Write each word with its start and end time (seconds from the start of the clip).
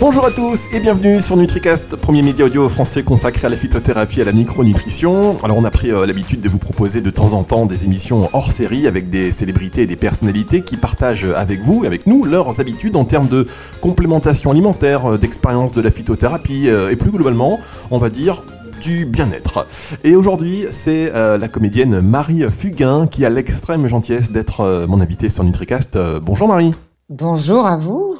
Bonjour 0.00 0.24
à 0.24 0.30
tous 0.30 0.66
et 0.72 0.80
bienvenue 0.80 1.20
sur 1.20 1.36
NutriCast, 1.36 1.94
premier 1.96 2.22
média 2.22 2.46
audio 2.46 2.70
français 2.70 3.02
consacré 3.02 3.46
à 3.46 3.50
la 3.50 3.56
phytothérapie 3.56 4.20
et 4.20 4.22
à 4.22 4.24
la 4.24 4.32
micronutrition. 4.32 5.36
Alors 5.42 5.58
on 5.58 5.64
a 5.64 5.70
pris 5.70 5.90
euh, 5.90 6.06
l'habitude 6.06 6.40
de 6.40 6.48
vous 6.48 6.58
proposer 6.58 7.02
de 7.02 7.10
temps 7.10 7.34
en 7.34 7.44
temps 7.44 7.66
des 7.66 7.84
émissions 7.84 8.30
hors 8.32 8.50
série 8.50 8.86
avec 8.86 9.10
des 9.10 9.30
célébrités 9.30 9.82
et 9.82 9.86
des 9.86 9.96
personnalités 9.96 10.62
qui 10.62 10.78
partagent 10.78 11.26
avec 11.36 11.60
vous 11.60 11.84
et 11.84 11.86
avec 11.86 12.06
nous 12.06 12.24
leurs 12.24 12.60
habitudes 12.60 12.96
en 12.96 13.04
termes 13.04 13.28
de 13.28 13.44
complémentation 13.82 14.50
alimentaire, 14.50 15.04
euh, 15.04 15.18
d'expérience 15.18 15.74
de 15.74 15.82
la 15.82 15.90
phytothérapie 15.90 16.70
euh, 16.70 16.88
et 16.88 16.96
plus 16.96 17.10
globalement, 17.10 17.60
on 17.90 17.98
va 17.98 18.08
dire 18.08 18.42
du 18.80 19.04
bien-être. 19.04 19.66
Et 20.02 20.16
aujourd'hui, 20.16 20.64
c'est 20.70 21.12
la 21.12 21.48
comédienne 21.48 22.00
Marie 22.00 22.44
Fugain 22.50 23.06
qui 23.06 23.26
a 23.26 23.28
l'extrême 23.28 23.86
gentillesse 23.86 24.32
d'être 24.32 24.86
mon 24.88 25.02
invitée 25.02 25.28
sur 25.28 25.44
NutriCast. 25.44 25.98
bonjour 26.22 26.48
Marie. 26.48 26.72
Bonjour 27.10 27.66
à 27.66 27.76
vous. 27.76 28.19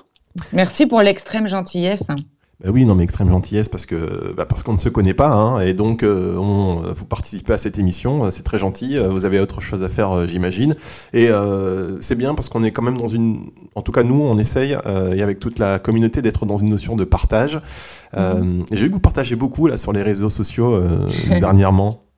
Merci 0.53 0.87
pour 0.87 1.01
l'extrême 1.03 1.49
gentillesse. 1.49 2.09
Bah 2.63 2.71
oui, 2.73 2.85
non, 2.85 2.95
mais 2.95 3.05
extrême 3.05 3.31
gentillesse 3.31 3.71
parce 3.71 3.87
que 3.87 4.35
bah 4.37 4.45
parce 4.45 4.63
qu'on 4.63 4.73
ne 4.73 4.79
se 4.79 4.91
connaît 4.91 5.15
pas, 5.15 5.33
hein, 5.33 5.61
et 5.61 5.73
donc 5.73 6.03
euh, 6.03 6.37
on, 6.37 6.77
vous 6.95 7.07
participez 7.07 7.55
à 7.55 7.59
cette 7.59 7.79
émission, 7.79 8.27
euh, 8.27 8.31
c'est 8.31 8.43
très 8.43 8.59
gentil. 8.59 8.99
Euh, 8.99 9.09
vous 9.09 9.25
avez 9.25 9.41
autre 9.41 9.63
chose 9.63 9.83
à 9.83 9.89
faire, 9.89 10.27
j'imagine, 10.27 10.77
et 11.15 11.31
c'est 12.01 12.17
bien 12.17 12.35
parce 12.35 12.49
qu'on 12.51 12.63
est 12.63 12.71
quand 12.71 12.83
même 12.83 12.99
dans 12.99 13.09
une, 13.09 13.51
en 13.75 13.83
tout 13.83 13.93
cas 13.93 14.03
nous, 14.03 14.21
on 14.21 14.37
essaye 14.39 14.77
et 15.15 15.23
avec 15.23 15.41
toute 15.41 15.59
la 15.59 15.79
communauté 15.79 16.21
d'être 16.23 16.45
dans 16.45 16.59
une 16.59 16.69
notion 16.69 16.97
de 16.97 17.05
partage. 17.05 17.61
Mhm. 18.17 18.65
J'ai 18.71 18.85
vu 18.85 18.89
que 18.89 18.95
vous 18.95 19.01
partagez 19.01 19.37
beaucoup 19.37 19.67
là 19.67 19.77
sur 19.77 19.93
les 19.93 20.03
réseaux 20.03 20.31
sociaux 20.31 20.81
dernièrement. 21.41 22.10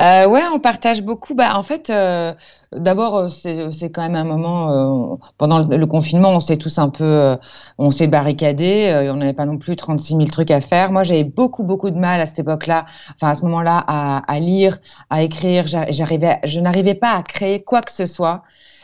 Euh, 0.00 0.26
ouais, 0.26 0.42
on 0.52 0.60
partage 0.60 1.02
beaucoup. 1.02 1.34
Bah, 1.34 1.56
en 1.56 1.62
fait, 1.62 1.90
euh, 1.90 2.32
d'abord, 2.72 3.16
euh, 3.16 3.28
c'est 3.28 3.90
quand 3.90 4.02
même 4.02 4.16
un 4.16 4.24
moment, 4.24 5.18
pendant 5.38 5.58
le, 5.58 5.86
confinement, 5.86 6.30
on 6.30 6.40
s'est 6.40 6.56
tous 6.56 6.78
un 6.78 6.88
peu, 6.88 7.36
on 7.78 7.90
s'est 7.90 8.06
barricadés, 8.06 9.08
on 9.12 9.16
n'avait 9.16 9.32
pas 9.32 9.46
non 9.46 9.58
plus 9.58 9.76
36 9.76 10.14
000 10.14 10.24
trucs 10.26 10.50
à 10.50 10.60
faire. 10.60 10.90
Moi, 10.90 11.02
j'avais 11.02 11.24
beaucoup, 11.24 11.64
beaucoup 11.64 11.90
de 11.90 11.98
mal 11.98 12.20
à 12.20 12.26
cette 12.26 12.40
époque-là, 12.40 12.86
enfin 13.14 13.30
à 13.30 13.34
ce 13.34 13.42
moment-là, 13.42 13.78
à, 13.78 14.40
lire, 14.40 14.78
à 15.10 15.22
écrire. 15.22 15.66
Je 15.66 16.60
n'arrivais 16.60 16.94
pas 16.94 17.12
à 17.12 17.22
créer 17.22 17.62
quoi 17.62 17.82
que 17.82 17.92
ce 17.92 18.06
soit 18.06 18.42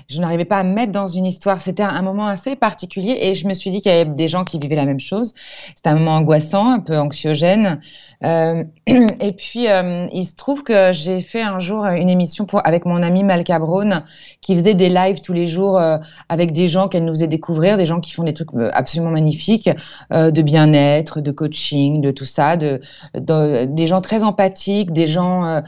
je 0.09 0.21
n'arrivais 0.21 0.45
pas 0.45 0.59
à 0.59 0.63
me 0.63 0.73
mettre 0.73 0.93
dans 0.93 1.07
une 1.07 1.27
histoire. 1.27 1.61
C'était 1.61 1.83
un, 1.83 2.03
moment 2.03 2.27
assez 2.27 2.57
particulier 2.57 3.19
et 3.21 3.35
je 3.35 3.47
me 3.47 3.55
suis 3.55 3.71
dit 3.71 3.81
qu'il 3.81 3.93
y 3.93 3.95
avait 3.95 4.11
des 4.11 4.29
gens 4.29 4.45
qui 4.45 4.59
vivaient 4.59 4.77
la 4.77 4.85
même 4.85 5.01
chose. 5.01 5.35
C'était 5.77 5.91
un 5.91 5.97
moment 5.97 6.17
angoissant, 6.17 6.71
un 6.71 6.81
peu 6.81 6.99
anxiogène. 6.99 7.81
Euh, 8.25 8.65
et 8.87 9.33
puis, 9.37 9.69
euh, 9.69 10.07
il 10.13 10.25
se 10.25 10.37
trouve 10.37 10.63
que 10.63 10.93
j'ai 10.93 11.21
fait 11.21 11.43
un 11.43 11.59
jour 11.59 11.85
une 11.85 12.11
émission 12.11 12.47
avec 12.65 12.85
mon 12.85 13.03
ami 13.03 13.25
Malka 13.25 13.59
Brown, 13.59 14.05
qui 14.41 14.55
faisait 14.55 14.75
des 14.75 14.89
lives 14.89 15.21
tous 15.21 15.33
les 15.33 15.47
jours 15.47 15.79
euh, 15.79 15.99
avec 16.29 16.53
des 16.53 16.69
gens 16.69 16.89
qu'elle 16.89 17.05
nous 17.05 17.15
faisait 17.15 17.29
découvrir, 17.29 17.77
des 17.77 17.87
gens 17.87 18.01
qui 18.01 18.13
font 18.13 18.25
des 18.25 18.35
trucs 18.35 18.51
absolument 18.73 19.11
magnifiques, 19.11 19.71
de 20.11 20.43
bien-être, 20.43 21.21
de 21.21 21.33
coaching, 21.33 22.01
de 22.01 22.11
tout 22.11 22.25
ça, 22.25 22.57
de, 22.57 22.81
des 23.15 23.87
gens 23.87 24.01
très 24.01 24.23
empathiques, 24.23 24.93
des 24.93 25.07
gens 25.07 25.63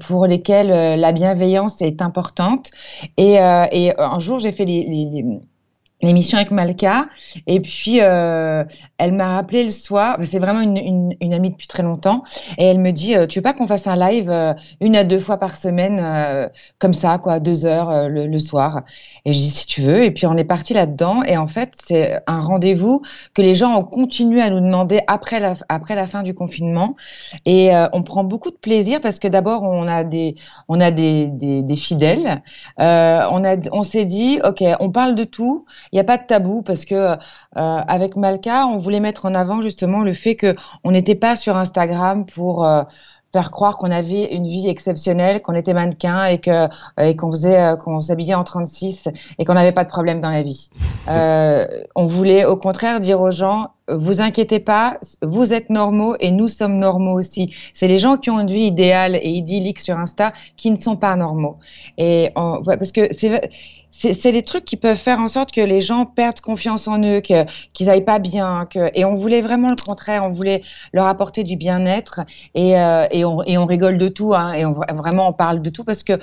pour 0.00 0.26
lesquels 0.26 0.98
la 0.98 1.12
bienveillance 1.12 1.82
est 1.82 2.02
importante. 2.02 2.70
Et, 3.16 3.34
et 3.34 3.92
un 3.98 4.18
jour, 4.18 4.38
j'ai 4.38 4.52
fait 4.52 4.64
les, 4.64 4.84
les 4.84 5.24
l'émission 6.02 6.36
avec 6.36 6.50
Malka. 6.50 7.06
Et 7.46 7.60
puis, 7.60 8.00
euh, 8.00 8.64
elle 8.98 9.12
m'a 9.12 9.36
rappelé 9.36 9.64
le 9.64 9.70
soir. 9.70 10.18
C'est 10.24 10.38
vraiment 10.38 10.60
une, 10.60 11.32
amie 11.32 11.50
depuis 11.50 11.68
très 11.68 11.82
longtemps. 11.82 12.24
Et 12.58 12.64
elle 12.64 12.78
me 12.78 12.90
dit 12.90 13.16
euh, 13.16 13.26
Tu 13.26 13.38
veux 13.38 13.42
pas 13.42 13.52
qu'on 13.52 13.66
fasse 13.66 13.86
un 13.86 13.96
live 13.96 14.30
euh, 14.30 14.52
une 14.80 14.96
à 14.96 15.04
deux 15.04 15.20
fois 15.20 15.38
par 15.38 15.56
semaine, 15.56 16.02
comme 16.78 16.92
ça, 16.92 17.18
quoi, 17.18 17.40
deux 17.40 17.66
heures 17.66 18.08
le, 18.08 18.38
soir? 18.38 18.82
Et 19.24 19.32
je 19.32 19.38
dis 19.38 19.50
Si 19.50 19.66
tu 19.66 19.80
veux. 19.80 20.04
Et 20.04 20.10
puis, 20.10 20.26
on 20.26 20.36
est 20.36 20.44
parti 20.44 20.74
là-dedans. 20.74 21.22
Et 21.22 21.36
en 21.36 21.46
fait, 21.46 21.74
c'est 21.82 22.20
un 22.26 22.40
rendez-vous 22.40 23.02
que 23.34 23.42
les 23.42 23.54
gens 23.54 23.76
ont 23.76 23.84
continué 23.84 24.42
à 24.42 24.50
nous 24.50 24.60
demander 24.60 25.00
après 25.06 25.38
la, 25.38 25.54
après 25.68 25.94
la 25.94 26.06
fin 26.06 26.22
du 26.22 26.34
confinement. 26.34 26.96
Et 27.46 27.70
on 27.92 28.02
prend 28.02 28.24
beaucoup 28.24 28.50
de 28.50 28.56
plaisir 28.56 29.00
parce 29.00 29.18
que 29.18 29.28
d'abord, 29.28 29.62
on 29.62 29.86
a 29.86 30.02
des, 30.04 30.34
on 30.68 30.80
a 30.80 30.90
des, 30.90 31.28
des, 31.28 31.76
fidèles. 31.76 32.42
on, 32.78 33.42
on 33.72 33.82
s'est 33.82 34.04
dit 34.04 34.40
Ok, 34.44 34.64
on 34.80 34.90
parle 34.90 35.14
de 35.14 35.24
tout 35.24 35.64
il 35.92 35.96
n'y 35.96 36.00
a 36.00 36.04
pas 36.04 36.16
de 36.16 36.24
tabou 36.26 36.62
parce 36.62 36.84
que 36.86 36.94
euh, 36.94 37.16
avec 37.54 38.16
Malka, 38.16 38.66
on 38.66 38.78
voulait 38.78 39.00
mettre 39.00 39.26
en 39.26 39.34
avant 39.34 39.60
justement 39.60 40.00
le 40.00 40.14
fait 40.14 40.36
que 40.36 40.56
on 40.84 40.90
n'était 40.90 41.14
pas 41.14 41.36
sur 41.36 41.58
Instagram 41.58 42.24
pour 42.24 42.64
euh, 42.64 42.82
faire 43.30 43.50
croire 43.50 43.76
qu'on 43.76 43.90
avait 43.90 44.34
une 44.34 44.44
vie 44.44 44.68
exceptionnelle, 44.68 45.42
qu'on 45.42 45.54
était 45.54 45.74
mannequin 45.74 46.24
et 46.24 46.38
que 46.38 46.68
et 46.98 47.14
qu'on 47.14 47.30
faisait 47.30 47.60
euh, 47.60 47.76
qu'on 47.76 48.00
s'habillait 48.00 48.34
en 48.34 48.42
36 48.42 49.10
et 49.38 49.44
qu'on 49.44 49.52
n'avait 49.52 49.72
pas 49.72 49.84
de 49.84 49.90
problème 49.90 50.20
dans 50.20 50.30
la 50.30 50.40
vie. 50.40 50.70
on 51.94 52.06
voulait 52.06 52.46
au 52.46 52.56
contraire 52.56 52.98
dire 52.98 53.20
aux 53.20 53.30
gens 53.30 53.72
vous 53.88 54.22
inquiétez 54.22 54.60
pas, 54.60 54.98
vous 55.20 55.52
êtes 55.52 55.68
normaux 55.68 56.16
et 56.20 56.30
nous 56.30 56.48
sommes 56.48 56.78
normaux 56.78 57.18
aussi. 57.18 57.54
C'est 57.74 57.88
les 57.88 57.98
gens 57.98 58.16
qui 58.16 58.30
ont 58.30 58.40
une 58.40 58.46
vie 58.46 58.64
idéale 58.64 59.16
et 59.16 59.28
idyllique 59.28 59.80
sur 59.80 59.98
Insta 59.98 60.32
qui 60.56 60.70
ne 60.70 60.76
sont 60.76 60.96
pas 60.96 61.14
normaux. 61.16 61.58
Et 61.98 62.30
parce 62.34 62.92
que 62.92 63.08
c'est 63.12 63.50
c'est 63.92 64.32
des 64.32 64.42
trucs 64.42 64.64
qui 64.64 64.78
peuvent 64.78 64.96
faire 64.96 65.20
en 65.20 65.28
sorte 65.28 65.52
que 65.52 65.60
les 65.60 65.82
gens 65.82 66.06
perdent 66.06 66.40
confiance 66.40 66.88
en 66.88 67.00
eux, 67.02 67.20
qu'ils 67.20 67.46
n'aillent 67.86 68.04
pas 68.04 68.18
bien. 68.18 68.66
Que, 68.66 68.90
et 68.94 69.04
on 69.04 69.14
voulait 69.14 69.42
vraiment 69.42 69.68
le 69.68 69.76
contraire, 69.76 70.22
on 70.24 70.30
voulait 70.30 70.62
leur 70.94 71.06
apporter 71.06 71.44
du 71.44 71.56
bien-être 71.56 72.20
et, 72.54 72.78
euh, 72.78 73.06
et, 73.10 73.26
on, 73.26 73.42
et, 73.42 73.58
on, 73.58 73.66
rigole 73.66 73.98
de 73.98 74.08
tout. 74.08 74.34
Hein, 74.34 74.54
et 74.54 74.64
vraiment, 74.64 75.28
on 75.28 75.32
parle 75.34 75.60
de 75.60 75.68
tout 75.68 75.84
parce 75.84 76.02
que 76.02 76.18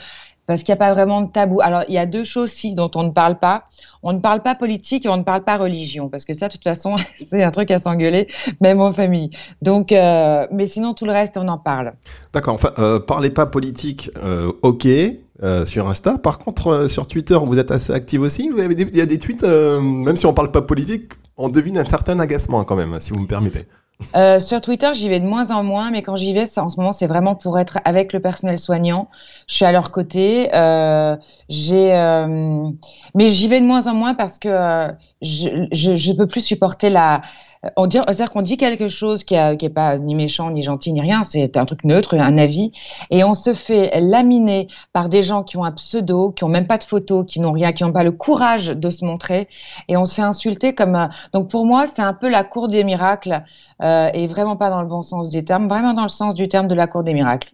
parce 0.47 0.63
qu'il 0.63 0.73
n'y 0.73 0.81
a 0.81 0.83
pas 0.83 0.95
vraiment 0.95 1.21
de 1.21 1.31
tabou. 1.31 1.61
Alors, 1.61 1.83
il 1.87 1.93
y 1.93 1.99
a 1.99 2.07
deux 2.07 2.23
choses 2.23 2.49
si 2.49 2.73
dont 2.73 2.89
on 2.95 3.03
ne 3.03 3.11
parle 3.11 3.37
pas. 3.37 3.65
On 4.01 4.13
ne 4.13 4.19
parle 4.19 4.41
pas 4.41 4.55
politique 4.55 5.05
et 5.05 5.09
on 5.09 5.17
ne 5.17 5.23
parle 5.23 5.43
pas 5.43 5.57
religion, 5.57 6.09
parce 6.09 6.25
que 6.25 6.33
ça, 6.33 6.47
de 6.47 6.53
toute 6.53 6.63
façon, 6.63 6.95
c'est 7.17 7.43
un 7.43 7.51
truc 7.51 7.69
à 7.69 7.77
s'engueuler, 7.77 8.27
même 8.59 8.81
en 8.81 8.91
famille. 8.91 9.29
Donc, 9.61 9.91
euh, 9.91 10.47
mais 10.51 10.65
sinon, 10.65 10.95
tout 10.95 11.05
le 11.05 11.11
reste, 11.11 11.37
on 11.37 11.47
en 11.47 11.59
parle. 11.59 11.93
D'accord. 12.33 12.55
Enfin, 12.55 12.71
euh, 12.79 12.99
parlez 12.99 13.29
pas 13.29 13.45
politique, 13.45 14.09
ok. 14.63 14.87
Euh, 15.41 15.65
sur 15.65 15.87
Insta. 15.87 16.17
Par 16.17 16.37
contre, 16.37 16.67
euh, 16.67 16.87
sur 16.89 17.07
Twitter, 17.07 17.37
vous 17.41 17.57
êtes 17.59 17.71
assez 17.71 17.93
active 17.93 18.21
aussi. 18.21 18.49
Vous 18.49 18.59
avez 18.59 18.75
il 18.75 18.97
y 18.97 18.99
a 18.99 19.05
des 19.05 19.17
tweets, 19.17 19.43
euh, 19.43 19.79
même 19.79 20.17
si 20.17 20.25
on 20.25 20.33
parle 20.33 20.51
pas 20.51 20.61
politique, 20.61 21.13
on 21.37 21.47
devine 21.47 21.77
un 21.77 21.85
certain 21.85 22.19
agacement 22.19 22.65
quand 22.65 22.75
même, 22.75 22.97
si 22.99 23.13
vous 23.13 23.21
me 23.21 23.27
permettez. 23.27 23.65
sur 24.39 24.59
Twitter, 24.59 24.89
j'y 24.93 25.07
vais 25.07 25.21
de 25.21 25.25
moins 25.25 25.51
en 25.51 25.63
moins, 25.63 25.91
mais 25.91 26.01
quand 26.01 26.17
j'y 26.17 26.33
vais, 26.33 26.43
en 26.59 26.67
ce 26.67 26.75
moment, 26.75 26.91
c'est 26.91 27.07
vraiment 27.07 27.35
pour 27.35 27.57
être 27.57 27.79
avec 27.85 28.11
le 28.11 28.19
personnel 28.19 28.57
soignant. 28.57 29.07
Je 29.47 29.55
suis 29.55 29.65
à 29.65 29.71
leur 29.71 29.91
côté. 29.91 30.49
j'ai, 31.47 31.91
mais 33.15 33.29
j'y 33.29 33.47
vais 33.47 33.61
de 33.61 33.65
moins 33.65 33.87
en 33.87 33.93
moins 33.93 34.15
parce 34.15 34.39
que 34.39 34.89
je, 35.21 35.67
je, 35.71 35.95
je 35.95 36.11
peux 36.11 36.27
plus 36.27 36.41
supporter 36.41 36.89
la 36.89 37.21
on 37.75 37.87
dit, 37.87 37.97
c'est-à-dire 37.97 38.29
qu'on 38.29 38.41
dit 38.41 38.57
quelque 38.57 38.87
chose 38.87 39.23
qui 39.23 39.35
n'est 39.35 39.69
pas 39.69 39.97
ni 39.97 40.15
méchant, 40.15 40.49
ni 40.51 40.61
gentil, 40.61 40.93
ni 40.93 41.01
rien, 41.01 41.23
c'est 41.23 41.57
un 41.57 41.65
truc 41.65 41.83
neutre, 41.83 42.15
un 42.15 42.37
avis, 42.37 42.71
et 43.09 43.23
on 43.23 43.33
se 43.33 43.53
fait 43.53 43.99
laminer 43.99 44.67
par 44.93 45.09
des 45.09 45.23
gens 45.23 45.43
qui 45.43 45.57
ont 45.57 45.65
un 45.65 45.71
pseudo, 45.71 46.31
qui 46.31 46.43
n'ont 46.43 46.49
même 46.49 46.67
pas 46.67 46.77
de 46.77 46.83
photo, 46.85 47.23
qui 47.23 47.39
n'ont 47.41 47.51
rien, 47.51 47.73
qui 47.73 47.83
n'ont 47.83 47.91
pas 47.91 48.03
le 48.03 48.11
courage 48.11 48.67
de 48.67 48.89
se 48.89 49.03
montrer, 49.03 49.49
et 49.87 49.97
on 49.97 50.05
se 50.05 50.15
fait 50.15 50.21
insulter 50.21 50.73
comme... 50.73 51.09
Donc 51.33 51.49
pour 51.49 51.65
moi, 51.65 51.85
c'est 51.87 52.01
un 52.01 52.13
peu 52.13 52.29
la 52.29 52.43
cour 52.43 52.69
des 52.69 52.83
miracles, 52.83 53.43
euh, 53.81 54.09
et 54.13 54.27
vraiment 54.27 54.55
pas 54.55 54.69
dans 54.69 54.81
le 54.81 54.87
bon 54.87 55.01
sens 55.01 55.29
du 55.29 55.43
terme, 55.43 55.67
vraiment 55.67 55.93
dans 55.93 56.03
le 56.03 56.09
sens 56.09 56.35
du 56.35 56.47
terme 56.47 56.67
de 56.67 56.75
la 56.75 56.87
cour 56.87 57.03
des 57.03 57.13
miracles. 57.13 57.51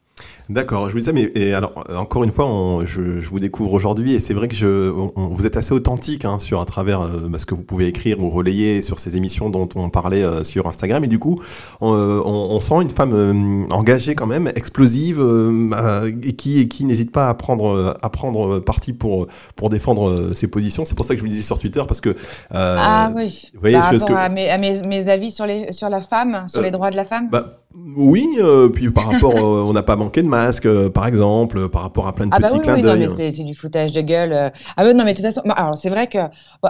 D'accord, 0.48 0.88
je 0.88 0.92
vous 0.92 1.00
disais, 1.00 1.12
mais 1.12 1.31
et 1.34 1.53
alors, 1.53 1.74
encore 1.96 2.24
une 2.24 2.31
fois, 2.31 2.48
je, 2.86 3.20
je, 3.20 3.30
vous 3.30 3.40
découvre 3.40 3.74
aujourd'hui 3.74 4.14
et 4.14 4.20
c'est 4.20 4.36
vrai 4.36 4.48
que 4.48 4.56
je, 4.56 4.90
vous 4.90 5.46
êtes 5.46 5.58
assez 5.58 5.74
authentique 5.74 6.24
hein, 6.24 6.38
sur 6.40 6.62
à 6.62 6.66
travers 6.66 7.02
euh, 7.02 7.28
bah, 7.28 7.40
ce 7.40 7.48
que 7.48 7.56
vous 7.56 7.64
pouvez 7.64 7.88
écrire 7.88 8.24
ou 8.24 8.30
relayer 8.30 8.84
sur 8.84 9.00
ces 9.00 9.18
émissions 9.18 9.50
dont 9.50 9.68
on 9.75 9.90
parlait 9.90 10.24
euh, 10.24 10.44
sur 10.44 10.68
Instagram 10.68 11.04
et 11.04 11.08
du 11.08 11.18
coup, 11.18 11.42
on, 11.81 11.94
euh, 11.96 12.59
sent 12.59 12.75
une 12.75 12.92
femme 12.92 13.66
engagée 13.72 14.14
quand 14.14 14.28
même, 14.28 14.48
explosive 14.56 15.20
et 16.24 16.34
qui, 16.34 16.59
et 16.59 16.68
qui 16.68 16.86
n'hésite 16.86 17.12
pas 17.12 17.28
à 17.28 17.34
prendre, 17.34 17.98
à 18.01 18.10
prendre 18.10 18.60
parti 18.60 18.94
pour, 18.94 19.28
pour 19.56 19.69
défendre 19.69 20.34
ses 20.34 20.48
positions. 20.48 20.86
C'est 20.86 20.95
pour 20.95 21.06
ça 21.06 21.16
que 21.16 21.18
je 21.18 21.24
vous 21.24 21.30
disais 21.30 21.42
sur 21.42 21.60
Twitter 21.60 21.81
parce 21.88 22.01
que. 22.01 22.16
ah 22.51 23.12
oui. 23.16 23.50
Vous 23.54 23.62
voyez, 23.62 23.78
que... 23.78 24.13
à, 24.13 24.30
mes, 24.30 24.50
à 24.50 24.57
mes, 24.57 24.81
mes, 24.88 25.10
avis 25.10 25.31
sur, 25.31 25.45
les, 25.45 25.72
sur 25.72 25.89
la 25.89 26.01
femme, 26.01 26.45
sur 26.48 26.62
les 26.62 26.72
droits 26.72 26.92
de 26.92 26.95
la 26.95 27.06
femme. 27.06 27.30
Bah, 27.30 27.64
oui, 27.98 28.27
euh, 28.39 28.69
puis 28.69 28.89
par 28.89 29.12
rapport, 29.12 29.36
on 29.36 29.74
n'a 29.74 29.83
pas 29.83 29.98
manqué 29.98 30.24
de 30.24 30.27
masque, 30.27 30.66
euh, 30.66 30.89
par 30.89 31.07
exemple, 31.07 31.68
par 31.69 31.81
rapport 31.81 32.07
à 32.07 32.13
plein 32.13 32.25
de 32.25 32.31
ah 32.33 32.39
bah 32.39 32.48
petits 32.48 32.60
oui, 32.60 32.63
clins 32.63 32.75
oui, 32.75 32.81
d'œil. 32.81 33.33
C'est 33.33 33.44
du 33.44 33.54
foutage 33.54 33.92
de 33.92 34.01
gueule. 34.01 34.31
Euh. 34.31 34.50
Ah 34.77 34.94
non, 34.94 35.04
mais 35.04 35.12
de 35.12 35.18
toute 35.18 35.25
façon, 35.25 35.42
alors 35.50 35.77
c'est 35.77 35.89
vrai 35.89 36.07
que 36.07 36.19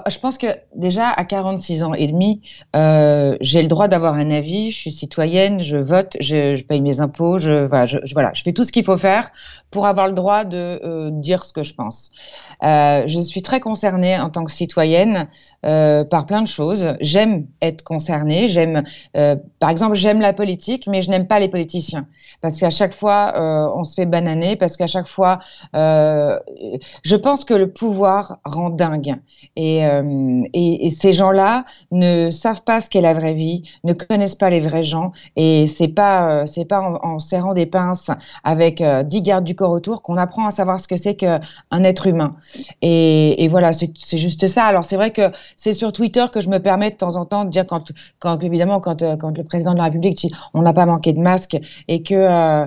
je 0.08 0.20
pense 0.20 0.38
que 0.38 0.48
déjà 0.76 1.10
à 1.10 1.24
46 1.24 1.84
ans 1.84 1.94
et 1.94 2.08
demi, 2.08 2.42
j'ai 2.74 3.62
le 3.62 3.68
droit 3.68 3.88
d'avoir 3.88 4.16
un 4.16 4.32
avis. 4.32 4.72
Je 4.72 4.78
suis 4.78 4.92
citoyenne, 4.92 5.62
je 5.62 5.78
vote, 5.78 6.18
je, 6.20 6.56
je 6.56 6.64
paye 6.64 6.82
mes 6.82 7.02
impôts, 7.02 7.38
je, 7.38 7.68
voilà, 7.68 7.86
je, 7.86 7.98
voilà, 8.14 8.32
je 8.34 8.42
fais 8.42 8.54
tout 8.54 8.64
ce 8.64 8.72
qu'il 8.72 8.84
faut 8.84 8.98
faire 8.98 9.30
pour 9.70 9.86
avoir 9.86 10.08
le 10.08 10.14
droit 10.14 10.44
de 10.44 11.10
dire 11.22 11.46
ce 11.46 11.54
que 11.54 11.64
je 11.64 11.76
pense. 11.76 12.12
je 12.62 13.20
suis 13.22 13.44
très 13.44 13.60
concernée 13.60 14.18
en 14.20 14.30
tant 14.32 14.44
que 14.44 14.52
citoyenne 14.52 15.28
par 15.62 16.26
plein 16.26 16.42
de 16.42 16.48
choses. 16.48 16.96
J'aime 17.00 17.46
être 17.62 17.84
concernée. 17.84 18.48
J'aime, 18.48 18.84
par 19.14 19.70
exemple, 19.70 19.96
j'aime 19.96 20.20
la 20.20 20.34
politique 20.34 20.88
mais 20.95 20.95
je 21.02 21.10
n'aime 21.10 21.28
pas 21.28 21.40
les 21.40 21.50
politiciens 21.50 22.08
parce 22.42 22.60
qu'à 22.60 22.70
chaque 22.70 22.94
fois, 22.94 23.34
euh, 23.36 23.72
on 23.76 23.84
se 23.84 23.96
fait 23.96 24.06
bananer, 24.06 24.56
parce 24.56 24.78
qu'à 24.78 24.88
chaque 24.88 25.08
fois, 25.08 25.40
euh, 25.76 26.40
je 27.04 27.16
pense 27.16 27.46
que 27.46 27.54
le 27.54 27.72
pouvoir 27.72 28.38
rend 28.46 28.70
dingue. 28.70 29.16
Et, 29.56 29.86
euh, 29.86 30.44
et, 30.54 30.86
et 30.86 30.90
ces 30.90 31.14
gens-là 31.14 31.66
ne 31.92 32.30
savent 32.32 32.62
pas 32.62 32.82
ce 32.82 32.90
qu'est 32.90 33.02
la 33.02 33.14
vraie 33.14 33.34
vie, 33.34 33.64
ne 33.84 33.94
connaissent 33.94 34.36
pas 34.36 34.50
les 34.50 34.60
vrais 34.60 34.84
gens, 34.84 35.12
et 35.36 35.68
c'est 35.68 35.88
pas, 35.88 36.46
c'est 36.46 36.66
pas 36.66 36.82
en, 36.82 37.20
serrant 37.20 37.54
des 37.54 37.66
pinces 37.66 38.12
avec 38.44 38.84
dix 39.06 39.22
gardes 39.22 39.46
du 39.46 39.56
corps 39.56 39.72
autour 39.72 40.02
qu'on 40.02 40.18
apprend 40.18 40.46
à 40.48 40.52
savoir 40.52 40.80
ce 40.80 40.88
que 40.88 40.98
c'est 40.98 41.16
qu'un 41.16 41.40
être 41.84 42.08
humain. 42.08 42.36
Et, 42.82 43.44
et 43.44 43.48
voilà, 43.48 43.72
c'est 43.74 44.18
juste 44.18 44.48
ça. 44.48 44.66
Alors 44.66 44.84
c'est 44.84 44.96
vrai 44.98 45.12
que 45.12 45.32
c'est 45.58 45.74
sur 45.74 45.94
Twitter 45.94 46.26
que 46.32 46.42
je 46.42 46.50
me 46.50 46.60
permets 46.60 46.92
de 46.92 46.96
temps 46.96 47.16
en 47.16 47.26
temps 47.26 47.46
de 47.46 47.50
dire 47.50 47.66
quand, 47.66 47.92
quand 48.20 48.44
évidemment, 48.44 48.80
quand, 48.80 49.04
quand 49.18 49.38
le 49.38 49.44
président 49.44 49.74
de 49.74 49.78
la 49.78 49.86
République 49.86 50.18
dit 50.18 50.32
on 50.54 50.62
n'a 50.62 50.74
pas 50.74 50.85
manqué 50.86 51.14
de 51.14 51.20
masques 51.20 51.58
et 51.88 52.04
que 52.04 52.16
euh, 52.16 52.66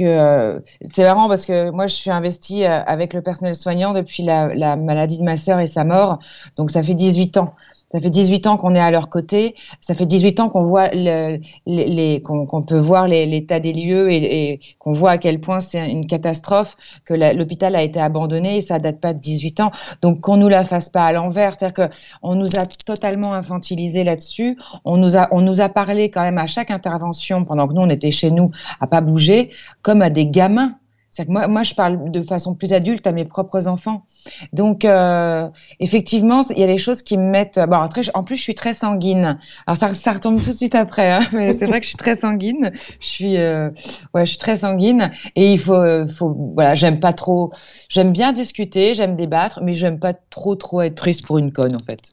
euh, 0.00 0.60
c'est 0.82 1.04
marrant 1.04 1.28
parce 1.28 1.46
que 1.46 1.70
moi 1.70 1.86
je 1.86 1.94
suis 1.94 2.10
investie 2.10 2.64
euh, 2.64 2.82
avec 2.84 3.14
le 3.14 3.22
personnel 3.22 3.54
soignant 3.54 3.92
depuis 3.92 4.22
la, 4.22 4.54
la 4.54 4.76
maladie 4.76 5.18
de 5.18 5.22
ma 5.24 5.36
sœur 5.36 5.60
et 5.60 5.66
sa 5.66 5.84
mort, 5.84 6.18
donc 6.56 6.70
ça 6.70 6.82
fait 6.82 6.94
18 6.94 7.36
ans. 7.36 7.54
Ça 7.92 7.98
fait 8.00 8.10
18 8.10 8.46
ans 8.46 8.56
qu'on 8.56 8.74
est 8.76 8.80
à 8.80 8.90
leur 8.90 9.08
côté. 9.08 9.56
Ça 9.80 9.94
fait 9.94 10.06
18 10.06 10.38
ans 10.40 10.48
qu'on 10.48 10.64
voit 10.64 10.90
le, 10.92 11.38
les, 11.66 11.88
les 11.88 12.22
qu'on 12.22 12.46
qu 12.46 12.66
peut 12.66 12.78
voir 12.78 13.08
l'état 13.08 13.58
des 13.58 13.72
lieux 13.72 14.12
et, 14.12 14.52
et 14.52 14.60
qu'on 14.78 14.92
voit 14.92 15.12
à 15.12 15.18
quel 15.18 15.40
point 15.40 15.58
c'est 15.58 15.90
une 15.90 16.06
catastrophe 16.06 16.76
que 17.04 17.14
l'hôpital 17.14 17.74
a 17.74 17.82
été 17.82 18.00
abandonné 18.00 18.58
et 18.58 18.60
ça 18.60 18.78
date 18.78 19.00
pas 19.00 19.12
de 19.12 19.18
18 19.18 19.60
ans. 19.60 19.72
Donc 20.02 20.20
qu'on 20.20 20.36
nous 20.36 20.48
la 20.48 20.62
fasse 20.62 20.88
pas 20.88 21.04
à 21.04 21.12
l'envers, 21.12 21.56
c'est-à-dire 21.56 21.88
que 21.88 21.94
on 22.22 22.36
nous 22.36 22.48
a 22.60 22.66
totalement 22.86 23.32
infantilisé 23.32 24.04
là-dessus. 24.04 24.56
On 24.84 24.96
nous 24.96 25.16
a 25.16 25.28
on 25.32 25.40
nous 25.40 25.60
a 25.60 25.68
parlé 25.68 26.10
quand 26.10 26.22
même 26.22 26.38
à 26.38 26.46
chaque 26.46 26.70
intervention 26.70 27.44
pendant 27.44 27.66
que 27.66 27.74
nous 27.74 27.82
on 27.82 27.90
était 27.90 28.12
chez 28.12 28.30
nous 28.30 28.50
à 28.80 28.86
pas 28.86 29.00
bouger 29.00 29.50
comme 29.82 30.02
à 30.02 30.10
des 30.10 30.26
gamins. 30.26 30.74
C'est 31.10 31.26
que 31.26 31.30
moi, 31.30 31.48
moi, 31.48 31.62
je 31.62 31.74
parle 31.74 32.10
de 32.10 32.22
façon 32.22 32.54
plus 32.54 32.72
adulte 32.72 33.06
à 33.06 33.12
mes 33.12 33.24
propres 33.24 33.66
enfants. 33.66 34.04
Donc, 34.52 34.84
euh, 34.84 35.48
effectivement, 35.80 36.42
il 36.50 36.58
y 36.58 36.62
a 36.62 36.66
des 36.66 36.78
choses 36.78 37.02
qui 37.02 37.18
me 37.18 37.28
mettent. 37.28 37.58
Bon, 37.68 37.78
après, 37.78 38.02
en 38.14 38.22
plus, 38.22 38.36
je 38.36 38.42
suis 38.42 38.54
très 38.54 38.74
sanguine. 38.74 39.38
Alors, 39.66 39.76
ça, 39.76 39.94
ça 39.94 40.12
retombe 40.12 40.40
tout 40.40 40.50
de 40.50 40.56
suite 40.56 40.74
après, 40.74 41.10
hein, 41.10 41.20
mais 41.32 41.56
c'est 41.56 41.66
vrai 41.66 41.80
que 41.80 41.84
je 41.84 41.90
suis 41.90 41.98
très 41.98 42.16
sanguine. 42.16 42.72
Je 43.00 43.06
suis, 43.06 43.36
euh, 43.38 43.70
ouais, 44.14 44.24
je 44.24 44.30
suis 44.30 44.38
très 44.38 44.58
sanguine. 44.58 45.10
Et 45.36 45.52
il 45.52 45.58
faut, 45.58 46.06
faut 46.08 46.52
voilà, 46.54 46.74
j'aime 46.74 47.00
pas 47.00 47.12
trop. 47.12 47.52
J'aime 47.88 48.12
bien 48.12 48.32
discuter, 48.32 48.94
j'aime 48.94 49.16
débattre, 49.16 49.60
mais 49.62 49.72
j'aime 49.72 49.98
pas 49.98 50.12
trop, 50.12 50.54
trop 50.54 50.80
être 50.82 50.94
prise 50.94 51.20
pour 51.20 51.38
une 51.38 51.52
conne, 51.52 51.74
en 51.74 51.84
fait. 51.84 52.12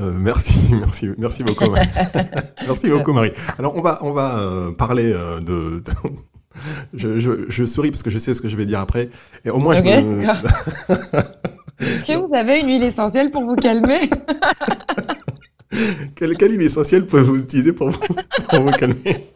Euh, 0.00 0.12
merci, 0.12 0.58
merci, 0.72 1.08
merci 1.16 1.42
beaucoup, 1.42 1.70
Marie. 1.70 1.88
merci 2.66 2.88
beaucoup, 2.88 3.12
Marie. 3.12 3.32
Alors, 3.58 3.76
on 3.76 3.80
va, 3.80 3.98
on 4.02 4.12
va 4.12 4.38
euh, 4.38 4.72
parler 4.72 5.12
euh, 5.12 5.40
de 5.40 5.82
je, 6.94 7.18
je, 7.18 7.30
je, 7.48 7.64
souris 7.64 7.90
parce 7.90 8.02
que 8.02 8.10
je 8.10 8.18
sais 8.18 8.34
ce 8.34 8.40
que 8.40 8.48
je 8.48 8.56
vais 8.56 8.66
dire 8.66 8.80
après. 8.80 9.08
Et 9.44 9.50
au 9.50 9.58
moins, 9.58 9.78
okay. 9.78 10.00
je 10.00 10.06
me... 10.06 10.22
Est-ce 11.80 12.04
que 12.04 12.16
vous 12.16 12.34
avez 12.34 12.60
une 12.60 12.68
huile 12.68 12.84
essentielle 12.84 13.30
pour 13.30 13.42
vous 13.42 13.56
calmer 13.56 14.08
quelle, 16.14 16.36
quelle, 16.36 16.52
huile 16.52 16.62
essentielle 16.62 17.04
pouvez-vous 17.04 17.42
utiliser 17.42 17.72
pour 17.72 17.90
vous, 17.90 18.00
pour 18.48 18.60
vous 18.60 18.70
calmer? 18.70 19.30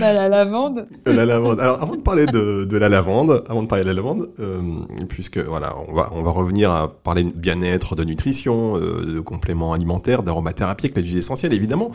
La, 0.00 0.12
la, 0.12 0.28
lavande. 0.28 0.84
La 1.06 1.24
lavande. 1.24 1.60
Alors, 1.60 1.82
avant 1.82 1.96
de 1.96 2.00
parler 2.00 2.26
de, 2.26 2.64
de 2.64 2.76
la 2.76 2.88
lavande, 2.88 3.44
avant 3.48 3.62
de 3.62 3.68
parler 3.68 3.84
de 3.84 3.88
la 3.88 3.94
lavande, 3.94 4.30
euh, 4.40 4.60
puisque 5.08 5.38
voilà, 5.38 5.74
on 5.88 5.94
va, 5.94 6.10
on 6.12 6.22
va 6.22 6.30
revenir 6.30 6.70
à 6.70 6.88
parler 6.88 7.24
de 7.24 7.30
bien-être, 7.30 7.94
de 7.94 8.04
nutrition, 8.04 8.76
euh, 8.76 9.04
de 9.04 9.20
compléments 9.20 9.72
alimentaires, 9.72 10.22
d'aromathérapie 10.22 10.86
avec 10.86 10.96
les 10.96 11.02
huiles 11.02 11.18
essentielles, 11.18 11.52
évidemment. 11.52 11.90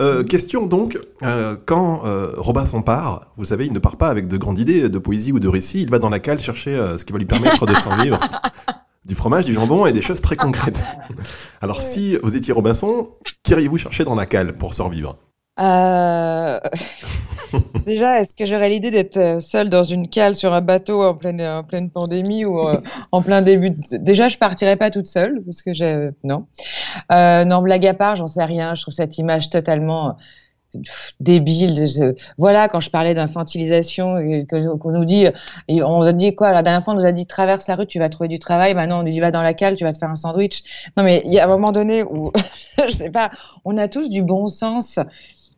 Euh, 0.00 0.22
question 0.24 0.66
donc, 0.66 0.98
euh, 1.22 1.56
quand 1.66 2.02
euh, 2.04 2.32
Robinson 2.36 2.82
part, 2.82 3.32
vous 3.36 3.44
savez, 3.44 3.66
il 3.66 3.72
ne 3.72 3.78
part 3.78 3.96
pas 3.96 4.08
avec 4.08 4.28
de 4.28 4.36
grandes 4.36 4.58
idées 4.58 4.88
de 4.88 4.98
poésie 4.98 5.32
ou 5.32 5.40
de 5.40 5.48
récit, 5.48 5.82
il 5.82 5.90
va 5.90 5.98
dans 5.98 6.10
la 6.10 6.20
cale 6.20 6.40
chercher 6.40 6.76
ce 6.96 7.04
qui 7.04 7.12
va 7.12 7.18
lui 7.18 7.26
permettre 7.26 7.66
de 7.66 7.74
s'en 7.74 7.96
vivre. 7.96 8.18
du 9.04 9.14
fromage, 9.14 9.46
du 9.46 9.54
jambon 9.54 9.86
et 9.86 9.92
des 9.92 10.02
choses 10.02 10.20
très 10.20 10.36
concrètes. 10.36 10.84
Alors, 11.62 11.80
si 11.80 12.16
vous 12.22 12.36
étiez 12.36 12.52
Robinson, 12.52 13.08
qu'iriez-vous 13.42 13.78
chercher 13.78 14.04
dans 14.04 14.14
la 14.14 14.26
cale 14.26 14.52
pour 14.52 14.74
survivre 14.74 15.16
euh... 15.58 16.60
Déjà, 17.86 18.20
est-ce 18.20 18.34
que 18.34 18.44
j'aurais 18.44 18.68
l'idée 18.68 18.90
d'être 18.90 19.40
seule 19.40 19.70
dans 19.70 19.82
une 19.82 20.08
cale 20.08 20.34
sur 20.34 20.52
un 20.52 20.60
bateau 20.60 21.02
en 21.02 21.14
pleine, 21.14 21.90
pandémie 21.90 22.44
ou 22.44 22.60
euh, 22.60 22.74
en 23.12 23.22
plein 23.22 23.40
début. 23.42 23.70
Déjà, 23.92 24.28
je 24.28 24.36
partirais 24.36 24.76
pas 24.76 24.90
toute 24.90 25.06
seule 25.06 25.42
parce 25.44 25.62
que 25.62 25.72
j'ai 25.72 26.10
non. 26.24 26.46
Euh, 27.12 27.44
non, 27.44 27.62
blague 27.62 27.86
à 27.86 27.94
part, 27.94 28.16
j'en 28.16 28.26
sais 28.26 28.44
rien. 28.44 28.74
Je 28.74 28.82
trouve 28.82 28.94
cette 28.94 29.16
image 29.18 29.48
totalement 29.50 30.16
débile. 31.20 31.86
Voilà, 32.36 32.68
quand 32.68 32.80
je 32.80 32.90
parlais 32.90 33.14
d'infantilisation, 33.14 34.16
qu'on 34.48 34.92
nous 34.92 35.04
dit, 35.04 35.26
on 35.68 36.02
a 36.02 36.12
dit 36.12 36.34
quoi 36.34 36.52
La 36.52 36.62
dernière 36.62 36.84
fois, 36.84 36.94
on 36.94 36.96
nous 36.98 37.06
a 37.06 37.12
dit 37.12 37.26
traverse 37.26 37.66
la 37.68 37.76
rue, 37.76 37.86
tu 37.86 37.98
vas 37.98 38.08
trouver 38.08 38.28
du 38.28 38.38
travail. 38.38 38.74
Maintenant, 38.74 39.00
on 39.00 39.02
nous 39.02 39.10
dit 39.10 39.20
va 39.20 39.30
dans 39.30 39.42
la 39.42 39.54
cale, 39.54 39.76
tu 39.76 39.84
vas 39.84 39.92
te 39.92 39.98
faire 39.98 40.10
un 40.10 40.16
sandwich. 40.16 40.62
Non, 40.96 41.02
mais 41.02 41.22
il 41.24 41.32
y 41.32 41.40
a 41.40 41.44
un 41.44 41.48
moment 41.48 41.72
donné 41.72 42.02
où, 42.02 42.32
je 42.86 42.92
sais 42.92 43.10
pas, 43.10 43.30
on 43.64 43.78
a 43.78 43.88
tous 43.88 44.08
du 44.08 44.22
bon 44.22 44.46
sens. 44.48 44.98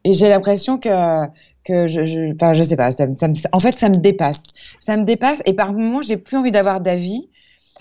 Et 0.04 0.12
j'ai 0.12 0.28
l'impression 0.28 0.78
que, 0.78 1.26
que 1.64 1.86
je, 1.86 2.06
je, 2.06 2.34
enfin, 2.34 2.52
je 2.52 2.62
sais 2.62 2.76
pas, 2.76 2.90
ça, 2.90 3.06
ça 3.14 3.28
me, 3.28 3.34
en 3.52 3.58
fait, 3.58 3.72
ça 3.72 3.88
me 3.88 3.94
dépasse. 3.94 4.42
Ça 4.78 4.96
me 4.96 5.04
dépasse 5.04 5.42
et 5.46 5.52
par 5.52 5.72
moments, 5.72 6.02
j'ai 6.02 6.16
plus 6.16 6.36
envie 6.36 6.50
d'avoir 6.50 6.80
d'avis. 6.80 7.28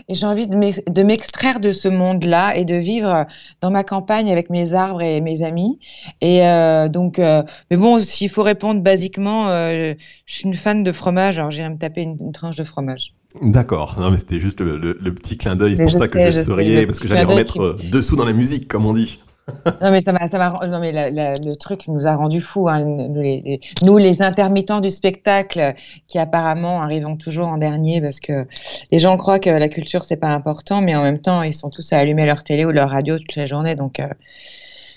Et 0.08 0.16
j'ai 0.16 0.26
envie 0.26 0.48
de 0.48 1.04
m'extraire 1.04 1.60
de 1.60 1.72
ce 1.72 1.90
monde-là 1.90 2.56
et 2.56 2.64
de 2.64 2.76
vivre 2.76 3.26
dans 3.60 3.70
ma 3.70 3.84
campagne 3.84 4.32
avec 4.32 4.50
mes 4.50 4.74
arbres 4.74 5.02
et 5.02 5.20
mes 5.20 5.44
amis. 5.44 5.78
Et 6.22 6.48
euh, 6.48 6.88
donc, 6.88 7.20
euh, 7.20 7.44
mais 7.70 7.76
bon, 7.76 8.00
s'il 8.00 8.30
faut 8.30 8.44
répondre 8.44 8.82
basiquement, 8.82 9.50
euh, 9.50 9.94
je 10.26 10.34
suis 10.34 10.46
une 10.46 10.54
fan 10.54 10.84
de 10.84 10.92
fromage, 10.94 11.38
alors 11.38 11.52
j'irai 11.52 11.70
me 11.70 11.78
taper 11.78 12.02
une, 12.02 12.16
une 12.18 12.32
tranche 12.32 12.56
de 12.56 12.64
fromage. 12.64 13.14
D'accord, 13.42 13.98
non 14.00 14.10
mais 14.10 14.18
c'était 14.18 14.40
juste 14.40 14.62
le, 14.62 14.78
le, 14.78 14.98
le, 15.02 15.14
petit 15.14 15.38
clin 15.38 15.58
d'œil, 15.58 15.76
c'est 15.76 15.84
pour 15.84 15.92
ça 15.92 16.08
que 16.08 16.18
je, 16.18 16.32
je 16.32 16.44
souriais, 16.44 16.86
parce 16.86 17.00
que 17.00 17.08
j'allais 17.10 17.26
remettre 17.26 17.76
qui... 17.78 17.90
dessous 17.90 18.16
dans 18.16 18.26
la 18.26 18.34
musique, 18.34 18.70
comme 18.70 18.86
on 18.86 18.94
dit 18.94 19.20
non 19.82 19.92
mais 19.92 20.02
ça 20.02 20.12
m'a, 20.12 20.28
ça 20.28 20.38
m'a, 20.38 20.68
non 20.68 20.80
mais 20.80 20.92
la, 20.92 21.10
la, 21.10 21.34
le 21.34 21.56
truc 21.56 21.88
nous 21.88 22.08
a 22.08 22.16
rendu 22.16 22.42
fous. 22.42 22.70
Hein. 22.70 22.86
Nous, 22.86 23.22
les, 23.22 23.60
nous, 23.86 23.98
les 23.98 24.22
intermittents 24.22 24.82
du 24.82 24.90
spectacle, 24.90 25.74
qui 26.08 26.20
apparemment 26.20 26.82
arrivons 26.82 27.16
toujours 27.16 27.48
en 27.48 27.58
dernier 27.58 28.02
parce 28.02 28.20
que 28.20 28.46
les 28.92 29.00
gens 29.00 29.18
croient 29.18 29.40
que 29.40 29.50
la 29.50 29.70
culture 29.70 30.04
c'est 30.04 30.18
pas 30.18 30.28
important, 30.28 30.82
mais 30.82 30.96
en 30.96 31.04
même 31.04 31.20
temps 31.20 31.42
ils 31.42 31.56
sont 31.56 31.70
tous 31.70 31.94
à 31.94 31.98
allumer 31.98 32.26
leur 32.26 32.44
télé 32.44 32.66
ou 32.66 32.72
leur 32.72 32.90
radio 32.90 33.18
toute 33.18 33.36
la 33.36 33.46
journée. 33.46 33.76
Donc 33.76 34.00
euh... 34.00 34.06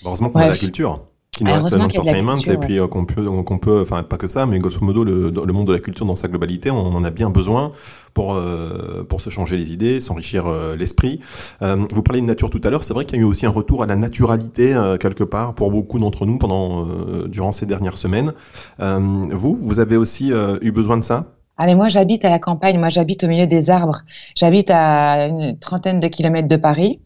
heureusement 0.05 0.29
qu'on 0.29 0.39
a 0.39 0.47
la 0.47 0.57
culture 0.57 1.01
qui 1.35 1.43
nous 1.43 1.53
reste 1.53 1.73
l'entertainment 1.73 2.37
et 2.37 2.57
puis 2.57 2.79
euh, 2.79 2.87
qu'on 2.87 3.05
peut, 3.05 3.25
qu'on 3.43 3.57
peut, 3.57 3.81
enfin 3.81 4.03
pas 4.03 4.17
que 4.17 4.27
ça, 4.27 4.45
mais 4.45 4.59
grosso 4.59 4.79
modo 4.81 5.03
le, 5.03 5.31
le, 5.31 5.53
monde 5.53 5.67
de 5.67 5.73
la 5.73 5.79
culture 5.79 6.05
dans 6.05 6.15
sa 6.15 6.27
globalité, 6.27 6.69
on 6.69 6.95
en 6.95 7.03
a 7.03 7.09
bien 7.09 7.29
besoin 7.29 7.71
pour 8.13 8.35
euh, 8.35 9.03
pour 9.09 9.19
se 9.19 9.29
changer 9.29 9.57
les 9.57 9.73
idées, 9.73 9.99
s'enrichir 9.99 10.45
euh, 10.45 10.75
l'esprit. 10.75 11.19
Euh, 11.61 11.77
vous 11.91 12.03
parliez 12.03 12.21
de 12.21 12.27
nature 12.27 12.49
tout 12.49 12.61
à 12.63 12.69
l'heure, 12.69 12.83
c'est 12.83 12.93
vrai 12.93 13.05
qu'il 13.05 13.17
y 13.17 13.19
a 13.19 13.23
eu 13.23 13.27
aussi 13.27 13.45
un 13.45 13.51
retour 13.51 13.83
à 13.83 13.87
la 13.87 13.95
naturalité 13.95 14.75
euh, 14.75 14.97
quelque 14.97 15.23
part 15.23 15.55
pour 15.55 15.71
beaucoup 15.71 15.97
d'entre 15.97 16.25
nous 16.25 16.37
pendant 16.37 16.87
euh, 16.87 17.27
durant 17.27 17.51
ces 17.51 17.65
dernières 17.65 17.97
semaines. 17.97 18.33
vous, 18.79 19.57
vous 19.59 19.79
avez 19.79 19.97
aussi 19.97 20.31
eu 20.61 20.71
besoin 20.71 20.97
de 20.97 21.03
ça? 21.03 21.25
Ah 21.57 21.65
mais 21.65 21.75
moi 21.75 21.87
j'habite 21.87 22.25
à 22.25 22.29
la 22.29 22.39
campagne, 22.39 22.79
moi 22.79 22.89
j'habite 22.89 23.23
au 23.23 23.27
milieu 23.27 23.47
des 23.47 23.69
arbres. 23.69 24.01
J'habite 24.35 24.71
à 24.71 25.27
une 25.27 25.57
trentaine 25.59 25.99
de 25.99 26.07
kilomètres 26.07 26.47
de 26.47 26.55
Paris. 26.55 26.99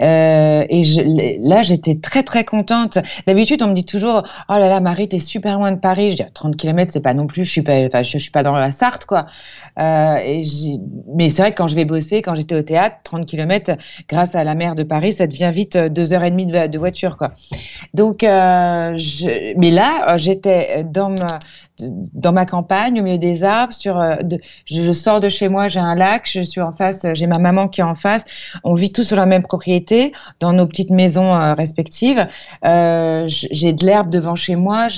Euh, 0.00 0.64
et 0.68 0.82
je, 0.82 1.02
là, 1.46 1.62
j'étais 1.62 1.96
très 1.96 2.22
très 2.22 2.44
contente. 2.44 2.98
D'habitude, 3.26 3.62
on 3.62 3.68
me 3.68 3.74
dit 3.74 3.84
toujours 3.84 4.22
"Oh 4.48 4.52
là 4.52 4.68
là, 4.68 4.80
Marie, 4.80 5.08
t'es 5.08 5.18
super 5.18 5.58
loin 5.58 5.72
de 5.72 5.78
Paris." 5.78 6.10
Je 6.12 6.16
dis 6.16 6.30
30 6.34 6.56
km, 6.56 6.92
c'est 6.92 7.00
pas 7.00 7.14
non 7.14 7.26
plus. 7.26 7.44
Je 7.44 7.50
suis 7.50 7.62
pas, 7.62 7.84
enfin, 7.86 8.02
je, 8.02 8.18
suis 8.18 8.30
pas 8.30 8.42
dans 8.42 8.52
la 8.52 8.72
Sarthe, 8.72 9.04
quoi. 9.06 9.26
Euh, 9.78 10.16
et 10.24 10.42
mais 11.14 11.30
c'est 11.30 11.42
vrai 11.42 11.52
que 11.52 11.56
quand 11.56 11.68
je 11.68 11.76
vais 11.76 11.84
bosser, 11.84 12.22
quand 12.22 12.34
j'étais 12.34 12.54
au 12.54 12.62
théâtre, 12.62 12.96
30 13.04 13.26
km, 13.26 13.76
grâce 14.08 14.34
à 14.34 14.44
la 14.44 14.54
mer 14.54 14.74
de 14.74 14.82
Paris, 14.82 15.12
ça 15.12 15.26
devient 15.26 15.50
vite 15.52 15.76
deux 15.76 16.12
heures 16.12 16.24
et 16.24 16.30
demie 16.30 16.46
de, 16.46 16.66
de 16.66 16.78
voiture, 16.78 17.16
quoi. 17.16 17.28
Donc, 17.94 18.24
euh, 18.24 18.94
je, 18.96 19.58
mais 19.58 19.70
là, 19.70 20.16
j'étais 20.16 20.84
dans 20.84 21.10
ma 21.10 21.38
dans 22.12 22.32
ma 22.32 22.46
campagne, 22.46 23.00
au 23.00 23.02
milieu 23.02 23.18
des 23.18 23.44
arbres. 23.44 23.72
Sur, 23.72 23.98
euh, 23.98 24.16
je 24.66 24.92
sors 24.92 25.20
de 25.20 25.28
chez 25.28 25.48
moi, 25.48 25.68
j'ai 25.68 25.80
un 25.80 25.94
lac, 25.94 26.28
je 26.32 26.42
suis 26.42 26.60
en 26.60 26.72
face, 26.72 27.06
j'ai 27.14 27.26
ma 27.26 27.38
maman 27.38 27.68
qui 27.68 27.80
est 27.80 27.84
en 27.84 27.94
face. 27.94 28.24
On 28.64 28.74
vit 28.74 28.92
tous 28.92 29.04
sur 29.04 29.16
la 29.16 29.26
même 29.26 29.42
propriété, 29.42 30.12
dans 30.40 30.52
nos 30.52 30.66
petites 30.66 30.90
maisons 30.90 31.34
euh, 31.34 31.54
respectives. 31.54 32.26
Euh, 32.64 33.24
j'ai 33.28 33.72
de 33.72 33.84
l'herbe 33.84 34.10
devant 34.10 34.34
chez 34.34 34.56
moi. 34.56 34.88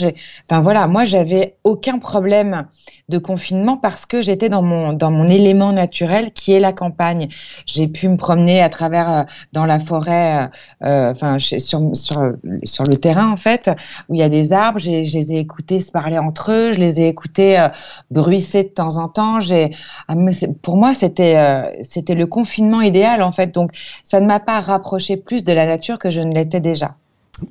Enfin 0.48 0.60
voilà, 0.60 0.86
moi 0.86 1.04
j'avais 1.04 1.56
aucun 1.64 1.98
problème 1.98 2.66
de 3.08 3.18
confinement 3.18 3.76
parce 3.76 4.06
que 4.06 4.22
j'étais 4.22 4.48
dans 4.48 4.62
mon 4.62 4.92
dans 4.92 5.10
mon 5.10 5.26
élément 5.26 5.72
naturel 5.72 6.32
qui 6.32 6.52
est 6.52 6.60
la 6.60 6.72
campagne. 6.72 7.28
J'ai 7.66 7.86
pu 7.88 8.08
me 8.08 8.16
promener 8.16 8.62
à 8.62 8.68
travers 8.68 9.26
dans 9.52 9.66
la 9.66 9.78
forêt, 9.78 10.50
enfin 10.80 11.38
sur 11.38 11.94
sur 11.94 12.32
sur 12.64 12.84
le 12.84 12.96
terrain 12.96 13.30
en 13.30 13.36
fait 13.36 13.70
où 14.08 14.14
il 14.14 14.20
y 14.20 14.22
a 14.22 14.28
des 14.28 14.52
arbres. 14.52 14.78
Je 14.78 14.90
les 14.90 15.32
ai 15.32 15.38
écoutés 15.38 15.80
se 15.80 15.92
parler 15.92 16.18
entre 16.18 16.52
eux, 16.52 16.72
je 16.74 16.80
les 16.80 17.00
ai 17.00 17.08
écoutés 17.08 17.58
euh, 17.58 17.68
bruisser 18.10 18.64
de 18.64 18.68
temps 18.68 18.98
en 18.98 19.08
temps. 19.08 19.40
J'ai 19.40 19.70
ah, 20.08 20.14
pour 20.62 20.76
moi 20.76 20.94
c'était 20.94 21.36
euh, 21.36 21.70
c'était 21.82 22.14
le 22.14 22.26
confinement 22.26 22.82
idéal 22.82 23.22
en 23.22 23.32
fait. 23.32 23.54
Donc 23.54 23.72
ça 24.04 24.20
ne 24.20 24.26
m'a 24.26 24.40
pas 24.40 24.60
rapproché 24.60 25.16
plus 25.16 25.44
de 25.44 25.52
la 25.52 25.66
nature 25.66 25.98
que 25.98 26.10
je 26.10 26.20
ne 26.20 26.34
l'étais 26.34 26.60
déjà. 26.60 26.96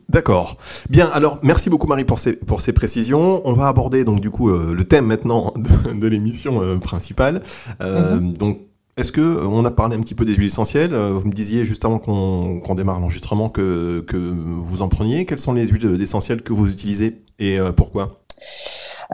D'accord. 0.10 0.58
Bien, 0.90 1.08
alors 1.08 1.40
merci 1.44 1.70
beaucoup 1.70 1.88
Marie 1.88 2.06
pour 2.06 2.20
ces, 2.20 2.34
pour 2.34 2.62
ces 2.62 2.74
précisions. 2.74 3.42
On 3.46 3.54
va 3.54 3.68
aborder 3.68 4.06
donc 4.06 4.22
du 4.22 4.30
coup 4.30 4.50
euh, 4.50 4.74
le 4.74 4.84
thème 4.84 5.06
maintenant 5.06 5.54
de, 5.94 6.08
l'émission 6.08 6.62
euh, 6.62 6.78
principale. 6.78 7.42
Euh, 7.82 8.16
mhm. 8.16 8.34
Donc 8.38 8.60
est-ce 8.96 9.12
que 9.12 9.46
on 9.46 9.66
a 9.66 9.72
parlé 9.72 9.98
un 9.98 10.02
petit 10.02 10.16
peu 10.16 10.24
des 10.24 10.36
huiles 10.36 10.48
essentielles 10.48 10.94
Vous 10.94 11.26
me 11.26 11.32
disiez 11.32 11.66
juste 11.66 11.84
avant 11.84 11.98
qu'on 11.98 12.76
démarre 12.76 13.00
l'enregistrement 13.00 13.50
que, 13.50 14.02
que 14.02 14.18
vous 14.18 14.84
en 14.84 14.88
preniez. 14.88 15.26
Quelles 15.26 15.40
sont 15.40 15.54
les 15.54 15.66
huiles 15.66 16.00
essentielles 16.00 16.44
que 16.44 16.54
vous 16.54 16.70
utilisez 16.70 17.20
et 17.40 17.58
pourquoi? 17.76 18.22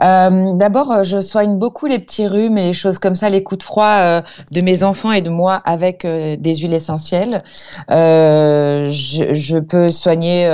Euh, 0.02 0.54
D'abord, 0.54 0.90
euh, 0.90 1.02
je 1.02 1.20
soigne 1.20 1.58
beaucoup 1.58 1.86
les 1.86 1.98
petits 1.98 2.26
rhumes 2.26 2.58
et 2.58 2.64
les 2.64 2.72
choses 2.72 2.98
comme 2.98 3.14
ça, 3.14 3.28
les 3.28 3.42
coups 3.42 3.58
de 3.58 3.62
froid 3.64 3.88
euh, 3.88 4.22
de 4.52 4.60
mes 4.60 4.84
enfants 4.84 5.12
et 5.12 5.20
de 5.20 5.30
moi 5.30 5.54
avec 5.64 6.06
des 6.06 6.54
huiles 6.54 6.74
essentielles. 6.74 7.38
Je, 7.88 9.58
peux 9.58 9.88
soigner 9.88 10.46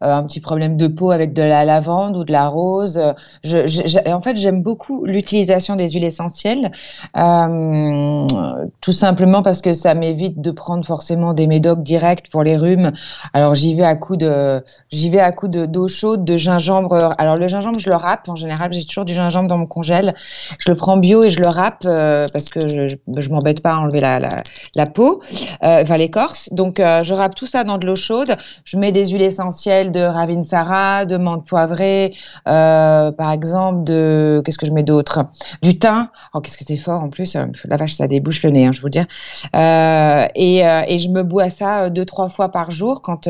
un 0.00 0.22
petit 0.24 0.40
problème 0.40 0.76
de 0.76 0.86
peau 0.86 1.10
avec 1.10 1.32
de 1.32 1.42
la 1.42 1.64
lavande 1.64 2.16
ou 2.16 2.24
de 2.24 2.32
la 2.32 2.48
rose. 2.48 2.98
En 2.98 4.22
fait, 4.22 4.36
j'aime 4.36 4.62
beaucoup 4.62 5.04
l'utilisation 5.04 5.76
des 5.76 5.90
huiles 5.90 6.04
essentielles, 6.04 6.70
tout 7.14 8.92
simplement 8.92 9.42
parce 9.42 9.62
que 9.62 9.72
ça 9.72 9.94
m'évite 9.94 10.40
de 10.40 10.50
prendre 10.50 10.84
forcément 10.84 11.34
des 11.34 11.46
médocs 11.46 11.82
directs 11.82 12.30
pour 12.30 12.42
les 12.42 12.56
rhumes. 12.56 12.92
Alors 13.32 13.54
j'y 13.54 13.74
vais 13.74 13.84
à 13.84 13.96
coup 13.96 14.16
de, 14.16 14.62
j'y 14.90 15.10
vais 15.10 15.20
à 15.20 15.32
coup 15.32 15.48
de 15.48 15.66
d'eau 15.66 15.88
chaude, 15.88 16.24
de 16.24 16.36
gingembre. 16.36 17.14
Alors 17.18 17.36
le 17.36 17.48
gingembre, 17.48 17.78
je 17.78 17.88
le 17.88 17.96
râpe 17.96 18.28
en 18.28 18.36
général 18.36 18.72
j'ai 18.80 18.86
toujours 18.86 19.04
du 19.04 19.14
gingembre 19.14 19.48
dans 19.48 19.58
mon 19.58 19.66
congèle. 19.66 20.14
Je 20.58 20.70
le 20.70 20.76
prends 20.76 20.96
bio 20.96 21.22
et 21.22 21.30
je 21.30 21.40
le 21.40 21.48
râpe 21.48 21.82
euh, 21.86 22.26
parce 22.32 22.48
que 22.50 22.60
je, 22.60 22.96
je, 23.16 23.30
m'embête 23.30 23.62
pas 23.62 23.72
à 23.72 23.76
enlever 23.76 24.00
la, 24.00 24.18
la, 24.18 24.28
la 24.74 24.86
peau, 24.86 25.22
euh, 25.62 25.82
enfin 25.82 25.96
l'écorce. 25.96 26.48
Donc 26.52 26.80
euh, 26.80 27.00
je 27.04 27.14
râpe 27.14 27.34
tout 27.34 27.46
ça 27.46 27.64
dans 27.64 27.78
de 27.78 27.86
l'eau 27.86 27.96
chaude. 27.96 28.36
Je 28.64 28.76
mets 28.76 28.92
des 28.92 29.06
huiles 29.06 29.22
essentielles 29.22 29.92
de 29.92 30.00
Ravinsara, 30.00 31.04
de 31.04 31.16
menthe 31.16 31.46
poivrée, 31.46 32.14
par 32.44 33.32
exemple, 33.32 33.84
de 33.84 34.42
qu'est-ce 34.44 34.58
que 34.58 34.66
je 34.66 34.72
mets 34.72 34.82
d'autre? 34.82 35.26
Du 35.62 35.78
thym. 35.78 36.08
Oh 36.34 36.40
qu'est-ce 36.40 36.58
que 36.58 36.64
c'est 36.64 36.76
fort 36.76 37.02
en 37.02 37.08
plus. 37.08 37.36
La 37.64 37.76
vache, 37.76 37.94
ça 37.94 38.06
débouche 38.06 38.42
le 38.42 38.50
nez, 38.50 38.66
hein, 38.66 38.72
je 38.72 38.80
vous 38.80 38.88
dire. 38.88 39.06
et, 39.54 40.58
et 40.58 40.98
je 40.98 41.08
me 41.08 41.22
bois 41.22 41.50
ça 41.50 41.90
deux 41.90 42.04
trois 42.04 42.28
fois 42.28 42.50
par 42.50 42.70
jour 42.70 43.02
quand 43.02 43.28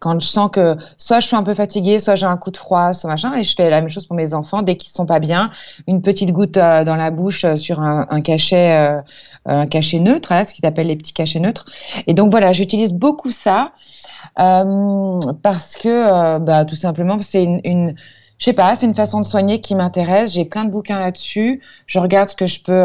quand 0.00 0.20
je 0.20 0.26
sens 0.26 0.50
que 0.52 0.76
soit 0.98 1.20
je 1.20 1.26
suis 1.26 1.36
un 1.36 1.42
peu 1.42 1.54
fatiguée, 1.54 1.98
soit 1.98 2.14
j'ai 2.14 2.26
un 2.26 2.36
coup 2.36 2.50
de 2.50 2.56
froid, 2.56 2.92
soit 2.92 3.10
machin. 3.10 3.34
Et 3.34 3.42
je 3.42 3.54
fais 3.54 3.70
la 3.70 3.80
même 3.80 3.90
chose 3.90 4.06
pour 4.06 4.16
mes 4.16 4.34
enfants 4.34 4.62
dès 4.62 4.76
qu'ils 4.86 4.94
sont 4.94 5.06
pas 5.06 5.18
bien, 5.18 5.50
une 5.86 6.00
petite 6.00 6.32
goutte 6.32 6.56
euh, 6.56 6.84
dans 6.84 6.96
la 6.96 7.10
bouche 7.10 7.44
euh, 7.44 7.56
sur 7.56 7.80
un, 7.80 8.20
cachet, 8.20 8.70
euh, 8.70 9.00
un 9.44 9.66
cachet 9.66 9.98
neutre, 9.98 10.32
ce 10.46 10.54
qu'ils 10.54 10.66
appellent 10.66 10.86
les 10.86 10.96
petits 10.96 11.12
cachets 11.12 11.40
neutres. 11.40 11.66
Et 12.06 12.14
donc 12.14 12.30
voilà, 12.30 12.52
j'utilise 12.52 12.92
beaucoup 12.92 13.30
ça 13.30 13.72
parce 14.36 15.76
que 15.80 16.38
bah, 16.38 16.66
tout 16.66 16.74
simplement 16.74 17.16
c'est 17.22 17.44
une, 17.44 17.94
je 18.38 18.44
sais 18.44 18.52
pas, 18.52 18.74
c'est 18.76 18.84
une 18.84 18.94
façon 18.94 19.20
de 19.20 19.24
soigner 19.24 19.60
qui 19.62 19.74
m'intéresse. 19.74 20.34
J'ai 20.34 20.44
plein 20.44 20.66
de 20.66 20.70
bouquins 20.70 20.98
là-dessus. 20.98 21.62
Je 21.86 21.98
regarde 21.98 22.28
ce 22.28 22.34
que 22.34 22.46
je 22.46 22.62
peux. 22.62 22.82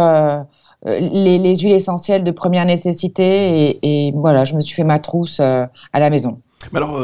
les, 0.85 1.55
huiles 1.57 1.73
essentielles 1.73 2.23
de 2.23 2.31
première 2.31 2.65
nécessité 2.65 3.79
et, 3.83 4.13
voilà, 4.15 4.45
je 4.45 4.55
me 4.55 4.61
suis 4.61 4.75
fait 4.75 4.85
ma 4.85 4.99
trousse 4.99 5.41
à 5.41 5.69
la 5.93 6.09
maison. 6.09 6.39
Mais 6.71 6.77
alors, 6.77 6.97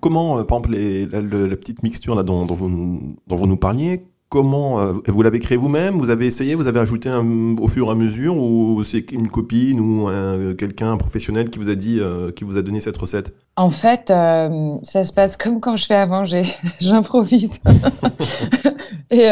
comment, 0.00 0.44
par 0.44 0.58
exemple, 0.58 0.76
la, 0.76 1.56
petite 1.56 1.82
mixture 1.82 2.14
là 2.14 2.22
dont, 2.22 2.44
vous, 2.44 3.16
dont 3.26 3.36
vous 3.36 3.46
nous 3.46 3.56
parliez, 3.56 4.04
Comment 4.28 4.80
euh, 4.80 4.92
vous 5.06 5.22
l'avez 5.22 5.38
créé 5.38 5.56
vous-même 5.56 5.98
Vous 5.98 6.10
avez 6.10 6.26
essayé 6.26 6.56
Vous 6.56 6.66
avez 6.66 6.80
ajouté 6.80 7.08
au 7.10 7.68
fur 7.68 7.86
et 7.88 7.90
à 7.90 7.94
mesure 7.94 8.36
Ou 8.36 8.82
c'est 8.84 9.12
une 9.12 9.28
copine 9.28 9.78
ou 9.78 10.08
quelqu'un, 10.56 10.92
un 10.92 10.96
professionnel 10.96 11.48
qui 11.50 11.58
vous 11.58 11.70
a 11.70 11.76
dit, 11.76 12.00
euh, 12.00 12.32
qui 12.32 12.44
vous 12.44 12.56
a 12.56 12.62
donné 12.62 12.80
cette 12.80 12.96
recette? 12.96 13.34
En 13.58 13.70
fait, 13.70 14.10
euh, 14.10 14.76
ça 14.82 15.04
se 15.04 15.12
passe 15.12 15.36
comme 15.38 15.60
quand 15.60 15.76
je 15.76 15.86
fais 15.86 15.94
à 15.94 16.06
manger. 16.06 16.42
J'improvise. 16.80 17.60
et 19.10 19.28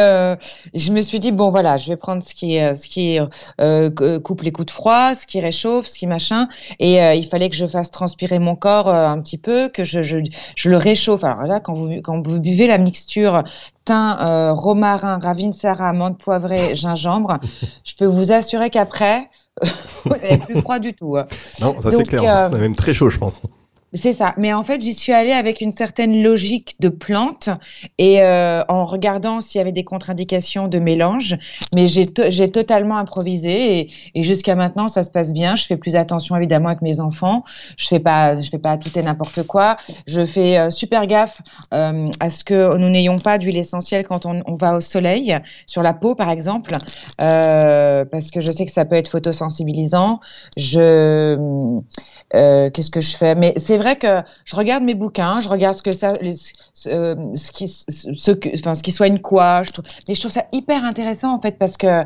je 0.75 0.93
me 0.93 1.03
suis 1.03 1.21
dit 1.21 1.31
bon 1.31 1.51
voilà, 1.51 1.77
je 1.77 1.91
vais 1.91 1.97
prendre 1.97 2.23
ce 2.23 2.35
qui, 2.35 2.55
ce 2.55 2.89
qui 2.89 3.19
coupe 4.23 4.43
les 4.43 4.53
coups 4.53 4.67
de 4.67 4.71
froid, 4.71 5.15
ce 5.15 5.27
qui 5.27 5.41
réchauffe, 5.41 5.87
ce 5.87 5.99
qui 5.99 6.07
machin. 6.07 6.49
Et 6.79 6.97
il 6.97 7.27
fallait 7.29 7.51
que 7.51 7.57
je 7.57 7.67
fasse 7.67 7.91
transpirer 7.91 8.39
mon 8.39 8.57
corps 8.57 8.89
un 8.89 9.21
petit 9.21 9.39
peu, 9.39 9.69
que 9.69 9.85
je, 9.85 10.01
je, 10.03 10.19
je, 10.57 10.71
le 10.71 10.77
réchauffe. 10.77 11.25
Alors 11.25 11.43
là, 11.43 11.61
quand 11.61 11.75
vous, 11.75 12.01
quand 12.03 12.27
vous 12.27 12.39
buvez 12.39 12.67
la 12.67 12.79
mixture 12.79 13.45
thym, 13.85 14.17
euh, 14.21 14.53
romarin, 14.53 15.19
ravinsara, 15.19 15.93
menthe 15.93 16.19
poivrée, 16.19 16.75
gingembre, 16.75 17.39
je 17.85 17.95
peux 17.97 18.07
vous 18.07 18.33
assurer 18.33 18.71
qu'après, 18.71 19.29
vous 20.05 20.11
n'avez 20.11 20.39
plus 20.39 20.61
froid 20.61 20.79
du 20.79 20.95
tout. 20.95 21.17
Non, 21.61 21.81
ça 21.81 21.91
c'est 21.91 22.05
clair. 22.05 22.53
Euh, 22.53 22.59
même 22.59 22.75
très 22.75 22.95
chaud, 22.95 23.11
je 23.11 23.19
pense. 23.19 23.41
C'est 23.95 24.13
ça. 24.13 24.35
Mais 24.37 24.53
en 24.53 24.65
fait, 24.65 24.81
j'y 24.81 24.93
suis 24.93 25.13
allée 25.13 25.33
avec 25.33 25.61
une 25.61 25.71
certaine 25.71 26.21
logique 26.21 26.75
de 26.81 26.89
plante 26.89 27.49
et 27.99 28.23
euh, 28.23 28.65
en 28.69 28.85
regardant 28.85 29.41
s'il 29.41 29.61
y 29.61 29.63
avait 29.63 29.71
des 29.71 29.85
contre-indications 29.85 30.67
de 30.67 30.81
mélange. 30.81 31.37
Mais 31.75 31.87
j'ai, 31.87 32.07
totalement 32.51 32.99
improvisé 32.99 33.89
et, 34.15 34.23
jusqu'à 34.23 34.57
maintenant, 34.57 34.89
ça 34.89 35.05
se 35.05 35.11
passe 35.11 35.33
bien. 35.33 35.55
Je 35.55 35.65
fais 35.65 35.77
plus 35.77 35.95
attention 35.95 36.37
évidemment 36.37 36.69
avec 36.69 36.83
mes 36.83 37.01
enfants. 37.01 37.45
Je 37.77 37.87
fais 37.87 37.95
fais 37.95 38.59
pas 38.59 38.77
tout 38.79 38.99
et 38.99 39.03
n'importe 39.03 39.45
quoi. 39.45 39.77
Je 40.09 40.27
fais 40.27 40.59
euh, 40.59 40.71
super 40.71 41.07
gaffe 41.07 41.41
euh, 41.73 42.09
à 42.19 42.31
ce 42.31 42.43
que 42.43 42.77
nous 42.77 42.89
n'ayons 42.89 43.19
pas 43.19 43.39
d'huile 43.39 43.57
essentielle 43.57 44.05
quand 44.05 44.27
on, 44.27 44.55
va 44.57 44.75
au 44.75 44.81
soleil, 44.81 45.37
sur 45.67 45.83
la 45.83 45.95
peau 45.95 46.15
par 46.15 46.31
exemple, 46.31 46.73
parce 47.19 48.31
que 48.33 48.41
je 48.41 48.51
sais 48.51 48.67
que 48.67 48.73
ça 48.73 48.85
peut 48.85 48.97
être 48.97 49.09
photosensibilisant. 49.09 50.21
Je, 50.57 51.81
qu'est-ce 52.33 52.91
que 52.91 53.01
je 53.01 53.17
fais? 53.17 53.35
Mais 53.35 53.55
c'est 53.57 53.84
vrai 53.85 53.97
que 53.97 54.23
je 54.45 54.57
regarde 54.57 54.83
mes 54.83 54.95
bouquins, 54.95 55.41
je 55.41 55.49
regarde 55.49 55.77
ce 55.77 55.83
que 55.83 55.93
ça, 55.93 56.13
euh, 56.87 57.35
qui, 57.53 57.69
ce, 57.69 57.85
ce 57.89 58.83
qui 58.83 58.93
soigne 58.93 59.21
quoi. 59.21 59.63
Je 59.63 59.73
trouve, 59.73 59.85
mais 60.09 60.15
je 60.15 60.21
trouve 60.21 60.33
ça 60.33 60.47
hyper 60.53 60.85
intéressant 60.85 61.35
en 61.35 61.41
fait 61.41 61.59
parce 61.59 61.77
que 61.77 62.05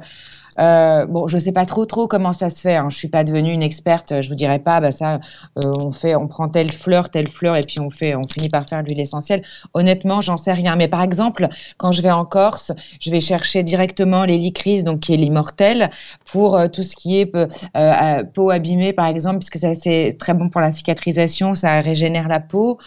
euh, 0.58 1.06
bon, 1.06 1.28
je 1.28 1.38
sais 1.38 1.52
pas 1.52 1.66
trop 1.66 1.86
trop 1.86 2.06
comment 2.06 2.32
ça 2.32 2.50
se 2.50 2.60
fait. 2.60 2.76
Hein. 2.76 2.88
Je 2.90 2.96
suis 2.96 3.08
pas 3.08 3.24
devenue 3.24 3.52
une 3.52 3.62
experte. 3.62 4.20
Je 4.20 4.28
vous 4.28 4.34
dirais 4.34 4.58
pas, 4.58 4.80
bah 4.80 4.90
ça, 4.90 5.14
euh, 5.14 5.70
on 5.84 5.92
fait, 5.92 6.14
on 6.14 6.26
prend 6.26 6.48
telle 6.48 6.72
fleur, 6.72 7.10
telle 7.10 7.28
fleur, 7.28 7.56
et 7.56 7.60
puis 7.60 7.80
on 7.80 7.90
fait, 7.90 8.14
on 8.14 8.22
finit 8.22 8.48
par 8.48 8.68
faire 8.68 8.82
l'huile 8.82 9.00
essentielle. 9.00 9.42
Honnêtement, 9.74 10.20
j'en 10.20 10.36
sais 10.36 10.52
rien. 10.52 10.76
Mais 10.76 10.88
par 10.88 11.02
exemple, 11.02 11.48
quand 11.76 11.92
je 11.92 12.02
vais 12.02 12.10
en 12.10 12.24
Corse, 12.24 12.72
je 13.00 13.10
vais 13.10 13.20
chercher 13.20 13.62
directement 13.62 14.24
l'hélicris, 14.24 14.82
donc 14.82 15.00
qui 15.00 15.14
est 15.14 15.16
l'immortel, 15.16 15.90
pour 16.24 16.56
euh, 16.56 16.68
tout 16.68 16.82
ce 16.82 16.96
qui 16.96 17.20
est 17.20 17.32
euh, 17.34 18.24
peau 18.34 18.50
abîmée, 18.50 18.92
par 18.92 19.06
exemple, 19.06 19.38
puisque 19.38 19.58
ça 19.58 19.74
c'est 19.74 20.16
très 20.18 20.34
bon 20.34 20.48
pour 20.48 20.60
la 20.60 20.70
cicatrisation, 20.70 21.54
ça 21.54 21.80
régénère 21.80 22.28
la 22.28 22.40
peau. 22.40 22.78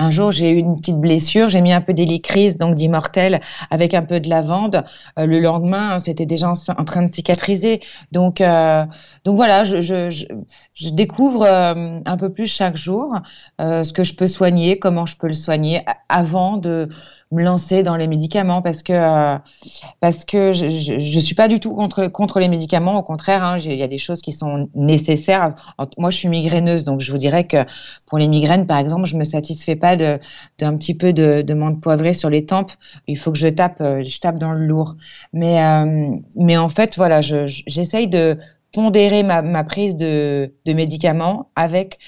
Euh, 0.00 0.10
un 0.10 0.10
jour, 0.10 0.30
j'ai 0.32 0.50
eu 0.50 0.58
une 0.58 0.76
petite 0.76 0.98
blessure, 0.98 1.48
j'ai 1.48 1.60
mis 1.60 1.72
un 1.72 1.80
peu 1.80 1.94
d'hélicryse, 1.94 2.56
donc 2.56 2.74
d'immortel, 2.74 3.40
avec 3.70 3.94
un 3.94 4.02
peu 4.02 4.20
de 4.20 4.28
lavande. 4.28 4.84
Euh, 5.18 5.26
le 5.26 5.40
lendemain, 5.40 5.98
c'était 5.98 6.26
déjà 6.26 6.50
en, 6.50 6.84
train 6.84 7.02
de 7.02 7.10
cicatriser. 7.12 7.80
Donc, 8.12 8.40
euh, 8.40 8.84
donc 9.24 9.36
voilà, 9.36 9.64
je, 9.64 9.80
je, 9.80 10.10
je, 10.10 10.90
découvre 10.90 11.44
euh, 11.44 12.00
un 12.04 12.16
peu 12.16 12.32
plus 12.32 12.46
chaque 12.46 12.76
jour 12.76 13.14
ce 13.58 13.92
que 13.92 14.04
je 14.04 14.14
peux 14.14 14.26
soigner, 14.26 14.78
comment 14.78 15.06
je 15.06 15.16
peux 15.16 15.26
le 15.26 15.34
soigner, 15.34 15.82
avant 16.08 16.56
de 16.56 16.88
me 17.32 17.42
lancer 17.42 17.82
dans 17.82 17.96
les 17.96 18.08
médicaments 18.08 18.60
parce 18.60 18.82
que 18.82 18.92
euh, 18.92 19.38
parce 20.00 20.24
que 20.24 20.52
je, 20.52 20.66
je, 20.66 21.20
suis 21.20 21.34
pas 21.34 21.46
du 21.46 21.60
tout 21.60 21.72
contre 21.72 22.08
contre 22.08 22.40
les 22.40 22.48
médicaments. 22.48 22.98
Au 22.98 23.02
contraire, 23.02 23.44
hein, 23.44 23.56
il 23.58 23.74
y 23.74 23.82
a 23.82 23.88
des 23.88 23.98
choses 23.98 24.20
qui 24.20 24.32
sont 24.32 24.68
nécessaires. 24.74 25.54
Moi, 25.96 26.10
je 26.10 26.16
suis 26.16 26.28
migraineuse, 26.28 26.84
donc 26.84 27.00
je 27.00 27.12
vous 27.12 27.18
dirais 27.18 27.44
que 27.44 27.58
pour 28.08 28.18
les 28.18 28.26
migraines, 28.26 28.66
par 28.66 28.78
exemple, 28.78 29.04
je 29.04 29.16
me 29.16 29.24
satisfais 29.24 29.76
pas 29.76 29.96
d'un 29.96 30.76
petit 30.76 30.94
peu 30.94 31.12
de, 31.12 31.42
de 31.42 31.54
menthe 31.54 31.80
poivrée 31.80 32.14
sur 32.14 32.30
les 32.30 32.46
tempes. 32.46 32.72
Il 33.06 33.16
faut 33.16 33.30
que 33.30 33.38
je 33.38 33.48
tape, 33.48 33.80
euh, 33.80 34.02
je 34.02 34.20
tape 34.20 34.38
dans 34.38 34.52
le 34.52 34.66
lourd. 34.66 34.96
Mais 35.32 35.62
euh, 35.62 36.10
mais 36.36 36.56
en 36.56 36.68
fait, 36.68 36.96
voilà, 36.96 37.20
j'essaye 37.20 38.08
de 38.08 38.38
pondérer 38.72 39.22
ma, 39.22 39.42
ma 39.42 39.64
prise 39.64 39.96
de, 39.96 40.52
de 40.66 40.72
médicaments 40.72 41.48
avec 41.56 41.98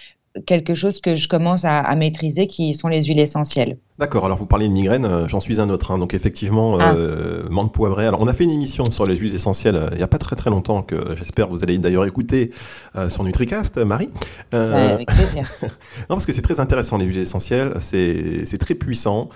quelque 0.46 0.74
chose 0.74 1.00
que 1.00 1.14
je 1.14 1.28
commence 1.28 1.64
à, 1.64 1.78
à 1.80 1.94
maîtriser, 1.94 2.46
qui 2.46 2.74
sont 2.74 2.88
les 2.88 3.02
huiles 3.02 3.20
essentielles. 3.20 3.76
D'accord, 4.02 4.26
alors 4.26 4.36
vous 4.36 4.46
parlez 4.46 4.66
de 4.66 4.72
migraine, 4.72 5.04
euh, 5.04 5.28
j'en 5.28 5.38
suis 5.38 5.60
un 5.60 5.70
autre. 5.70 5.92
Hein. 5.92 5.98
donc 5.98 6.12
effectivement, 6.12 6.76
ah. 6.80 6.92
euh, 6.96 7.48
menthe 7.48 7.72
poivrée. 7.72 8.04
Alors 8.04 8.20
on 8.20 8.26
a 8.26 8.34
fait 8.34 8.42
une 8.42 8.50
émission 8.50 8.90
sur 8.90 9.06
les 9.06 9.14
huiles 9.14 9.32
essentielles 9.32 9.76
euh, 9.76 9.88
il 9.92 9.98
n'y 9.98 10.02
a 10.02 10.08
pas 10.08 10.18
très 10.18 10.34
très 10.34 10.50
longtemps 10.50 10.82
que 10.82 10.96
j'espère 11.16 11.46
vous 11.46 11.62
allez 11.62 11.78
d'ailleurs 11.78 12.04
écouter 12.04 12.50
euh, 12.96 13.08
sur 13.08 13.22
NutriCast, 13.22 13.78
Marie. 13.78 14.08
Euh, 14.54 14.94
avec 14.94 15.06
plaisir. 15.06 15.48
non, 15.62 15.70
parce 16.08 16.26
que 16.26 16.32
c'est 16.32 16.42
très 16.42 16.58
intéressant 16.58 16.96
les 16.96 17.04
huiles 17.04 17.18
essentielles, 17.18 17.74
c'est 17.78 18.58
très 18.58 18.74
puissant 18.74 19.28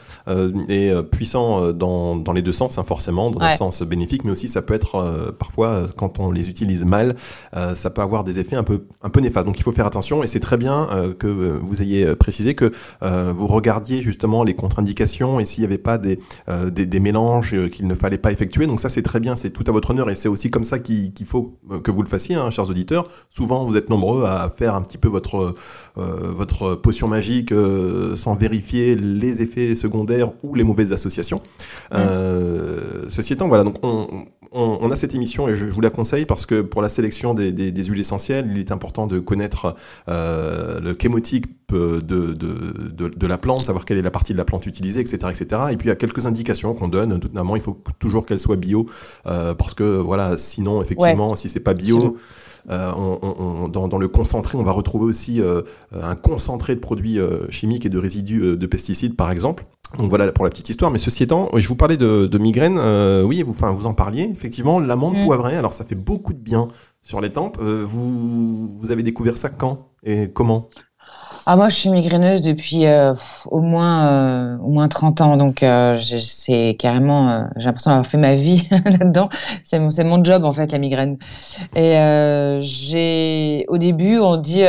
et 0.69 0.93
puissant 1.13 1.73
dans, 1.73 2.17
dans, 2.17 2.33
les 2.33 2.43
deux 2.43 2.53
sens, 2.53 2.77
hein, 2.77 2.85
forcément, 2.85 3.31
dans 3.31 3.41
un 3.41 3.53
sens 3.53 3.83
bénéfique, 3.83 4.25
mais 4.25 4.33
aussi 4.33 4.49
ça 4.49 4.63
peut 4.63 4.75
être 4.75 5.33
parfois 5.39 5.83
quand 5.97 6.19
on 6.19 6.33
les 6.33 6.49
utilise 6.49 6.85
mal, 6.85 7.15
ça 7.53 7.91
peut 7.91 8.03
avoir 8.03 8.25
des 8.25 8.41
effets 8.41 8.57
un 8.57 8.65
peu 8.65 8.85
un 9.03 9.11
peu 9.11 9.21
néfastes. 9.21 9.47
Donc 9.47 9.59
il 9.59 9.63
faut 9.63 9.73
faire 9.73 9.87
attention 9.87 10.25
et 10.25 10.27
c'est 10.27 10.41
très 10.41 10.57
bien 10.57 10.89
que 11.19 11.29
vous 11.29 11.83
ayez 11.83 12.17
précisé 12.17 12.55
que 12.55 12.73
vous 13.01 13.47
regardiez 13.47 14.03
justement 14.03 14.43
les 14.43 14.56
contre-indications 14.57 15.41
et 15.41 15.47
s'il 15.47 15.63
n'y 15.63 15.67
avait 15.67 15.79
pas 15.79 15.99
des, 15.99 16.19
des, 16.71 17.01
mélanges 17.01 17.71
qu'il 17.71 17.87
ne 17.87 17.95
fallait 17.95 18.19
pas 18.19 18.33
effectuer. 18.33 18.67
Donc 18.67 18.81
ça, 18.81 18.89
c'est 18.89 19.03
très 19.03 19.21
bien, 19.21 19.37
c'est 19.37 19.51
tout 19.51 19.65
à 19.67 19.73
votre 19.73 19.91
honneur 19.91 20.11
et 20.11 20.17
c'est 20.17 20.29
aussi 20.29 20.51
comme 20.51 20.65
ça 20.65 20.79
qu'il 20.79 21.13
faut 21.27 21.59
que 21.83 21.91
vous 21.91 22.03
le 22.03 22.09
fassiez, 22.09 22.35
hein, 22.35 22.51
chers 22.51 22.69
auditeurs. 22.69 23.07
Souvent, 23.31 23.65
vous 23.65 23.77
êtes 23.77 23.91
nombreux 23.91 24.25
à 24.25 24.51
faire 24.51 24.75
un 24.75 24.83
petit 24.83 24.99
peu 24.99 25.09
votre, 25.09 25.55
votre 25.97 26.75
potion 26.75 27.09
magique 27.09 27.53
sans 28.17 28.35
vérifier 28.35 28.97
les 28.97 29.43
effets 29.43 29.75
secondaires 29.75 30.31
ou 30.43 30.55
les 30.55 30.65
mauvaises 30.65 30.93
associations. 30.93 31.41
ceci 33.09 33.33
étant, 33.33 33.49
voilà, 33.49 33.65
donc 33.65 33.77
on, 33.83 34.07
on, 34.53 34.91
a 34.91 34.97
cette 34.97 35.15
émission 35.15 35.49
et 35.49 35.55
je, 35.55 35.67
vous 35.67 35.81
la 35.81 35.91
conseille 35.91 36.27
parce 36.27 36.47
que 36.47 36.63
pour 36.63 36.83
la 36.83 36.89
sélection 36.89 37.35
des, 37.35 37.51
huiles 37.53 38.01
essentielles, 38.01 38.49
il 38.51 38.59
est 38.59 38.73
important 38.73 39.07
de 39.07 39.19
connaître 39.19 39.75
euh, 40.09 40.81
le 40.81 40.97
chémotype 41.01 41.47
de, 41.73 42.01
de, 42.01 43.27
la 43.27 43.39
plante, 43.39 43.61
savoir 43.63 43.85
quelle 43.85 43.99
est 43.99 44.03
la 44.03 44.11
partie 44.11 44.33
de 44.33 44.39
la 44.39 44.45
plante 44.45 44.67
utilisée, 44.67 45.01
etc. 45.01 45.17
etc. 45.31 45.63
Et 45.73 45.77
puis 45.77 45.87
il 45.87 45.89
y 45.89 45.93
a 45.93 45.97
quelques 45.97 46.27
indications 46.27 46.75
qu'on 46.75 46.89
donne, 46.89 47.11
notamment 47.11 47.57
il 47.57 47.63
faut 47.63 47.79
toujours 47.99 48.25
qu'elle 48.25 48.39
soit 48.39 48.57
bio 48.57 48.87
euh, 49.27 49.55
parce 49.55 49.75
que 49.75 49.85
voilà, 49.85 50.39
sinon 50.39 50.83
effectivement, 50.83 51.37
si 51.37 51.49
c'est 51.49 51.61
pas 51.61 51.75
bio... 51.75 52.17
Euh, 52.69 52.91
dans, 53.69 53.99
le 53.99 54.09
concentré, 54.09 54.59
on 54.59 54.65
va 54.65 54.73
retrouver 54.73 55.05
aussi 55.05 55.41
un 55.93 56.15
concentré 56.17 56.75
de 56.75 56.81
produits 56.81 57.21
chimiques 57.49 57.87
et 57.87 57.89
de 57.89 57.99
résidus 57.99 58.57
de 58.57 58.67
pesticides, 58.67 59.15
par 59.15 59.31
exemple. 59.31 59.65
Donc 59.99 60.11
voilà 60.11 60.31
pour 60.33 60.45
la 60.45 60.51
petite 60.51 60.69
histoire, 60.69 60.91
mais 60.91 60.99
ceci 60.99 61.23
étant, 61.23 61.49
je 61.55 61.67
vous 61.69 61.77
parlais 61.77 61.97
de, 61.97 62.27
de 62.27 62.39
migraine, 62.39 62.77
euh, 62.79 63.23
oui, 63.23 63.43
vous, 63.43 63.53
enfin, 63.53 63.71
vous 63.71 63.87
en 63.87 63.95
parliez, 63.95 64.29
effectivement, 64.31 64.79
l'amande 64.79 65.17
mm. 65.17 65.25
poivrée, 65.25 65.57
alors 65.57 65.73
ça 65.73 65.85
fait 65.85 65.95
beaucoup 65.95 66.33
de 66.33 66.39
bien 66.39 66.69
sur 67.03 67.21
les 67.21 67.31
tempes. 67.31 67.59
Euh, 67.61 67.83
vous, 67.87 68.77
vous 68.77 68.91
avez 68.91 69.03
découvert 69.03 69.37
ça 69.37 69.49
quand 69.49 69.89
et 70.05 70.31
comment? 70.31 70.69
Ah, 71.47 71.55
moi, 71.55 71.69
je 71.69 71.77
suis 71.77 71.91
migraineuse 71.91 72.43
depuis 72.43 72.87
euh, 72.87 73.15
au, 73.47 73.61
moins, 73.61 74.59
au 74.59 74.69
moins 74.69 74.89
30 74.89 75.21
ans, 75.21 75.37
donc 75.37 75.65
c'est 75.97 76.77
carrément, 76.77 77.49
j'ai 77.57 77.67
l'impression 77.67 77.93
d'avoir 77.93 78.07
fait 78.07 78.19
ma 78.19 78.35
vie 78.35 78.69
là-dedans. 78.85 79.29
C'est 79.63 79.79
mon, 79.79 79.91
mon 80.05 80.25
job, 80.25 80.45
en 80.45 80.53
fait, 80.53 80.73
la 80.73 80.79
migraine. 80.79 81.19
Et 81.77 81.93
j'ai, 82.61 83.65
au 83.69 83.79
début, 83.79 84.19
on 84.19 84.37
dit 84.37 84.65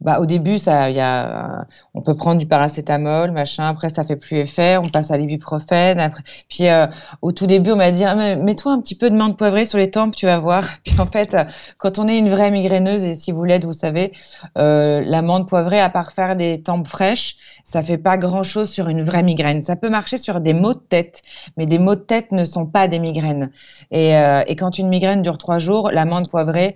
bah, 0.00 0.18
au 0.20 0.26
début, 0.26 0.56
ça, 0.56 0.90
y 0.90 1.00
a, 1.00 1.66
on 1.92 2.00
peut 2.00 2.16
prendre 2.16 2.38
du 2.38 2.46
paracétamol, 2.46 3.32
machin. 3.32 3.68
Après, 3.68 3.90
ça 3.90 4.02
fait 4.02 4.16
plus 4.16 4.38
effet. 4.38 4.78
On 4.78 4.88
passe 4.88 5.10
à 5.10 5.18
l'ibuprofène. 5.18 6.00
Après, 6.00 6.22
puis 6.48 6.68
euh, 6.68 6.86
au 7.20 7.32
tout 7.32 7.46
début, 7.46 7.72
on 7.72 7.76
m'a 7.76 7.90
dit 7.90 8.04
ah, 8.04 8.14
mets-toi 8.14 8.72
un 8.72 8.80
petit 8.80 8.94
peu 8.94 9.10
de 9.10 9.16
menthe 9.16 9.36
poivrée 9.36 9.66
sur 9.66 9.78
les 9.78 9.90
tempes, 9.90 10.16
tu 10.16 10.26
vas 10.26 10.38
voir. 10.38 10.64
Puis 10.84 10.98
en 10.98 11.06
fait, 11.06 11.36
quand 11.78 11.98
on 11.98 12.08
est 12.08 12.16
une 12.18 12.30
vraie 12.30 12.50
migraineuse 12.50 13.04
et 13.04 13.14
si 13.14 13.30
vous 13.30 13.44
l'êtes, 13.44 13.64
vous 13.64 13.74
savez, 13.74 14.12
euh, 14.56 15.02
la 15.04 15.20
menthe 15.22 15.48
poivrée, 15.48 15.80
à 15.80 15.90
part 15.90 16.12
faire 16.12 16.36
des 16.36 16.62
tempes 16.62 16.86
fraîches, 16.86 17.36
ça 17.64 17.82
fait 17.82 17.98
pas 17.98 18.16
grand-chose 18.16 18.70
sur 18.70 18.88
une 18.88 19.02
vraie 19.02 19.22
migraine. 19.22 19.60
Ça 19.62 19.76
peut 19.76 19.90
marcher 19.90 20.16
sur 20.16 20.40
des 20.40 20.54
maux 20.54 20.74
de 20.74 20.78
tête, 20.80 21.22
mais 21.58 21.66
des 21.66 21.78
maux 21.78 21.94
de 21.94 22.00
tête 22.00 22.32
ne 22.32 22.44
sont 22.44 22.66
pas 22.66 22.88
des 22.88 22.98
migraines. 22.98 23.50
Et, 23.90 24.16
euh, 24.16 24.42
et 24.46 24.56
quand 24.56 24.78
une 24.78 24.88
migraine 24.88 25.20
dure 25.22 25.36
trois 25.36 25.58
jours, 25.58 25.90
la 25.90 26.06
menthe 26.06 26.30
poivrée 26.30 26.74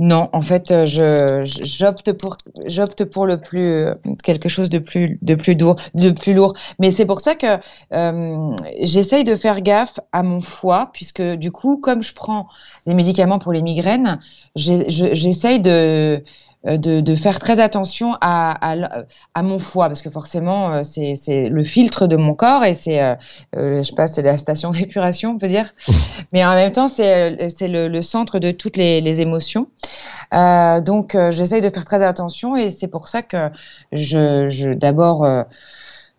non, 0.00 0.28
en 0.32 0.42
fait, 0.42 0.70
euh, 0.70 0.86
je 0.86 1.42
j'opte 1.44 2.12
pour 2.12 2.36
j'opte 2.68 3.04
pour 3.04 3.26
le 3.26 3.40
plus 3.40 3.88
quelque 4.22 4.48
chose 4.48 4.70
de 4.70 4.78
plus 4.78 5.18
de 5.22 5.34
plus 5.34 5.54
lourd, 5.54 5.74
de 5.94 6.10
plus 6.10 6.34
lourd. 6.34 6.54
Mais 6.78 6.92
c'est 6.92 7.04
pour 7.04 7.20
ça 7.20 7.34
que 7.34 7.58
euh, 7.92 8.56
j'essaye 8.80 9.24
de 9.24 9.34
faire 9.34 9.60
gaffe 9.60 9.98
à 10.12 10.22
mon 10.22 10.40
foie, 10.40 10.90
puisque 10.92 11.22
du 11.22 11.50
coup, 11.50 11.78
comme 11.78 12.04
je 12.04 12.14
prends 12.14 12.46
des 12.86 12.94
médicaments 12.94 13.40
pour 13.40 13.52
les 13.52 13.60
migraines, 13.60 14.20
j'essaye 14.54 15.58
de 15.58 16.22
euh, 16.66 16.76
de, 16.76 17.14
faire 17.14 17.38
très 17.38 17.60
attention 17.60 18.16
à, 18.20 18.74
à, 19.34 19.42
mon 19.42 19.60
foie, 19.60 19.86
parce 19.86 20.02
que 20.02 20.10
forcément, 20.10 20.74
euh, 20.74 20.82
c'est 20.82 21.48
le 21.48 21.62
filtre 21.62 22.08
de 22.08 22.16
mon 22.16 22.34
corps 22.34 22.64
et 22.64 22.74
c'est, 22.74 23.00
euh, 23.00 23.14
je 23.54 23.82
sais 23.82 23.94
pas, 23.94 24.08
c'est 24.08 24.22
la 24.22 24.38
station 24.38 24.70
d'épuration, 24.72 25.30
on 25.30 25.38
peut 25.38 25.46
dire. 25.46 25.72
Mais 26.32 26.44
en 26.44 26.54
même 26.54 26.72
temps, 26.72 26.88
c'est 26.88 27.30
le, 27.30 27.86
le, 27.86 28.02
centre 28.02 28.40
de 28.40 28.50
toutes 28.50 28.76
les, 28.76 29.00
les 29.00 29.20
émotions. 29.20 29.68
donc, 30.32 31.16
j'essaye 31.30 31.60
de 31.60 31.70
faire 31.70 31.84
très 31.84 32.02
attention 32.02 32.56
et 32.56 32.68
c'est 32.68 32.88
pour 32.88 33.08
ça 33.08 33.22
que 33.22 33.50
je, 33.92 34.46
je 34.48 34.70
d'abord, 34.70 35.24
euh, 35.24 35.42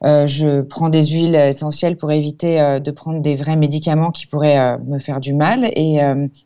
je 0.03 0.61
prends 0.61 0.89
des 0.89 1.07
huiles 1.07 1.35
essentielles 1.35 1.97
pour 1.97 2.11
éviter 2.11 2.59
euh, 2.59 2.79
de 2.79 2.91
prendre 2.91 3.21
des 3.21 3.35
vrais 3.35 3.55
médicaments 3.55 4.11
qui 4.11 4.27
pourraient 4.27 4.59
euh, 4.59 4.77
me 4.85 4.99
faire 4.99 5.19
du 5.19 5.33
mal. 5.33 5.69
Et, 5.75 5.99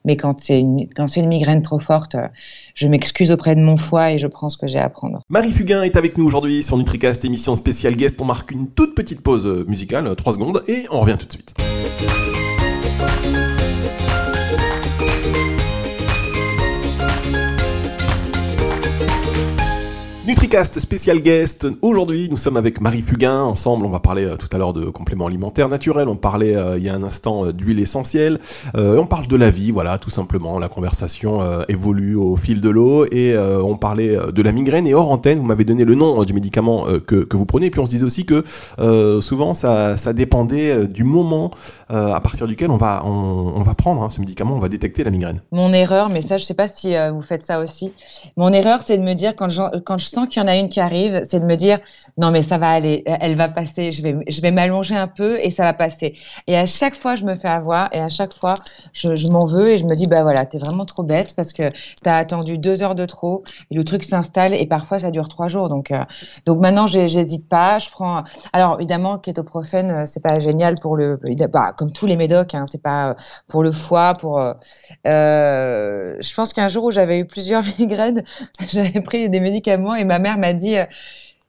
mais 0.05 0.17
quand 0.17 0.39
c'est 0.39 0.60
une, 0.60 0.88
une 1.15 1.27
migraine 1.27 1.62
trop 1.62 1.79
forte, 1.79 2.15
je 2.75 2.88
m'excuse 2.88 3.31
auprès 3.31 3.55
de 3.55 3.62
mon 3.62 3.77
foie 3.77 4.12
et 4.12 4.17
je 4.17 4.27
prends 4.27 4.50
ce 4.50 4.57
que 4.57 4.67
j'ai 4.67 4.79
à 4.79 4.89
prendre. 4.89 5.22
Marie 5.29 5.51
Fugain 5.51 5.83
est 5.83 5.96
avec 5.96 6.18
nous 6.18 6.25
aujourd'hui 6.25 6.63
sur 6.63 6.77
NutriCast, 6.77 7.25
émission 7.25 7.55
spéciale 7.55 7.96
guest. 7.96 8.20
On 8.22 8.25
marque 8.25 8.51
une 8.51 8.68
toute 8.68 8.96
petite 8.96 9.22
pause 9.22 9.66
musicale, 9.68 10.16
3 10.16 10.33
secondes, 10.33 10.63
et 10.68 10.85
on 10.92 11.00
revient 11.00 11.18
tout 11.18 11.27
de 11.27 11.31
suite. 11.31 11.53
NutriCast 20.33 20.79
spécial 20.79 21.19
guest. 21.19 21.67
Aujourd'hui, 21.83 22.27
nous 22.27 22.37
sommes 22.37 22.57
avec 22.57 22.81
Marie 22.81 23.03
Fugain. 23.03 23.43
Ensemble, 23.43 23.85
on 23.85 23.91
va 23.91 24.00
parler 24.00 24.25
euh, 24.25 24.35
tout 24.35 24.48
à 24.51 24.57
l'heure 24.57 24.74
de 24.74 24.85
compléments 24.85 25.27
alimentaires 25.27 25.69
naturels. 25.69 26.07
On 26.07 26.15
parlait 26.15 26.55
euh, 26.55 26.75
il 26.75 26.83
y 26.83 26.89
a 26.89 26.96
un 26.96 27.03
instant 27.03 27.46
euh, 27.46 27.53
d'huile 27.53 27.79
essentielle. 27.79 28.39
on 28.74 29.05
parle 29.05 29.27
de 29.27 29.35
la 29.35 29.51
vie, 29.51 29.69
voilà, 29.69 30.00
tout 30.00 30.09
simplement. 30.09 30.57
La 30.57 30.69
conversation 30.69 31.39
évolue 31.67 32.15
au 32.15 32.35
fil 32.35 32.61
de 32.61 32.69
l'eau 32.69 33.05
et 33.11 33.37
on 33.37 33.75
parlait 33.75 34.17
de 34.33 34.41
la 34.41 34.51
migraine. 34.51 34.87
Et 34.87 34.96
hors 34.96 35.11
antenne, 35.11 35.37
vous 35.37 35.46
m'avez 35.46 35.65
donné 35.65 35.85
le 35.85 35.93
nom 35.93 36.24
du 36.24 36.33
médicament 36.33 36.85
que, 37.05 37.27
vous 37.31 37.46
prenez. 37.46 37.67
Et 37.67 37.69
puis 37.69 37.79
on 37.79 37.85
se 37.85 37.91
disait 37.91 38.05
aussi 38.05 38.25
que 38.25 38.43
souvent, 39.22 39.53
ça, 39.53 40.13
dépendait 40.13 40.87
du 40.87 41.03
moment 41.03 41.51
à 41.89 42.19
partir 42.22 42.48
duquel 42.48 42.72
on 42.72 42.77
va, 42.77 43.03
on, 43.05 43.61
va 43.61 43.75
prendre 43.75 44.01
hein, 44.01 44.09
ce 44.09 44.19
médicament, 44.19 44.55
on 44.55 44.59
va 44.59 44.69
détecter 44.69 45.03
la 45.03 45.11
migraine. 45.11 45.41
Mon 45.51 45.74
erreur, 45.74 46.09
mais 46.09 46.22
ça, 46.22 46.37
je 46.37 46.43
sais 46.43 46.55
pas 46.55 46.69
si 46.69 46.96
vous 47.11 47.22
faites 47.22 47.43
ça 47.43 47.59
aussi. 47.59 47.91
Mon 48.35 48.51
erreur, 48.51 48.81
c'est 48.81 48.98
de 48.98 49.03
me 49.03 49.13
dire 49.13 49.35
quand 49.35 49.50
je, 49.50 49.61
quand 49.79 49.98
je 49.98 50.07
sens 50.07 50.23
qu'il 50.25 50.42
y 50.42 50.46
en 50.46 50.48
a 50.48 50.55
une 50.55 50.70
qui 50.70 50.79
arrive, 50.79 51.22
c'est 51.24 51.40
de 51.40 51.46
me 51.46 51.55
dire 51.55 51.79
non 52.18 52.31
mais 52.31 52.42
ça 52.42 52.57
va 52.57 52.70
aller, 52.70 53.03
elle 53.05 53.36
va 53.36 53.48
passer, 53.48 53.92
je 53.92 54.01
vais, 54.01 54.16
je 54.27 54.42
vais 54.42 54.51
m'allonger 54.51 54.96
un 54.96 55.07
peu 55.07 55.40
et 55.40 55.50
ça 55.50 55.64
va 55.64 55.74
passer. 55.74 56.16
Et 56.48 56.57
à 56.57 56.66
chaque 56.66 56.96
fois, 56.96 57.16
je 57.16 57.24
me 57.24 57.36
fais 57.36 57.48
avoir 57.48 57.90
et 57.94 58.00
à 58.00 58.09
chaque 58.09 58.33
fois, 58.33 58.53
je, 58.94 59.31
m'en 59.31 59.46
veux 59.46 59.72
et 59.72 59.77
je 59.77 59.86
me 59.86 59.96
dis 59.96 60.07
bah 60.07 60.24
voilà, 60.24 60.46
t'es 60.46 60.57
vraiment 60.57 60.86
trop 60.86 61.03
bête 61.03 61.33
parce 61.36 61.53
que 61.53 61.64
t'as 62.01 62.16
attendu 62.16 62.57
deux 62.57 62.83
heures 62.83 62.96
de 62.96 63.05
trop 63.05 63.44
et 63.72 63.75
le 63.75 63.83
truc 63.83 64.03
s'installe 64.03 64.53
et 64.53 64.66
parfois 64.66 65.00
ça 65.00 65.12
dure 65.12 65.29
trois 65.29 65.48
jours. 65.48 65.70
Donc 65.70 65.92
euh, 65.92 66.03
donc 66.46 66.59
maintenant, 66.59 66.88
j'hésite 66.88 67.48
pas, 67.48 67.79
je 67.79 67.90
prends. 67.90 68.24
Alors 68.51 68.77
évidemment, 68.79 69.18
kétoprophène, 69.18 69.92
euh, 69.92 70.05
c'est 70.05 70.22
pas 70.22 70.40
génial 70.40 70.75
pour 70.81 70.98
le, 70.98 71.20
bah, 71.51 71.74
comme 71.77 71.92
tous 71.92 72.05
les 72.05 72.16
médocs, 72.16 72.53
hein, 72.55 72.66
c'est 72.66 72.81
pas 72.81 73.09
euh, 73.09 73.14
pour 73.48 73.64
le 73.64 73.72
foie, 73.72 74.14
pour. 74.14 74.40
Euh, 74.40 74.53
je 76.20 76.33
pense 76.36 76.53
qu'un 76.53 76.68
jour 76.68 76.86
où 76.86 76.92
j'avais 76.92 77.20
eu 77.20 77.25
plusieurs 77.25 77.64
migraines, 77.79 78.24
j'avais 78.68 79.01
pris 79.01 79.29
des 79.29 79.40
médicaments 79.40 79.96
et 79.96 80.03
ma 80.03 80.13
mère 80.20 80.38
m'a 80.38 80.54
dit 80.54 80.78
euh, 80.78 80.86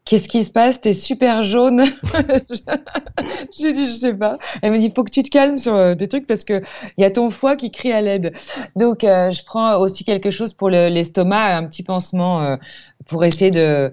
Qu'est-ce 0.04 0.28
qui 0.28 0.44
se 0.44 0.52
passe? 0.52 0.82
T'es 0.82 0.92
super 0.92 1.40
jaune. 1.40 1.82
J'ai 3.58 3.72
dit, 3.72 3.86
je 3.86 3.92
sais 3.92 4.12
pas. 4.12 4.38
Elle 4.60 4.72
me 4.72 4.78
dit, 4.78 4.92
faut 4.94 5.02
que 5.02 5.10
tu 5.10 5.22
te 5.22 5.30
calmes 5.30 5.56
sur 5.56 5.74
euh, 5.74 5.94
des 5.94 6.08
trucs 6.08 6.26
parce 6.26 6.44
que 6.44 6.60
il 6.98 7.02
y 7.02 7.04
a 7.04 7.10
ton 7.10 7.30
foie 7.30 7.56
qui 7.56 7.70
crie 7.70 7.92
à 7.92 8.02
l'aide. 8.02 8.34
Donc, 8.76 9.02
euh, 9.02 9.30
je 9.32 9.42
prends 9.44 9.78
aussi 9.78 10.04
quelque 10.04 10.30
chose 10.30 10.52
pour 10.52 10.68
l'estomac, 10.68 11.56
un 11.56 11.64
petit 11.64 11.82
pansement 11.82 12.58
pour 13.06 13.24
essayer 13.24 13.50
de. 13.50 13.92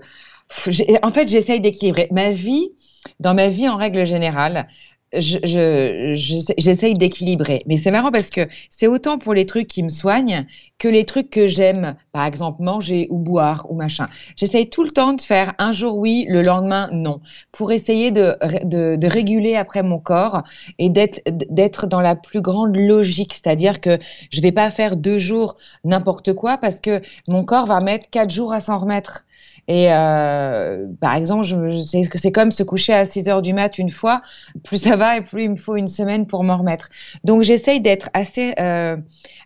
En 1.01 1.11
fait, 1.11 1.29
j'essaye 1.29 1.61
d'équilibrer 1.61 2.09
ma 2.11 2.31
vie. 2.31 2.73
Dans 3.19 3.33
ma 3.33 3.47
vie, 3.47 3.67
en 3.67 3.77
règle 3.77 4.05
générale, 4.05 4.67
j'essaye 5.13 6.93
d'équilibrer. 6.93 7.63
Mais 7.65 7.77
c'est 7.77 7.91
marrant 7.91 8.11
parce 8.11 8.29
que 8.29 8.47
c'est 8.69 8.87
autant 8.87 9.17
pour 9.17 9.33
les 9.33 9.45
trucs 9.45 9.67
qui 9.67 9.83
me 9.83 9.89
soignent 9.89 10.45
que 10.79 10.87
les 10.87 11.05
trucs 11.05 11.29
que 11.29 11.47
j'aime, 11.47 11.95
par 12.11 12.25
exemple 12.25 12.63
manger 12.63 13.07
ou 13.09 13.17
boire 13.17 13.67
ou 13.69 13.75
machin. 13.75 14.07
J'essaye 14.35 14.69
tout 14.69 14.83
le 14.83 14.91
temps 14.91 15.13
de 15.13 15.21
faire 15.21 15.53
un 15.59 15.71
jour 15.71 15.97
oui, 15.97 16.25
le 16.29 16.41
lendemain 16.41 16.89
non, 16.91 17.21
pour 17.51 17.71
essayer 17.71 18.11
de, 18.11 18.35
de, 18.63 18.95
de 18.95 19.07
réguler 19.07 19.55
après 19.55 19.83
mon 19.83 19.99
corps 19.99 20.43
et 20.79 20.89
d'être 20.89 21.87
dans 21.87 22.01
la 22.01 22.15
plus 22.15 22.41
grande 22.41 22.75
logique. 22.75 23.33
C'est-à-dire 23.33 23.81
que 23.81 23.99
je 24.31 24.41
vais 24.41 24.51
pas 24.51 24.69
faire 24.69 24.95
deux 24.95 25.17
jours 25.17 25.55
n'importe 25.83 26.33
quoi 26.33 26.57
parce 26.57 26.79
que 26.81 27.01
mon 27.27 27.43
corps 27.43 27.67
va 27.67 27.79
mettre 27.79 28.09
quatre 28.09 28.31
jours 28.31 28.53
à 28.53 28.59
s'en 28.59 28.79
remettre. 28.79 29.25
Et 29.67 29.93
euh, 29.93 30.87
par 30.99 31.15
exemple, 31.15 31.45
je, 31.45 31.55
je 31.69 32.09
que 32.09 32.17
c'est 32.17 32.31
comme 32.31 32.51
se 32.51 32.63
coucher 32.63 32.93
à 32.93 33.05
6 33.05 33.29
heures 33.29 33.41
du 33.41 33.53
mat 33.53 33.77
une 33.77 33.89
fois, 33.89 34.21
plus 34.63 34.77
ça 34.77 34.95
va 34.95 35.17
et 35.17 35.21
plus 35.21 35.43
il 35.43 35.51
me 35.51 35.55
faut 35.55 35.75
une 35.75 35.87
semaine 35.87 36.27
pour 36.27 36.43
m'en 36.43 36.57
remettre. 36.57 36.89
Donc 37.23 37.43
j'essaye 37.43 37.81
d'être 37.81 38.09
assez, 38.13 38.53
euh, 38.59 38.97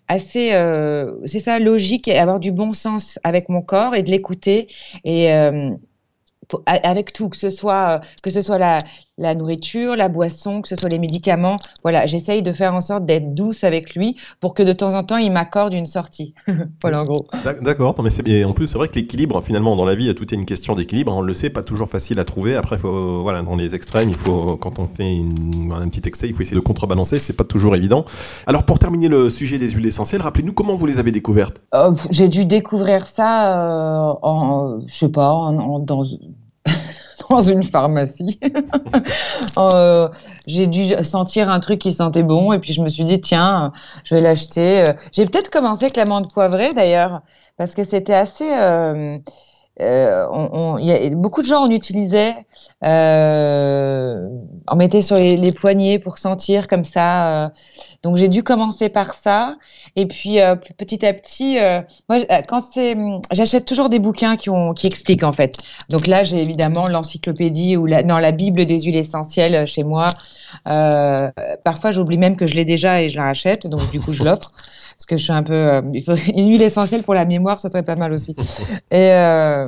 assez, 0.08 0.54
euh, 0.54 1.12
c'est 1.26 1.39
ça, 1.39 1.60
logique 1.60 2.08
et 2.08 2.18
avoir 2.18 2.39
du 2.39 2.52
bon 2.52 2.74
sens 2.74 3.20
avec 3.24 3.50
mon 3.50 3.62
corps 3.62 3.96
et 3.96 4.04
de 4.04 4.12
l'écouter 4.12 4.68
et 5.04 5.32
avec 6.65 7.13
tout, 7.13 7.29
que 7.29 7.38
ce 7.38 7.49
soit, 7.49 8.01
que 8.23 8.31
ce 8.31 8.41
soit 8.41 8.58
la, 8.58 8.79
la 9.17 9.34
nourriture, 9.34 9.95
la 9.95 10.10
boisson, 10.10 10.62
que 10.62 10.67
ce 10.67 10.75
soit 10.75 10.89
les 10.89 10.99
médicaments. 10.99 11.55
Voilà, 11.84 12.05
j'essaye 12.05 12.41
de 12.41 12.51
faire 12.51 12.73
en 12.73 12.81
sorte 12.81 13.05
d'être 13.05 13.34
douce 13.34 13.63
avec 13.63 13.95
lui 13.95 14.17
pour 14.41 14.53
que 14.53 14.63
de 14.63 14.73
temps 14.73 14.93
en 14.93 15.03
temps, 15.03 15.17
il 15.17 15.31
m'accorde 15.31 15.73
une 15.73 15.86
sortie. 15.86 16.34
voilà, 16.81 17.01
en 17.01 17.03
gros. 17.03 17.25
D'accord, 17.62 17.95
mais 18.03 18.10
c'est 18.10 18.43
en 18.43 18.53
plus, 18.53 18.67
c'est 18.67 18.77
vrai 18.77 18.88
que 18.88 18.95
l'équilibre, 18.95 19.41
finalement, 19.41 19.75
dans 19.75 19.86
la 19.86 19.95
vie, 19.95 20.13
tout 20.15 20.34
est 20.34 20.38
une 20.38 20.45
question 20.45 20.75
d'équilibre. 20.75 21.15
On 21.15 21.21
le 21.21 21.34
sait, 21.34 21.49
pas 21.49 21.63
toujours 21.63 21.88
facile 21.88 22.19
à 22.19 22.25
trouver. 22.25 22.55
Après, 22.55 22.77
faut, 22.77 23.21
voilà, 23.21 23.41
dans 23.41 23.55
les 23.55 23.73
extrêmes, 23.75 24.10
il 24.10 24.15
faut, 24.15 24.58
quand 24.58 24.79
on 24.79 24.88
fait 24.88 25.21
un 25.71 25.88
petit 25.89 26.08
excès, 26.08 26.27
il 26.27 26.34
faut 26.34 26.41
essayer 26.41 26.55
de 26.55 26.62
contrebalancer. 26.62 27.19
C'est 27.19 27.34
pas 27.34 27.43
toujours 27.43 27.75
évident. 27.75 28.03
Alors, 28.47 28.63
pour 28.63 28.79
terminer 28.79 29.08
le 29.08 29.29
sujet 29.29 29.58
des 29.58 29.69
huiles 29.69 29.86
essentielles, 29.86 30.21
rappelez-nous 30.21 30.53
comment 30.53 30.75
vous 30.75 30.86
les 30.86 30.99
avez 30.99 31.12
découvertes? 31.12 31.62
Euh, 31.73 31.93
j'ai 32.10 32.27
dû 32.27 32.45
découvrir 32.45 33.08
ça 33.08 34.10
euh, 34.10 34.13
en, 34.21 34.81
je 34.88 34.93
sais 34.93 35.10
pas, 35.10 35.31
en, 35.31 35.79
dans 35.79 36.03
dans 37.30 37.41
une 37.41 37.63
pharmacie. 37.63 38.39
euh, 39.58 40.10
j'ai 40.47 40.67
dû 40.67 40.93
sentir 41.04 41.49
un 41.49 41.60
truc 41.60 41.80
qui 41.80 41.91
sentait 41.91 42.23
bon 42.23 42.54
et 42.54 42.60
puis 42.60 42.73
je 42.73 42.82
me 42.82 42.88
suis 42.88 43.04
dit 43.04 43.19
tiens, 43.21 43.71
je 44.04 44.15
vais 44.15 44.21
l'acheter. 44.21 44.84
J'ai 45.12 45.25
peut-être 45.25 45.49
commencé 45.49 45.86
avec 45.86 45.97
l'amande 45.97 46.32
poivrée 46.32 46.71
d'ailleurs 46.73 47.21
parce 47.58 47.75
que 47.75 47.84
c'était 47.84 48.13
assez. 48.13 48.49
Euh, 48.51 49.17
euh, 49.82 50.26
on, 50.32 50.78
y 50.78 50.92
a, 50.92 51.10
beaucoup 51.10 51.42
de 51.42 51.48
gens 51.48 51.64
en 51.64 51.70
utilisaient, 51.70 52.34
euh, 52.84 54.26
en 54.68 54.76
mettait 54.78 55.02
sur 55.02 55.18
les, 55.18 55.52
poignets 55.52 56.00
pour 56.00 56.18
sentir 56.18 56.68
comme 56.68 56.86
ça. 56.86 57.44
Euh. 57.46 57.50
donc 58.02 58.16
j'ai 58.16 58.30
dû 58.30 58.42
commencer 58.42 58.88
par 58.88 59.14
ça, 59.14 59.58
et 59.98 60.06
puis 60.06 60.38
petit 60.78 61.06
à 61.06 61.14
petit, 61.14 61.58
moi 62.08 62.20
quand 62.48 62.62
c'est, 62.62 62.96
j'achète 63.32 63.66
toujours 63.66 63.90
des 63.90 64.00
bouquins 64.00 64.38
qui, 64.38 64.50
ont, 64.50 64.74
qui 64.74 64.88
expliquent 64.88 65.24
en 65.24 65.34
fait. 65.34 65.58
Donc 65.90 66.08
là 66.08 66.24
j'ai 66.24 66.42
évidemment 66.42 66.86
l'encyclopédie 66.90 67.76
ou 67.76 67.86
la, 67.86 68.02
la 68.02 68.32
Bible 68.32 68.66
des 68.66 68.80
huiles 68.80 68.96
essentielles 68.96 69.66
chez 69.68 69.84
moi. 69.84 70.08
parfois 70.64 71.92
j'oublie 71.92 72.18
même 72.18 72.38
que 72.38 72.48
je 72.48 72.56
l'ai 72.56 72.66
déjà 72.66 73.02
et 73.02 73.10
je 73.10 73.18
la 73.18 73.26
rachète, 73.26 73.68
donc 73.68 73.92
du 73.92 74.00
coup 74.00 74.14
je 74.14 74.24
l'offre 74.24 74.52
parce 74.97 75.05
que 75.05 75.17
je 75.17 75.23
suis 75.23 75.34
un 75.34 75.43
peu. 75.43 75.53
Euh, 75.53 75.81
une 76.36 76.49
huile 76.49 76.62
essentielle 76.62 77.03
pour 77.03 77.13
la 77.13 77.25
mémoire, 77.25 77.60
ce 77.60 77.67
serait 77.67 77.84
pas 77.84 77.95
mal 77.95 78.13
aussi. 78.13 78.36
et, 78.91 79.12
euh, 79.12 79.67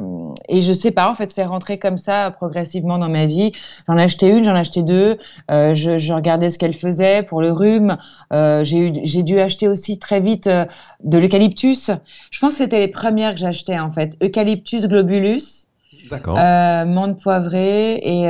et 0.50 0.62
je 0.62 0.74
sais 0.74 0.92
pas, 0.92 1.10
en 1.10 1.16
fait, 1.16 1.30
c'est 1.30 1.46
rentré 1.46 1.78
comme 1.80 1.98
ça 1.98 2.32
progressivement 2.32 2.98
dans 2.98 3.10
ma 3.10 3.26
vie. 3.26 3.52
J'en 3.88 3.98
ai 3.98 4.04
acheté 4.04 4.28
une, 4.28 4.44
j'en 4.44 4.56
ai 4.56 4.60
acheté 4.60 4.84
deux. 4.84 5.18
Euh, 5.52 5.74
je, 5.74 5.98
je, 5.98 6.14
regardais 6.14 6.50
ce 6.50 6.58
qu'elle 6.58 6.74
faisait 6.74 7.24
pour 7.24 7.42
le 7.42 7.52
rhume. 7.52 7.98
J'ai 8.32 9.24
dû 9.24 9.40
acheter 9.40 9.68
aussi 9.68 10.00
très 10.00 10.20
vite 10.20 10.48
de 10.48 11.18
l'eucalyptus. 11.18 11.92
Je 12.32 12.40
pense 12.40 12.54
que 12.54 12.64
c'était 12.64 12.80
les 12.80 12.88
premières 12.88 13.34
que 13.34 13.40
j'achetais 13.40 13.78
en 13.78 13.92
fait. 13.92 14.18
Eucalyptus 14.22 14.88
globulus. 14.88 15.67
D'accord. 16.10 16.38
Euh, 16.38 16.86
menthe 16.86 17.22
poivrée 17.22 18.00
et 18.04 18.28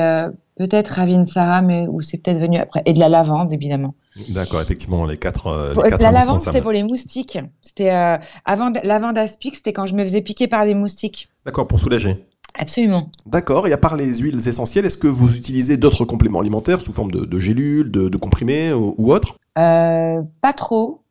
peut-être 0.57 0.89
Ravinsara, 0.89 1.61
mais 1.61 1.87
où 1.87 2.01
c'est 2.01 2.17
peut-être 2.17 2.39
venu 2.39 2.57
après. 2.57 2.81
Et 2.85 2.93
de 2.93 2.99
la 2.99 3.09
lavande, 3.09 3.53
évidemment. 3.53 3.93
D'accord, 4.29 4.61
effectivement, 4.61 5.05
les 5.05 5.17
quatre. 5.17 5.47
Euh, 5.47 5.73
la 5.99 6.11
lavande, 6.11 6.41
c'était 6.41 6.61
pour 6.61 6.71
les 6.71 6.83
moustiques. 6.83 7.37
C'était 7.61 7.91
euh, 7.91 8.17
avant 8.45 8.71
lavande 8.83 9.17
aspic, 9.17 9.55
c'était 9.55 9.73
quand 9.73 9.85
je 9.85 9.93
me 9.93 10.03
faisais 10.03 10.21
piquer 10.21 10.47
par 10.47 10.65
des 10.65 10.73
moustiques. 10.73 11.29
D'accord, 11.45 11.67
pour 11.67 11.79
soulager. 11.79 12.25
Absolument. 12.59 13.11
D'accord. 13.27 13.67
Et 13.67 13.73
à 13.73 13.77
part 13.77 13.95
les 13.95 14.17
huiles 14.17 14.47
essentielles, 14.47 14.85
est-ce 14.85 14.97
que 14.97 15.07
vous 15.07 15.37
utilisez 15.37 15.77
d'autres 15.77 16.05
compléments 16.05 16.39
alimentaires 16.39 16.81
sous 16.81 16.91
forme 16.91 17.11
de, 17.11 17.39
gélules, 17.39 17.91
de, 17.91 18.17
comprimés 18.17 18.73
ou, 18.73 19.13
autres? 19.13 19.37
Euh, 19.59 20.21
Pas 20.41 20.53
trop 20.53 21.01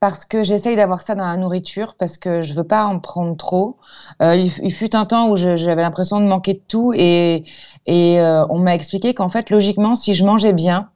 parce 0.00 0.24
que 0.24 0.42
j'essaye 0.42 0.76
d'avoir 0.76 1.02
ça 1.02 1.14
dans 1.14 1.24
la 1.24 1.36
nourriture, 1.36 1.94
parce 1.98 2.18
que 2.18 2.42
je 2.42 2.52
veux 2.54 2.64
pas 2.64 2.84
en 2.84 2.98
prendre 2.98 3.36
trop. 3.36 3.76
Euh, 4.20 4.34
il, 4.34 4.72
fut 4.72 4.96
un 4.96 5.04
temps 5.04 5.28
où 5.28 5.36
j'avais 5.36 5.82
l'impression 5.82 6.20
de 6.20 6.26
manquer 6.26 6.54
de 6.54 6.62
tout 6.66 6.92
et, 6.92 7.44
euh, 7.88 8.44
on 8.50 8.58
m'a 8.58 8.74
expliqué 8.74 9.14
qu'en 9.14 9.28
fait, 9.28 9.50
logiquement, 9.50 9.94
si 9.94 10.14
je 10.14 10.24
mangeais 10.24 10.52
bien, 10.52 10.88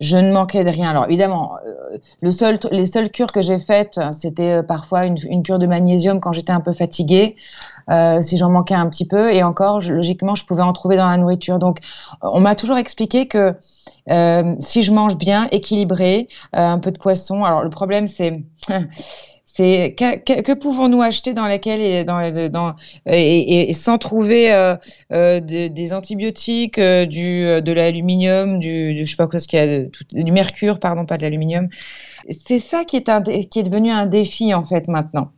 je 0.00 0.16
ne 0.16 0.32
manquais 0.32 0.64
de 0.64 0.70
rien. 0.70 0.88
Alors 0.88 1.06
évidemment, 1.06 1.52
euh, 1.66 1.98
les 2.22 2.86
seules 2.86 3.10
cures 3.10 3.32
que 3.32 3.42
j'ai 3.42 3.58
faites, 3.58 4.00
c'était 4.12 4.62
parfois 4.62 5.04
une, 5.04 5.42
cure 5.42 5.58
de 5.58 5.66
magnésium 5.66 6.20
quand 6.20 6.32
j'étais 6.32 6.52
un 6.52 6.60
peu 6.60 6.72
fatiguée, 6.72 7.36
si 8.20 8.36
j'en 8.36 8.50
manquais 8.50 8.74
un 8.74 8.88
petit 8.88 9.06
peu, 9.06 9.32
et 9.32 9.42
encore, 9.42 9.80
logiquement, 9.80 10.36
je 10.36 10.46
pouvais 10.46 10.62
en 10.62 10.72
trouver 10.72 10.96
dans 10.96 11.08
la 11.08 11.16
nourriture. 11.16 11.58
Donc, 11.58 11.78
on 12.22 12.40
m'a 12.40 12.54
toujours 12.54 12.78
expliqué 12.78 13.26
que 13.26 13.56
euh, 14.10 14.56
si 14.58 14.82
je 14.82 14.92
mange 14.92 15.16
bien, 15.16 15.48
équilibré, 15.52 16.28
euh, 16.56 16.60
un 16.60 16.78
peu 16.78 16.90
de 16.90 16.98
poisson. 16.98 17.44
Alors 17.44 17.62
le 17.62 17.70
problème 17.70 18.06
c'est 18.06 18.42
c'est 19.44 19.94
que, 19.96 20.54
pouvons-nous 20.54 21.02
acheter 21.02 21.34
dans 21.34 21.44
laquelle 21.44 21.80
et 23.06 23.74
sans 23.74 23.98
trouver 23.98 24.50
euh, 24.52 25.40
des, 25.40 25.92
antibiotiques, 25.92 26.80
du 26.80 27.44
de 27.44 27.72
l'aluminium, 27.72 28.58
du, 28.58 28.96
je 28.96 29.04
sais 29.04 29.16
pas 29.16 29.26
quoi 29.26 29.38
ce 29.38 29.46
qu'il 29.46 29.58
y 29.58 29.62
a, 29.62 30.24
du 30.24 30.32
mercure, 30.32 30.80
pardon, 30.80 31.04
pas 31.04 31.18
de 31.18 31.22
l'aluminium. 31.22 31.68
C'est 32.30 32.60
ça 32.60 32.84
qui 32.84 32.96
est 32.96 33.48
qui 33.48 33.58
est 33.58 33.64
devenu 33.64 33.90
un 33.90 34.06
défi 34.06 34.54
en 34.54 34.64
fait 34.64 34.88
maintenant. 34.88 35.32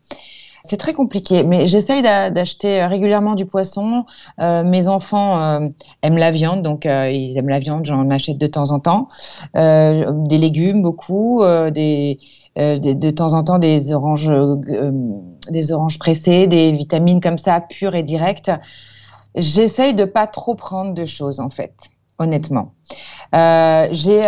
C'est 0.66 0.78
très 0.78 0.94
compliqué, 0.94 1.42
mais 1.42 1.66
j'essaye 1.66 2.00
d'acheter 2.00 2.86
régulièrement 2.86 3.34
du 3.34 3.44
poisson. 3.44 4.06
Euh, 4.38 4.64
mes 4.64 4.88
enfants 4.88 5.38
euh, 5.38 5.68
aiment 6.00 6.16
la 6.16 6.30
viande, 6.30 6.62
donc 6.62 6.86
euh, 6.86 7.10
ils 7.10 7.36
aiment 7.36 7.50
la 7.50 7.58
viande, 7.58 7.84
j'en 7.84 8.08
achète 8.08 8.38
de 8.38 8.46
temps 8.46 8.72
en 8.72 8.80
temps. 8.80 9.08
Euh, 9.56 10.10
des 10.26 10.38
légumes, 10.38 10.80
beaucoup, 10.80 11.42
euh, 11.42 11.70
de, 11.70 13.10
temps 13.10 13.34
en 13.34 13.44
temps 13.44 13.58
des 13.58 13.92
oranges, 13.92 14.32
des 15.50 15.72
oranges 15.72 15.98
pressées, 15.98 16.46
des 16.46 16.72
vitamines 16.72 17.20
comme 17.20 17.36
ça, 17.36 17.60
pures 17.60 17.94
et 17.94 18.02
directes. 18.02 18.50
J'essaye 19.34 19.92
de 19.92 20.06
pas 20.06 20.26
trop 20.26 20.54
prendre 20.54 20.94
de 20.94 21.04
choses, 21.04 21.40
en 21.40 21.50
fait, 21.50 21.74
honnêtement. 22.18 22.72
J'ai 23.34 24.22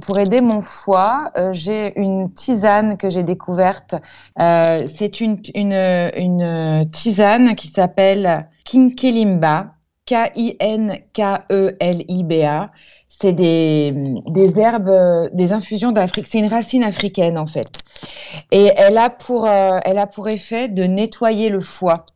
pour, 0.00 0.18
aider 0.18 0.40
mon 0.40 0.62
foie, 0.62 1.30
euh, 1.36 1.52
j'ai 1.52 1.92
une 2.00 2.32
tisane 2.32 2.96
que 2.96 3.10
j'ai 3.10 3.24
découverte. 3.24 3.94
Euh, 4.42 4.86
c'est 4.86 5.20
une, 5.20 5.42
tisane 6.90 7.54
qui 7.54 7.68
s'appelle 7.68 8.48
Kinkelimba, 8.64 9.74
K-I-N-K-E-L-I-B-A. 10.06 11.00
C'est 13.08 13.34
des, 13.34 13.92
herbes, 14.56 15.28
des 15.34 15.52
infusions 15.52 15.92
d'Afrique. 15.92 16.26
C'est 16.26 16.38
une 16.38 16.48
racine 16.48 16.82
africaine 16.82 17.36
en 17.36 17.46
fait. 17.46 17.70
Et 18.52 18.72
elle 18.76 18.96
a 18.96 19.10
pour, 19.10 19.46
euh, 19.46 19.78
elle 19.84 19.98
a 19.98 20.06
pour 20.06 20.28
effet 20.28 20.68
de 20.68 20.84
nettoyer 20.84 21.50
le 21.50 21.60
foie 21.60 22.06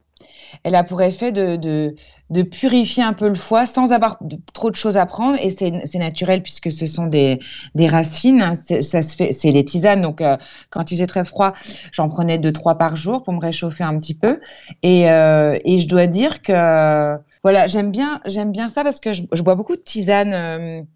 elle 0.62 0.74
a 0.74 0.84
pour 0.84 1.02
effet 1.02 1.32
de, 1.32 1.94
purifier 2.42 3.02
un 3.02 3.12
peu 3.12 3.28
le 3.28 3.34
foie 3.34 3.66
sans 3.66 3.92
avoir 3.92 4.18
trop 4.52 4.70
de 4.70 4.76
choses 4.76 4.96
à 4.96 5.06
prendre. 5.06 5.38
Et 5.40 5.50
c'est 5.50 5.98
naturel 5.98 6.42
puisque 6.42 6.72
ce 6.72 6.86
sont 6.86 7.06
des, 7.06 7.38
des 7.74 7.86
racines. 7.86 8.52
C'est 8.54 9.50
les 9.50 9.64
tisanes. 9.64 10.02
Donc, 10.02 10.20
euh, 10.20 10.36
quand 10.70 10.90
il 10.90 10.94
faisait 10.94 11.06
très 11.06 11.24
froid, 11.24 11.52
j'en 11.92 12.08
prenais 12.08 12.38
deux, 12.38 12.52
trois 12.52 12.76
par 12.76 12.96
jour 12.96 13.22
pour 13.22 13.32
me 13.32 13.40
réchauffer 13.40 13.84
un 13.84 13.98
petit 13.98 14.14
peu. 14.14 14.40
Et, 14.82 15.10
euh, 15.10 15.58
et 15.64 15.78
je 15.78 15.88
dois 15.88 16.06
dire 16.06 16.42
que, 16.42 17.16
voilà, 17.42 17.66
j'aime 17.66 17.90
bien, 17.90 18.20
j'aime 18.26 18.52
bien 18.52 18.68
ça 18.68 18.84
parce 18.84 19.00
que 19.00 19.12
je, 19.12 19.42
bois 19.42 19.54
beaucoup 19.54 19.76
de 19.76 19.82
tisanes 19.82 20.86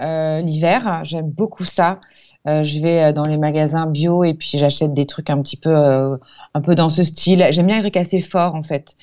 euh, 0.00 0.40
l'hiver. 0.40 1.00
J'aime 1.04 1.30
beaucoup 1.30 1.64
ça. 1.64 2.00
Je 2.44 2.80
vais 2.80 3.12
dans 3.12 3.24
les 3.24 3.38
magasins 3.38 3.86
bio 3.86 4.24
et 4.24 4.34
puis 4.34 4.58
j'achète 4.58 4.94
des 4.94 5.06
trucs 5.06 5.30
un 5.30 5.40
petit 5.40 5.56
peu, 5.56 6.18
un 6.54 6.60
peu 6.60 6.74
dans 6.74 6.88
ce 6.88 7.04
style. 7.04 7.46
J'aime 7.50 7.66
bien 7.66 7.76
les 7.76 7.82
trucs 7.82 7.96
assez 7.96 8.20
forts 8.20 8.56
en 8.56 8.64
fait, 8.64 8.96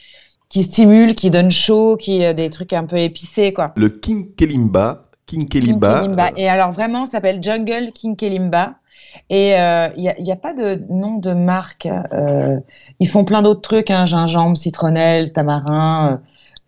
qui 0.50 0.64
stimulent, 0.64 1.16
qui 1.16 1.30
donnent 1.30 1.52
chaud, 1.52 1.96
qui 1.98 2.20
des 2.34 2.50
trucs 2.50 2.74
un 2.74 2.86
peu 2.86 2.98
épicés 2.98 3.54
quoi. 3.54 3.72
Le 3.76 3.90
King 3.90 4.34
Kelimba. 4.36 5.06
King 5.26 5.48
Kelimba. 5.48 6.32
Et 6.38 6.50
alors 6.50 6.72
vraiment, 6.72 7.06
ça 7.06 7.14
s'appelle 7.14 7.44
Jungle 7.44 7.92
King 7.94 8.16
Kelimba. 8.16 8.76
Et 9.30 9.50
il 9.52 10.02
n'y 10.02 10.32
a, 10.32 10.34
a, 10.34 10.36
pas 10.36 10.54
de 10.54 10.82
nom 10.90 11.18
de 11.18 11.34
marque. 11.34 11.88
ils 13.00 13.08
font 13.08 13.26
plein 13.26 13.42
d'autres 13.42 13.62
trucs, 13.62 13.92
hein, 13.92 14.06
gingembre, 14.06 14.58
citronnelle, 14.58 15.34
tamarin 15.34 16.20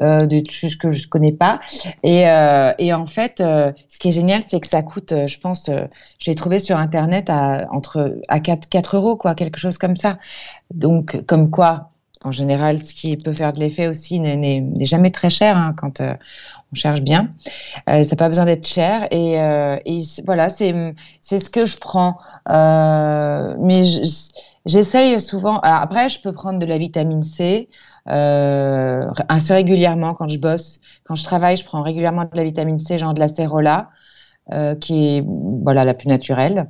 euh, 0.02 0.26
des 0.26 0.44
choses 0.50 0.76
que 0.76 0.90
je 0.90 1.08
connais 1.08 1.32
pas. 1.32 1.60
Et, 2.04 2.28
euh, 2.28 2.74
et 2.80 2.94
en 2.94 3.06
fait, 3.06 3.40
euh, 3.40 3.72
ce 3.88 4.00
qui 4.00 4.10
est 4.10 4.12
génial, 4.12 4.42
c'est 4.42 4.60
que 4.60 4.68
ça 4.68 4.82
coûte, 4.82 5.12
euh, 5.12 5.28
je 5.28 5.40
pense, 5.40 5.70
euh, 5.70 5.86
j'ai 6.18 6.34
trouvé 6.36 6.60
sur 6.60 6.78
internet 6.78 7.30
à 7.30 7.68
entre 7.72 8.18
à 8.28 8.40
4, 8.40 8.68
4 8.68 8.98
euros, 8.98 9.16
quoi, 9.16 9.36
quelque 9.36 9.60
chose 9.60 9.78
comme 9.78 9.96
ça. 9.96 10.18
Donc, 10.74 11.24
comme 11.28 11.52
quoi, 11.52 11.91
en 12.24 12.32
général, 12.32 12.80
ce 12.80 12.94
qui 12.94 13.18
peut 13.18 13.34
faire 13.34 13.54
de 13.54 13.60
l'effet 13.60 13.88
aussi 13.88 14.20
n'est 14.20 14.64
jamais 14.82 15.12
très 15.12 15.30
cher 15.30 15.58
hein, 15.58 15.74
quand 15.76 16.02
on 16.02 16.76
cherche 16.76 17.02
bien. 17.02 17.30
Euh, 17.90 18.04
ça 18.04 18.12
n'a 18.12 18.16
pas 18.16 18.28
besoin 18.28 18.46
d'être 18.46 18.68
cher. 18.68 19.08
Et, 19.12 19.40
euh, 19.40 19.78
et 19.86 20.02
voilà, 20.26 20.50
c'est 20.50 20.94
ce 21.22 21.50
que 21.50 21.66
je 21.66 21.78
prends. 21.78 22.18
Euh, 22.50 23.56
mais 23.60 23.84
j'essaye 24.66 25.20
souvent. 25.20 25.60
Alors 25.60 25.82
après, 25.82 26.10
je 26.10 26.22
peux 26.22 26.32
prendre 26.32 26.60
de 26.60 26.66
la 26.66 26.78
vitamine 26.78 27.24
C 27.24 27.68
euh, 28.10 29.10
assez 29.30 29.54
régulièrement 29.54 30.14
quand 30.14 30.28
je 30.30 30.40
bosse. 30.40 30.80
Quand 31.04 31.16
je 31.16 31.24
travaille, 31.24 31.58
je 31.58 31.66
prends 31.66 31.82
régulièrement 31.82 32.24
de 32.24 32.36
la 32.38 32.44
vitamine 32.44 32.78
C, 32.78 32.98
genre 32.98 33.14
de 33.14 33.20
la 33.20 33.28
cérola, 33.28 33.90
euh, 34.52 34.76
qui 34.76 35.18
est 35.18 35.24
voilà 35.28 35.84
la 35.84 35.94
plus 35.94 36.08
naturelle. 36.08 36.70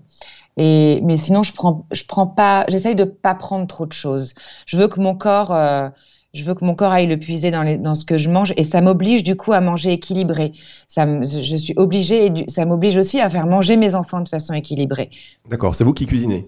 Et 0.58 1.02
mais 1.04 1.18
sinon, 1.18 1.44
je 1.44 1.54
prends, 1.54 1.86
je 1.92 2.04
prends 2.06 2.28
pas. 2.28 2.66
J'essaye 2.68 2.96
de 2.96 3.04
pas 3.06 3.36
prendre 3.36 3.68
trop 3.68 3.86
de 3.86 3.94
choses. 3.94 4.34
Je 4.66 4.78
veux 4.78 4.88
que 4.88 5.00
mon 5.00 5.16
corps 5.16 5.54
euh, 5.54 5.90
je 6.34 6.46
veux 6.46 6.54
que 6.54 6.64
mon 6.64 6.76
corps 6.76 6.92
aille 6.92 7.08
le 7.08 7.18
puiser 7.18 7.52
dans, 7.52 7.64
les, 7.64 7.78
dans 7.78 7.94
ce 7.94 8.06
que 8.06 8.18
je 8.18 8.30
mange 8.30 8.54
et 8.56 8.64
ça 8.64 8.80
m'oblige 8.80 9.24
du 9.24 9.36
coup 9.36 9.52
à 9.52 9.60
manger 9.60 9.92
équilibré. 9.92 10.54
Ça, 10.88 11.06
je 11.24 11.56
suis 11.58 11.74
obligée 11.76 12.28
et 12.28 12.46
ça 12.48 12.64
m'oblige 12.66 12.96
aussi 12.96 13.20
à 13.20 13.30
faire 13.30 13.46
manger 13.46 13.76
mes 13.76 13.96
enfants 13.96 14.22
de 14.22 14.30
façon 14.30 14.54
équilibrée. 14.54 15.10
D'accord, 15.50 15.76
c'est 15.76 15.84
vous 15.84 15.94
qui 15.94 16.06
cuisinez? 16.06 16.46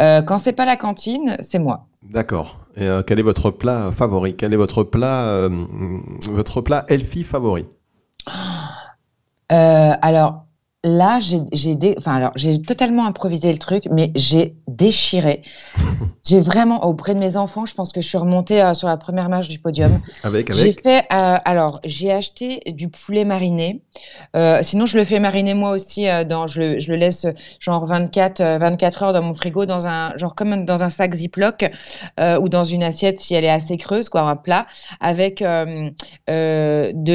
Euh, 0.00 0.22
Quand 0.22 0.38
c'est 0.38 0.52
pas 0.52 0.66
la 0.66 0.76
cantine, 0.76 1.36
c'est 1.40 1.58
moi. 1.58 1.86
D'accord. 2.10 2.60
Et 2.76 2.84
euh, 2.84 3.02
quel 3.02 3.18
est 3.18 3.22
votre 3.24 3.50
plat 3.50 3.90
favori? 3.92 4.36
Quel 4.36 4.52
est 4.52 4.56
votre 4.56 4.84
plat, 4.84 5.24
euh, 5.24 5.50
votre 6.30 6.60
plat 6.60 6.84
Elfie 6.88 7.24
favori? 7.24 7.66
Alors, 9.48 10.42
là, 10.84 11.18
j'ai 11.20 11.40
enfin, 11.98 12.14
alors, 12.14 12.32
totalement 12.66 13.06
improvisé 13.06 13.50
le 13.50 13.58
truc, 13.58 13.88
mais 13.90 14.12
j'ai 14.14 14.54
déchiré. 14.68 15.42
j'ai 16.24 16.38
vraiment, 16.38 16.84
auprès 16.86 17.14
de 17.14 17.18
mes 17.18 17.36
enfants, 17.36 17.66
je 17.66 17.74
pense 17.74 17.92
que 17.92 18.00
je 18.00 18.06
suis 18.06 18.18
remontée 18.18 18.62
euh, 18.62 18.74
sur 18.74 18.86
la 18.86 18.96
première 18.96 19.28
marche 19.28 19.48
du 19.48 19.58
podium. 19.58 20.00
Avec, 20.22 20.50
avec 20.50 20.62
J'ai 20.62 20.72
fait, 20.72 21.04
euh, 21.12 21.36
alors, 21.44 21.80
j'ai 21.84 22.12
acheté 22.12 22.62
du 22.66 22.88
poulet 22.88 23.24
mariné. 23.24 23.82
Euh, 24.36 24.60
sinon, 24.62 24.86
je 24.86 24.96
le 24.96 25.04
fais 25.04 25.18
mariner 25.18 25.54
moi 25.54 25.70
aussi. 25.70 26.06
dans, 26.28 26.46
je, 26.46 26.60
le, 26.60 26.78
je 26.78 26.92
le 26.92 26.96
laisse 26.96 27.26
genre 27.58 27.84
24, 27.86 28.40
24 28.40 29.02
heures 29.02 29.12
dans 29.12 29.22
mon 29.22 29.34
frigo, 29.34 29.66
dans 29.66 29.88
un, 29.88 30.16
genre 30.16 30.36
comme 30.36 30.64
dans 30.64 30.84
un 30.84 30.90
sac 30.90 31.12
Ziploc 31.14 31.64
ou 32.18 32.48
dans 32.48 32.64
une 32.64 32.84
assiette 32.84 33.18
si 33.18 33.34
elle 33.34 33.44
est 33.44 33.50
assez 33.50 33.76
creuse, 33.76 34.08
quoi, 34.08 34.22
un 34.22 34.36
plat, 34.36 34.66
avec 35.00 35.40
de 35.40 35.92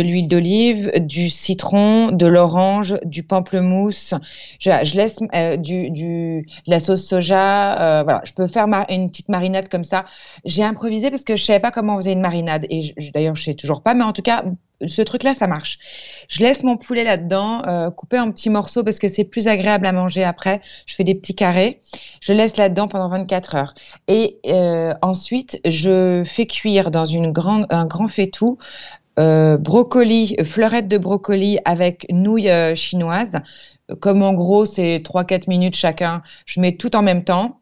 l'huile 0.01 0.27
d'olive, 0.27 0.91
du 0.99 1.29
citron, 1.29 2.11
de 2.11 2.27
l'orange, 2.27 2.97
du 3.05 3.23
pamplemousse. 3.23 3.52
Je, 3.61 4.69
je 4.83 4.95
laisse 4.95 5.19
du, 5.59 5.89
du, 5.91 6.41
de 6.65 6.71
la 6.71 6.79
sauce 6.79 7.05
soja. 7.05 8.03
voilà, 8.03 8.21
je 8.23 8.33
peux 8.33 8.47
faire 8.47 8.67
une 8.89 9.09
petite 9.09 9.29
marinade 9.29 9.69
comme 9.69 9.83
ça. 9.83 10.05
J'ai 10.45 10.63
improvisé 10.63 11.09
parce 11.09 11.23
que 11.23 11.35
je 11.35 11.43
savais 11.43 11.59
pas 11.59 11.71
comment 11.71 11.95
on 11.95 11.97
faisait 11.97 12.13
une 12.13 12.21
marinade. 12.21 12.65
Et 12.69 12.93
d'ailleurs, 13.13 13.35
je 13.35 13.43
sais 13.43 13.53
toujours 13.53 13.81
pas, 13.81 13.93
mais 13.93 14.03
en 14.03 14.13
tout 14.13 14.21
cas, 14.21 14.43
ce 14.87 15.01
truc-là, 15.01 15.33
ça 15.33 15.47
marche. 15.47 15.79
Je 16.27 16.43
laisse 16.43 16.63
mon 16.63 16.77
poulet 16.77 17.03
là-dedans, 17.03 17.63
euh, 17.67 17.91
coupé 17.91 18.19
en 18.19 18.31
petits 18.31 18.49
morceaux 18.49 18.83
parce 18.83 18.99
que 18.99 19.07
c'est 19.07 19.23
plus 19.23 19.47
agréable 19.47 19.85
à 19.85 19.91
manger 19.91 20.23
après. 20.23 20.61
Je 20.85 20.95
fais 20.95 21.03
des 21.03 21.15
petits 21.15 21.35
carrés. 21.35 21.81
Je 22.21 22.33
laisse 22.33 22.57
là-dedans 22.57 22.87
pendant 22.87 23.09
24 23.09 23.55
heures. 23.55 23.73
Et 24.07 24.39
euh, 24.47 24.93
ensuite, 25.01 25.59
je 25.65 26.23
fais 26.25 26.45
cuire 26.45 26.91
dans 26.91 27.05
une 27.05 27.31
grande, 27.31 27.65
un 27.69 27.85
grand 27.85 28.07
faitout 28.07 28.57
euh, 29.19 29.57
brocoli, 29.57 30.35
fleurette 30.43 30.87
de 30.87 30.97
brocoli 30.97 31.59
avec 31.65 32.05
nouilles 32.09 32.75
chinoises. 32.75 33.39
Comme 33.99 34.23
en 34.23 34.33
gros, 34.33 34.65
c'est 34.65 34.99
3-4 35.03 35.49
minutes 35.49 35.75
chacun, 35.75 36.23
je 36.45 36.61
mets 36.61 36.77
tout 36.77 36.95
en 36.95 37.01
même 37.01 37.23
temps. 37.23 37.59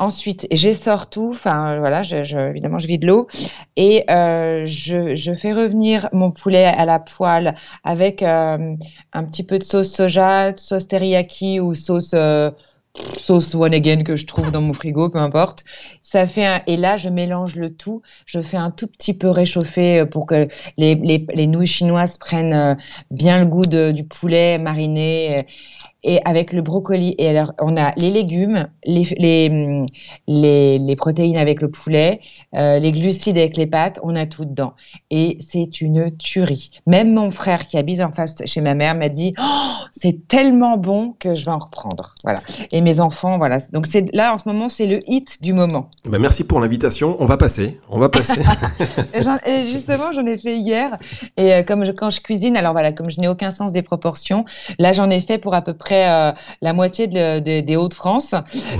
Ensuite, 0.00 0.48
j'essore 0.50 1.08
tout. 1.08 1.30
Enfin, 1.30 1.78
voilà, 1.78 2.02
je, 2.02 2.50
évidemment, 2.50 2.78
je 2.78 2.88
vide 2.88 3.04
l'eau 3.04 3.28
et 3.76 4.04
euh, 4.10 4.64
je, 4.66 5.34
fais 5.34 5.52
revenir 5.52 6.08
mon 6.12 6.32
poulet 6.32 6.64
à 6.64 6.84
la 6.84 6.98
poêle 6.98 7.54
avec 7.84 8.22
euh, 8.22 8.74
un 9.12 9.24
petit 9.24 9.44
peu 9.44 9.58
de 9.58 9.62
sauce 9.62 9.92
soja, 9.92 10.56
sauce 10.56 10.88
teriyaki 10.88 11.60
ou 11.60 11.74
sauce 11.74 12.10
euh, 12.14 12.50
sauce 13.16 13.54
one 13.54 13.74
again 13.74 14.04
que 14.04 14.14
je 14.14 14.26
trouve 14.26 14.50
dans 14.50 14.60
mon 14.60 14.72
frigo, 14.72 15.08
peu 15.08 15.18
importe. 15.18 15.64
Ça 16.02 16.26
fait 16.26 16.46
un... 16.46 16.62
et 16.66 16.76
là, 16.76 16.96
je 16.96 17.08
mélange 17.08 17.56
le 17.56 17.74
tout. 17.74 18.02
Je 18.26 18.40
fais 18.40 18.56
un 18.56 18.70
tout 18.70 18.86
petit 18.86 19.16
peu 19.16 19.28
réchauffer 19.28 20.04
pour 20.06 20.26
que 20.26 20.48
les, 20.76 20.94
les, 20.94 21.46
nouilles 21.46 21.66
chinoises 21.66 22.18
prennent 22.18 22.76
bien 23.10 23.40
le 23.40 23.46
goût 23.46 23.66
du 23.66 24.04
poulet 24.04 24.58
mariné 24.58 25.44
et 26.04 26.20
avec 26.24 26.52
le 26.52 26.62
brocoli. 26.62 27.14
Et 27.18 27.28
alors, 27.28 27.52
on 27.60 27.76
a 27.76 27.92
les 27.96 28.10
légumes, 28.10 28.68
les, 28.84 29.04
les, 29.18 30.78
les, 30.78 30.96
protéines 30.96 31.38
avec 31.38 31.60
le 31.60 31.70
poulet, 31.70 32.20
euh, 32.54 32.78
les 32.78 32.92
glucides 32.92 33.38
avec 33.38 33.56
les 33.56 33.66
pâtes, 33.66 33.98
on 34.02 34.14
a 34.14 34.26
tout 34.26 34.44
dedans. 34.44 34.74
Et 35.10 35.38
c'est 35.40 35.80
une 35.80 36.16
tuerie. 36.16 36.70
Même 36.86 37.14
mon 37.14 37.30
frère 37.30 37.66
qui 37.66 37.78
habite 37.78 38.00
en 38.00 38.12
face 38.12 38.36
chez 38.44 38.60
ma 38.60 38.74
mère 38.74 38.94
m'a 38.94 39.08
dit 39.08 39.34
oh, 39.40 39.72
c'est 39.92 40.28
tellement 40.28 40.76
bon 40.76 41.12
que 41.18 41.34
je 41.34 41.44
vais 41.44 41.52
en 41.52 41.58
reprendre. 41.58 42.14
Voilà. 42.22 42.38
Et 42.70 42.80
mes 42.80 43.00
enfants, 43.00 43.38
voilà. 43.38 43.58
Donc 43.72 43.86
c'est 43.86 44.14
là 44.14 44.34
en 44.34 44.38
ce 44.38 44.48
moment, 44.48 44.68
c'est 44.68 44.86
le 44.86 45.00
hit 45.06 45.42
du 45.42 45.52
moment. 45.52 45.90
Bah 46.08 46.18
merci 46.20 46.44
pour 46.44 46.60
l'invitation. 46.60 47.16
On 47.18 47.26
va 47.26 47.36
passer. 47.36 47.80
On 47.88 47.98
va 47.98 48.08
passer. 48.08 48.40
et 49.46 49.64
justement, 49.64 50.12
j'en 50.12 50.26
ai 50.26 50.36
fait 50.36 50.58
hier. 50.58 50.98
Et 51.36 51.54
euh, 51.54 51.62
comme 51.62 51.84
je, 51.84 51.92
quand 51.92 52.10
je 52.10 52.20
cuisine, 52.20 52.56
alors 52.56 52.72
voilà, 52.72 52.92
comme 52.92 53.10
je 53.10 53.20
n'ai 53.20 53.28
aucun 53.28 53.50
sens 53.50 53.72
des 53.72 53.82
proportions, 53.82 54.44
là 54.78 54.92
j'en 54.92 55.08
ai 55.10 55.20
fait 55.20 55.38
pour 55.38 55.54
à 55.54 55.62
peu 55.62 55.74
près 55.74 55.93
euh, 55.94 56.32
la 56.60 56.72
moitié 56.72 57.06
des 57.06 57.76
Hauts-de-France. 57.76 58.34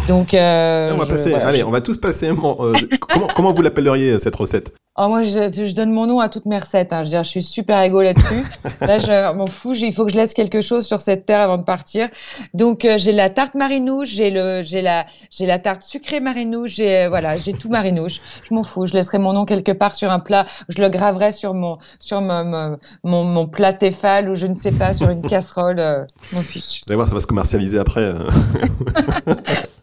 Donc, 0.09 0.35
euh, 0.35 0.93
on 0.93 0.99
va 0.99 1.07
passer. 1.07 1.35
Allez, 1.35 1.63
on 1.63 1.71
va 1.71 1.81
tous 1.81 1.99
passer. 1.99 2.31
Euh, 2.31 2.35
comment, 3.01 3.29
comment 3.35 3.53
vous 3.53 3.63
l'appelleriez 3.63 4.19
cette 4.19 4.37
recette? 4.37 4.73
Oh, 4.97 5.09
moi, 5.09 5.23
je, 5.23 5.75
donne 5.75 5.91
mon 5.91 6.07
nom 6.07 6.21
à 6.21 6.29
toutes 6.29 6.47
mes 6.47 6.59
recettes. 6.59 6.93
Hein. 6.93 7.03
Je, 7.03 7.07
veux 7.07 7.11
dire, 7.11 7.25
je 7.25 7.29
suis 7.29 7.43
super 7.43 7.83
égo 7.83 8.01
là-dessus. 8.01 8.45
Là, 8.81 9.01
je 9.01 9.33
m'en 9.35 9.49
fous. 9.49 9.75
Il 9.75 9.93
faut 9.93 10.07
que 10.07 10.13
je 10.13 10.17
laisse 10.17 10.35
quelque 10.35 10.61
chose 10.61 10.87
sur 10.87 11.01
cette 11.01 11.27
terre 11.27 11.41
avant 11.41 11.59
de 11.59 11.65
partir. 11.65 12.09
Donc, 12.55 12.87
j'ai 12.97 13.11
la 13.11 13.29
tarte 13.29 13.57
marinouche, 13.57 14.09
j'ai 14.09 14.31
le, 14.31 14.63
j'ai 14.63 14.83
la, 14.83 15.05
j'ai 15.31 15.47
la 15.47 15.59
tarte 15.59 15.83
sucrée 15.83 16.21
marinouche, 16.21 16.77
j'ai, 16.77 17.09
voilà, 17.09 17.37
j'ai 17.37 17.53
tout 17.55 17.69
marinouche. 17.69 18.21
Je 18.49 18.55
m'en 18.55 18.63
fous. 18.63 18.87
Je 18.87 18.93
laisserai 18.93 19.19
mon 19.19 19.33
nom 19.33 19.45
quelque 19.45 19.73
part 19.73 19.97
sur 19.97 20.13
un 20.13 20.21
plat. 20.21 20.47
Je 20.69 20.81
le 20.81 20.89
graverai 20.89 21.33
sur 21.33 21.55
mon, 21.55 21.79
sur 21.99 22.21
mon, 22.21 22.79
mon, 23.03 23.25
mon 23.25 23.49
plat 23.49 23.73
Tefal 23.73 24.31
ou 24.31 24.37
je 24.37 24.47
ne 24.47 24.55
sais 24.55 24.71
pas, 24.71 24.95
sur 24.95 25.11
une 25.11 25.23
casserole. 25.29 26.07
mon 26.33 26.41
fiche. 26.41 26.83
Voir, 26.89 27.09
ça 27.09 27.15
va 27.15 27.21
se 27.21 27.27
commercialiser 27.27 27.81
après. 27.81 28.13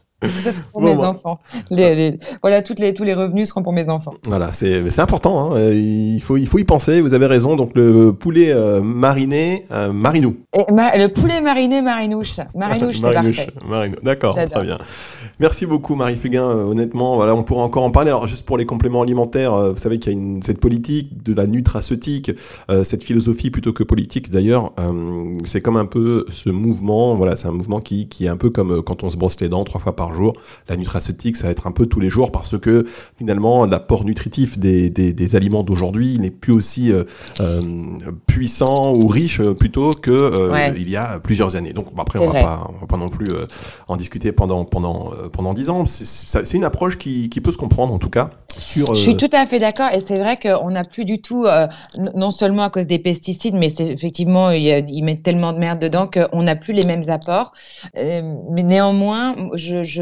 Pour 0.74 0.82
mes 0.82 0.94
enfants. 0.94 1.40
voilà, 2.42 2.62
toutes 2.62 2.80
les, 2.80 2.94
tous 2.94 3.04
les 3.04 3.14
revenus 3.14 3.50
seront 3.50 3.64
pour 3.64 3.74
mes 3.74 3.90
enfants. 3.90 4.14
Voilà, 4.28 4.52
c'est 4.54 5.00
important. 5.00 5.54
Hein. 5.56 5.72
Il, 5.72 6.22
faut, 6.22 6.38
il 6.38 6.48
faut 6.48 6.60
y 6.60 6.64
penser. 6.64 7.02
Vous 7.02 7.14
avez 7.14 7.26
raison. 7.26 7.56
Donc, 7.56 7.72
le 7.76 8.12
poulet 8.12 8.52
euh, 8.52 8.82
mariné, 8.82 9.66
euh, 9.72 9.92
marinou. 9.92 10.38
Et 10.54 10.64
le 10.70 11.08
poulet 11.08 11.42
mariné, 11.42 11.82
marinouche. 11.82 12.38
Marinouche, 12.56 13.00
c'est 13.00 13.14
parfait. 13.14 13.48
D'accord, 14.04 14.36
très 14.36 14.64
bien. 14.64 14.78
Merci 15.40 15.66
beaucoup, 15.66 15.96
Marie 15.96 16.16
Fugain. 16.16 16.44
Euh, 16.44 16.66
honnêtement, 16.66 17.16
voilà, 17.16 17.36
on 17.36 17.44
pourra 17.44 17.64
encore 17.64 17.84
en 17.84 17.92
parler. 17.92 18.10
Alors, 18.10 18.28
juste 18.28 18.46
pour 18.46 18.58
les 18.58 18.66
compléments 18.66 19.02
alimentaires, 19.02 19.56
vous 19.72 19.78
savez 19.78 19.98
qu'il 20.00 20.14
y 20.14 20.16
a 20.16 20.20
une, 20.20 20.44
cette 20.44 20.60
politique 20.60 21.24
de 21.24 21.34
la 21.34 21.48
nutraceutique, 21.48 22.32
cette 22.84 23.04
philosophie 23.04 23.50
plutôt 23.50 23.74
que 23.74 23.84
politique 23.84 24.30
d'ailleurs. 24.30 24.72
c'est 25.46 25.62
comme 25.62 25.78
un 25.78 25.86
peu 25.86 26.26
ce 26.30 26.50
mouvement. 26.50 27.16
Voilà, 27.16 27.38
c'est 27.38 27.48
un 27.48 27.52
mouvement 27.52 27.80
qui, 27.80 28.08
qui 28.08 28.26
est 28.26 28.30
un 28.30 28.38
peu 28.38 28.50
comme 28.50 28.82
quand 28.84 29.04
on 29.04 29.10
se 29.10 29.18
brosse 29.18 29.40
les 29.42 29.50
dents 29.50 29.64
trois 29.64 29.82
fois 29.82 29.96
par 29.96 30.11
jour. 30.14 30.34
La 30.70 30.78
nutraceutique, 30.78 31.38
ça 31.38 31.46
va 31.46 31.52
être 31.52 31.68
un 31.68 31.72
peu 31.72 31.86
tous 31.86 32.00
les 32.00 32.10
jours 32.10 32.32
parce 32.32 32.58
que 32.58 32.84
finalement, 33.18 33.66
l'apport 33.66 34.06
nutritif 34.06 34.60
des, 34.60 34.90
des, 34.90 35.36
aliments 35.36 35.64
d'aujourd'hui 35.64 36.18
n'est 36.20 36.30
plus 36.30 36.52
aussi 36.52 36.92
euh, 36.92 37.04
euh, 37.40 37.62
puissant 38.28 38.94
ou 38.94 39.08
riche 39.08 39.40
euh, 39.40 39.54
plutôt 39.54 39.94
que 39.94 40.76
il 40.76 40.90
y 40.90 40.98
a 40.98 41.20
plusieurs 41.20 41.56
années. 41.56 41.74
Donc 41.74 41.88
après, 41.98 42.20
on 42.20 42.30
va, 42.30 42.40
pas, 42.40 42.68
on 42.70 42.80
va 42.80 42.88
pas 42.88 42.98
non 42.98 43.10
plus 43.10 43.30
en 43.88 43.96
discuter 43.96 44.32
pendant 44.32 44.66
pendant 44.66 45.12
pendant 45.32 45.54
dix 45.54 45.70
ans. 45.70 45.86
C'est 45.86 46.58
une 46.58 46.64
approche 46.64 46.98
qui, 46.98 47.30
qui, 47.30 47.42
peut 47.42 47.52
se 47.52 47.58
comprendre 47.58 47.94
en 47.94 48.00
tout 48.00 48.10
cas. 48.10 48.30
Sur, 48.58 48.94
Je 48.94 49.02
suis 49.02 49.16
tout 49.16 49.30
à 49.32 49.46
fait 49.46 49.60
d'accord 49.60 49.90
et 49.96 50.02
c'est 50.02 50.20
vrai 50.20 50.36
qu'on 50.36 50.72
n'a 50.72 50.84
plus 50.84 51.06
du 51.06 51.22
tout, 51.22 51.46
non 52.16 52.32
seulement 52.32 52.64
à 52.64 52.70
cause 52.70 52.88
des 52.88 53.00
pesticides, 53.00 53.56
mais 53.56 53.70
c'est 53.70 53.88
effectivement 53.88 54.52
ils 54.52 55.04
mettent 55.04 55.24
tellement 55.24 55.54
de 55.54 55.60
merde 55.60 55.80
dedans 55.80 56.08
qu'on 56.08 56.44
n'a 56.44 56.56
plus 56.56 56.74
les 56.74 56.86
mêmes 56.86 57.04
apports. 57.08 57.54
mais 57.96 58.64
néanmoins, 58.64 59.36
je 59.54 59.84
je, 59.84 60.01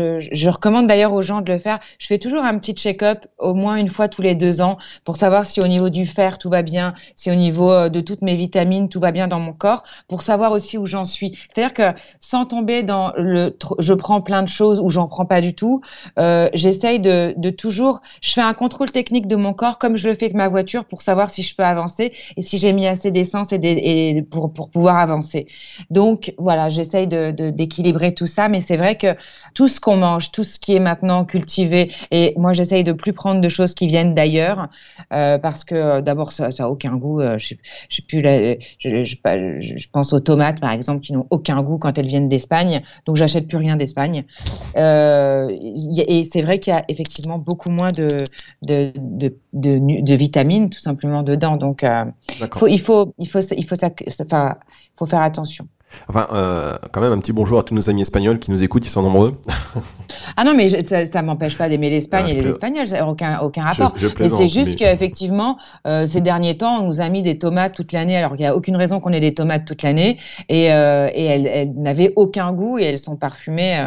recommande 0.49 0.87
d'ailleurs 0.87 1.13
aux 1.13 1.21
gens 1.21 1.41
de 1.41 1.51
le 1.51 1.59
faire. 1.59 1.79
Je 1.97 2.07
fais 2.07 2.17
toujours 2.17 2.43
un 2.43 2.57
petit 2.57 2.73
check-up 2.73 3.25
au 3.37 3.53
moins 3.53 3.75
une 3.75 3.89
fois 3.89 4.07
tous 4.07 4.21
les 4.21 4.35
deux 4.35 4.61
ans 4.61 4.77
pour 5.05 5.15
savoir 5.15 5.45
si 5.45 5.61
au 5.61 5.67
niveau 5.67 5.89
du 5.89 6.05
fer 6.05 6.37
tout 6.37 6.49
va 6.49 6.61
bien, 6.61 6.93
si 7.15 7.31
au 7.31 7.35
niveau 7.35 7.71
euh, 7.71 7.89
de 7.89 8.01
toutes 8.01 8.21
mes 8.21 8.35
vitamines 8.35 8.89
tout 8.89 8.99
va 8.99 9.11
bien 9.11 9.27
dans 9.27 9.39
mon 9.39 9.53
corps, 9.53 9.83
pour 10.07 10.21
savoir 10.21 10.51
aussi 10.51 10.77
où 10.77 10.85
j'en 10.85 11.03
suis. 11.03 11.37
C'est-à-dire 11.53 11.73
que 11.73 11.99
sans 12.19 12.45
tomber 12.45 12.83
dans 12.83 13.11
le 13.17 13.55
je 13.79 13.93
prends 13.93 14.21
plein 14.21 14.43
de 14.43 14.49
choses 14.49 14.79
ou 14.79 14.89
j'en 14.89 15.07
prends 15.07 15.25
pas 15.25 15.41
du 15.41 15.53
tout, 15.53 15.81
euh, 16.17 16.49
j'essaye 16.53 16.99
de, 16.99 17.33
toujours, 17.49 18.01
je 18.21 18.31
fais 18.31 18.41
un 18.41 18.53
contrôle 18.53 18.91
technique 18.91 19.27
de 19.27 19.35
mon 19.35 19.53
corps 19.53 19.77
comme 19.77 19.97
je 19.97 20.07
le 20.07 20.15
fais 20.15 20.25
avec 20.25 20.35
ma 20.35 20.47
voiture 20.47 20.85
pour 20.85 21.01
savoir 21.01 21.29
si 21.29 21.41
je 21.43 21.55
peux 21.55 21.63
avancer 21.63 22.13
et 22.37 22.41
si 22.41 22.57
j'ai 22.57 22.73
mis 22.73 22.87
assez 22.87 23.11
d'essence 23.11 23.51
et, 23.51 24.25
pour, 24.29 24.53
pour 24.53 24.69
pouvoir 24.69 24.97
avancer. 24.97 25.47
Donc 25.89 26.33
voilà, 26.37 26.69
j'essaye 26.69 27.07
d'équilibrer 27.07 28.13
tout 28.13 28.27
ça, 28.27 28.49
mais 28.49 28.61
c'est 28.61 28.77
vrai 28.77 28.95
que 28.95 29.15
tout 29.53 29.67
ce 29.67 29.79
qu'on 29.79 29.88
mange, 29.95 30.31
tout 30.31 30.43
ce 30.43 30.59
qui 30.59 30.75
est 30.75 30.79
maintenant 30.79 31.25
cultivé. 31.25 31.91
Et 32.11 32.33
moi, 32.37 32.53
j'essaye 32.53 32.83
de 32.83 32.91
plus 32.91 33.13
prendre 33.13 33.41
de 33.41 33.49
choses 33.49 33.73
qui 33.73 33.87
viennent 33.87 34.13
d'ailleurs, 34.13 34.67
euh, 35.13 35.37
parce 35.37 35.63
que 35.63 35.75
euh, 35.75 36.01
d'abord, 36.01 36.31
ça 36.31 36.49
n'a 36.57 36.69
aucun 36.69 36.95
goût. 36.95 37.21
Euh, 37.21 37.37
je, 37.37 37.55
plus 38.01 38.21
je, 38.21 39.87
pense 39.91 40.13
aux 40.13 40.19
tomates, 40.19 40.59
par 40.59 40.71
exemple, 40.71 41.01
qui 41.01 41.13
n'ont 41.13 41.27
aucun 41.29 41.61
goût 41.61 41.77
quand 41.77 41.97
elles 41.97 42.07
viennent 42.07 42.29
d'Espagne. 42.29 42.81
Donc, 43.05 43.15
j'achète 43.15 43.47
plus 43.47 43.57
rien 43.57 43.75
d'Espagne. 43.75 44.25
et 44.75 46.23
c'est 46.23 46.41
vrai 46.41 46.59
qu'il 46.59 46.73
y 46.73 46.75
a 46.75 46.85
effectivement 46.87 47.37
beaucoup 47.37 47.71
moins 47.71 47.89
de, 47.89 48.07
de, 48.63 48.93
de, 49.53 50.13
vitamines, 50.13 50.69
tout 50.69 50.79
simplement, 50.79 51.23
dedans. 51.23 51.57
Donc, 51.57 51.83
il 51.83 52.47
faut, 52.53 52.67
il 52.67 52.79
faut, 52.79 53.13
il 53.17 53.27
faut, 53.27 53.39
il 53.39 53.65
faut, 53.65 53.75
faut 54.97 55.05
faire 55.05 55.21
attention. 55.21 55.67
Enfin, 56.07 56.27
euh, 56.33 56.73
quand 56.91 57.01
même 57.01 57.11
un 57.11 57.19
petit 57.19 57.33
bonjour 57.33 57.59
à 57.59 57.63
tous 57.63 57.73
nos 57.73 57.89
amis 57.89 58.01
espagnols 58.01 58.39
qui 58.39 58.51
nous 58.51 58.63
écoutent, 58.63 58.85
ils 58.85 58.91
sont 58.91 59.01
nombreux. 59.01 59.33
ah 60.37 60.43
non, 60.43 60.53
mais 60.53 60.69
ça, 60.83 61.21
ne 61.21 61.25
m'empêche 61.25 61.57
pas 61.57 61.69
d'aimer 61.69 61.89
l'Espagne 61.89 62.25
ah, 62.27 62.31
et 62.31 62.33
les 62.35 62.47
Espagnols, 62.47 62.87
ça 62.87 62.97
n'a 62.97 63.07
aucun, 63.07 63.39
aucun 63.39 63.63
rapport. 63.63 63.93
c'est 63.97 64.49
juste 64.49 64.77
qu'effectivement, 64.77 65.57
euh, 65.87 66.05
ces 66.05 66.21
derniers 66.21 66.57
temps, 66.57 66.79
on 66.81 66.87
nous 66.87 67.01
a 67.01 67.09
mis 67.09 67.21
des 67.21 67.37
tomates 67.37 67.73
toute 67.73 67.91
l'année, 67.91 68.17
alors 68.17 68.31
qu'il 68.31 68.41
n'y 68.41 68.47
a 68.47 68.55
aucune 68.55 68.75
raison 68.75 68.99
qu'on 68.99 69.11
ait 69.11 69.19
des 69.19 69.33
tomates 69.33 69.65
toute 69.65 69.81
l'année, 69.81 70.17
et, 70.47 70.71
euh, 70.71 71.09
et 71.13 71.25
elles, 71.25 71.47
elles 71.47 71.73
n'avaient 71.75 72.13
aucun 72.15 72.53
goût 72.53 72.77
et 72.77 72.83
elles 72.83 72.97
sont 72.97 73.15
parfumées 73.15 73.83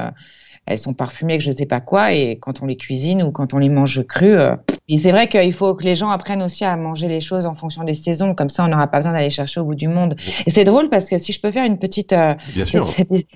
elles 0.73 0.79
sont 0.79 0.95
parfumées 0.95 1.35
avec 1.35 1.43
je 1.43 1.53
sais 1.53 1.67
pas 1.67 1.81
quoi, 1.81 2.13
et 2.13 2.39
quand 2.39 2.63
on 2.63 2.67
les 2.67 2.77
cuisine 2.77 3.23
ou 3.23 3.31
quand 3.31 3.55
on 3.55 3.59
les 3.59 3.69
mange 3.69 4.05
crues. 4.07 4.39
Euh, 4.39 4.57
et 4.89 4.99
c'est 4.99 5.13
vrai 5.13 5.29
qu'il 5.29 5.53
faut 5.53 5.75
que 5.75 5.85
les 5.85 5.95
gens 5.95 6.11
apprennent 6.11 6.43
aussi 6.43 6.65
à 6.65 6.77
manger 6.77 7.09
les 7.09 7.21
choses 7.21 7.47
en 7.47 7.55
fonction 7.55 7.85
des 7.85 7.95
saisons, 7.95 8.35
comme 8.35 8.51
ça 8.51 8.65
on 8.65 8.69
n'aura 8.69 8.89
pas 8.89 8.99
besoin 8.99 9.13
d'aller 9.13 9.31
chercher 9.31 9.61
au 9.61 9.65
bout 9.65 9.75
du 9.75 9.89
monde. 9.89 10.17
Et 10.47 10.51
c'est 10.51 10.65
drôle 10.65 10.91
parce 10.91 11.09
que 11.09 11.19
si 11.19 11.33
je 11.33 11.41
peux 11.41 11.51
faire 11.51 11.65
une 11.65 11.79
petite. 11.79 12.13
Euh, 12.13 12.35
Bien 12.55 12.65
sûr. 12.65 12.87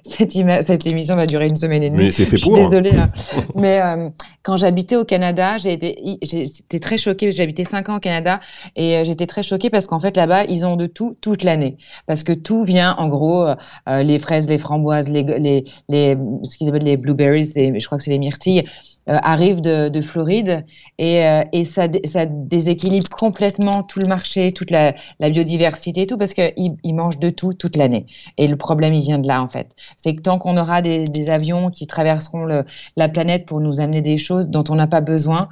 Cette, 0.02 0.86
émission 0.86 1.14
va 1.14 1.26
durer 1.26 1.46
une 1.46 1.56
semaine 1.56 1.82
et 1.82 1.90
demie. 1.90 2.04
Mais 2.04 2.10
c'est 2.10 2.26
fait 2.26 2.38
pour. 2.38 2.56
Désolée. 2.56 2.96
Hein. 2.96 3.10
Mais 3.54 3.80
euh, 3.80 4.08
quand 4.42 4.56
j'habitais 4.56 4.96
au 4.96 5.04
Canada, 5.04 5.56
j'étais 5.56 6.80
très 6.80 6.98
choquée. 6.98 7.30
J'ai 7.30 7.44
habité 7.44 7.64
cinq 7.64 7.88
ans 7.88 7.96
au 7.96 8.00
Canada 8.00 8.40
et 8.74 9.02
j'étais 9.04 9.26
très 9.26 9.42
choquée 9.42 9.70
parce 9.70 9.86
qu'en 9.86 10.00
fait 10.00 10.16
là-bas 10.16 10.44
ils 10.44 10.66
ont 10.66 10.76
de 10.76 10.86
tout 10.86 11.16
toute 11.20 11.42
l'année, 11.42 11.76
parce 12.06 12.22
que 12.22 12.32
tout 12.32 12.64
vient 12.64 12.94
en 12.98 13.08
gros 13.08 13.46
les 13.86 14.18
fraises, 14.18 14.48
les 14.48 14.58
framboises, 14.58 15.08
les 15.08 15.22
les, 15.22 15.64
les 15.88 16.16
ce 16.42 16.58
qu'ils 16.58 16.68
appellent 16.68 16.82
les 16.82 16.96
je 17.34 17.86
crois 17.86 17.98
que 17.98 18.04
c'est 18.04 18.10
les 18.10 18.18
myrtilles, 18.18 18.64
arrive 19.06 19.60
de, 19.60 20.00
Floride 20.00 20.64
et, 20.98 21.24
euh, 21.24 21.42
ça, 21.64 21.86
déséquilibre 22.26 23.08
complètement 23.08 23.82
tout 23.82 24.00
le 24.00 24.08
marché, 24.08 24.52
toute 24.52 24.70
la, 24.70 24.94
biodiversité 25.20 26.02
et 26.02 26.06
tout 26.06 26.18
parce 26.18 26.34
qu'ils 26.34 26.76
ils 26.82 26.94
mangent 26.94 27.18
de 27.18 27.30
tout 27.30 27.52
toute 27.52 27.76
l'année. 27.76 28.06
Et 28.38 28.46
le 28.48 28.56
problème, 28.56 28.94
il 28.94 29.02
vient 29.02 29.18
de 29.18 29.26
là 29.26 29.42
en 29.42 29.48
fait. 29.48 29.68
C'est 29.96 30.14
que 30.14 30.22
tant 30.22 30.38
qu'on 30.38 30.56
aura 30.56 30.82
des, 30.82 31.06
avions 31.30 31.70
qui 31.70 31.86
traverseront 31.86 32.46
la 32.96 33.08
planète 33.08 33.46
pour 33.46 33.60
nous 33.60 33.80
amener 33.80 34.00
des 34.00 34.16
choses 34.16 34.48
dont 34.48 34.62
on 34.68 34.76
n'a 34.76 34.86
pas 34.86 35.00
besoin, 35.00 35.48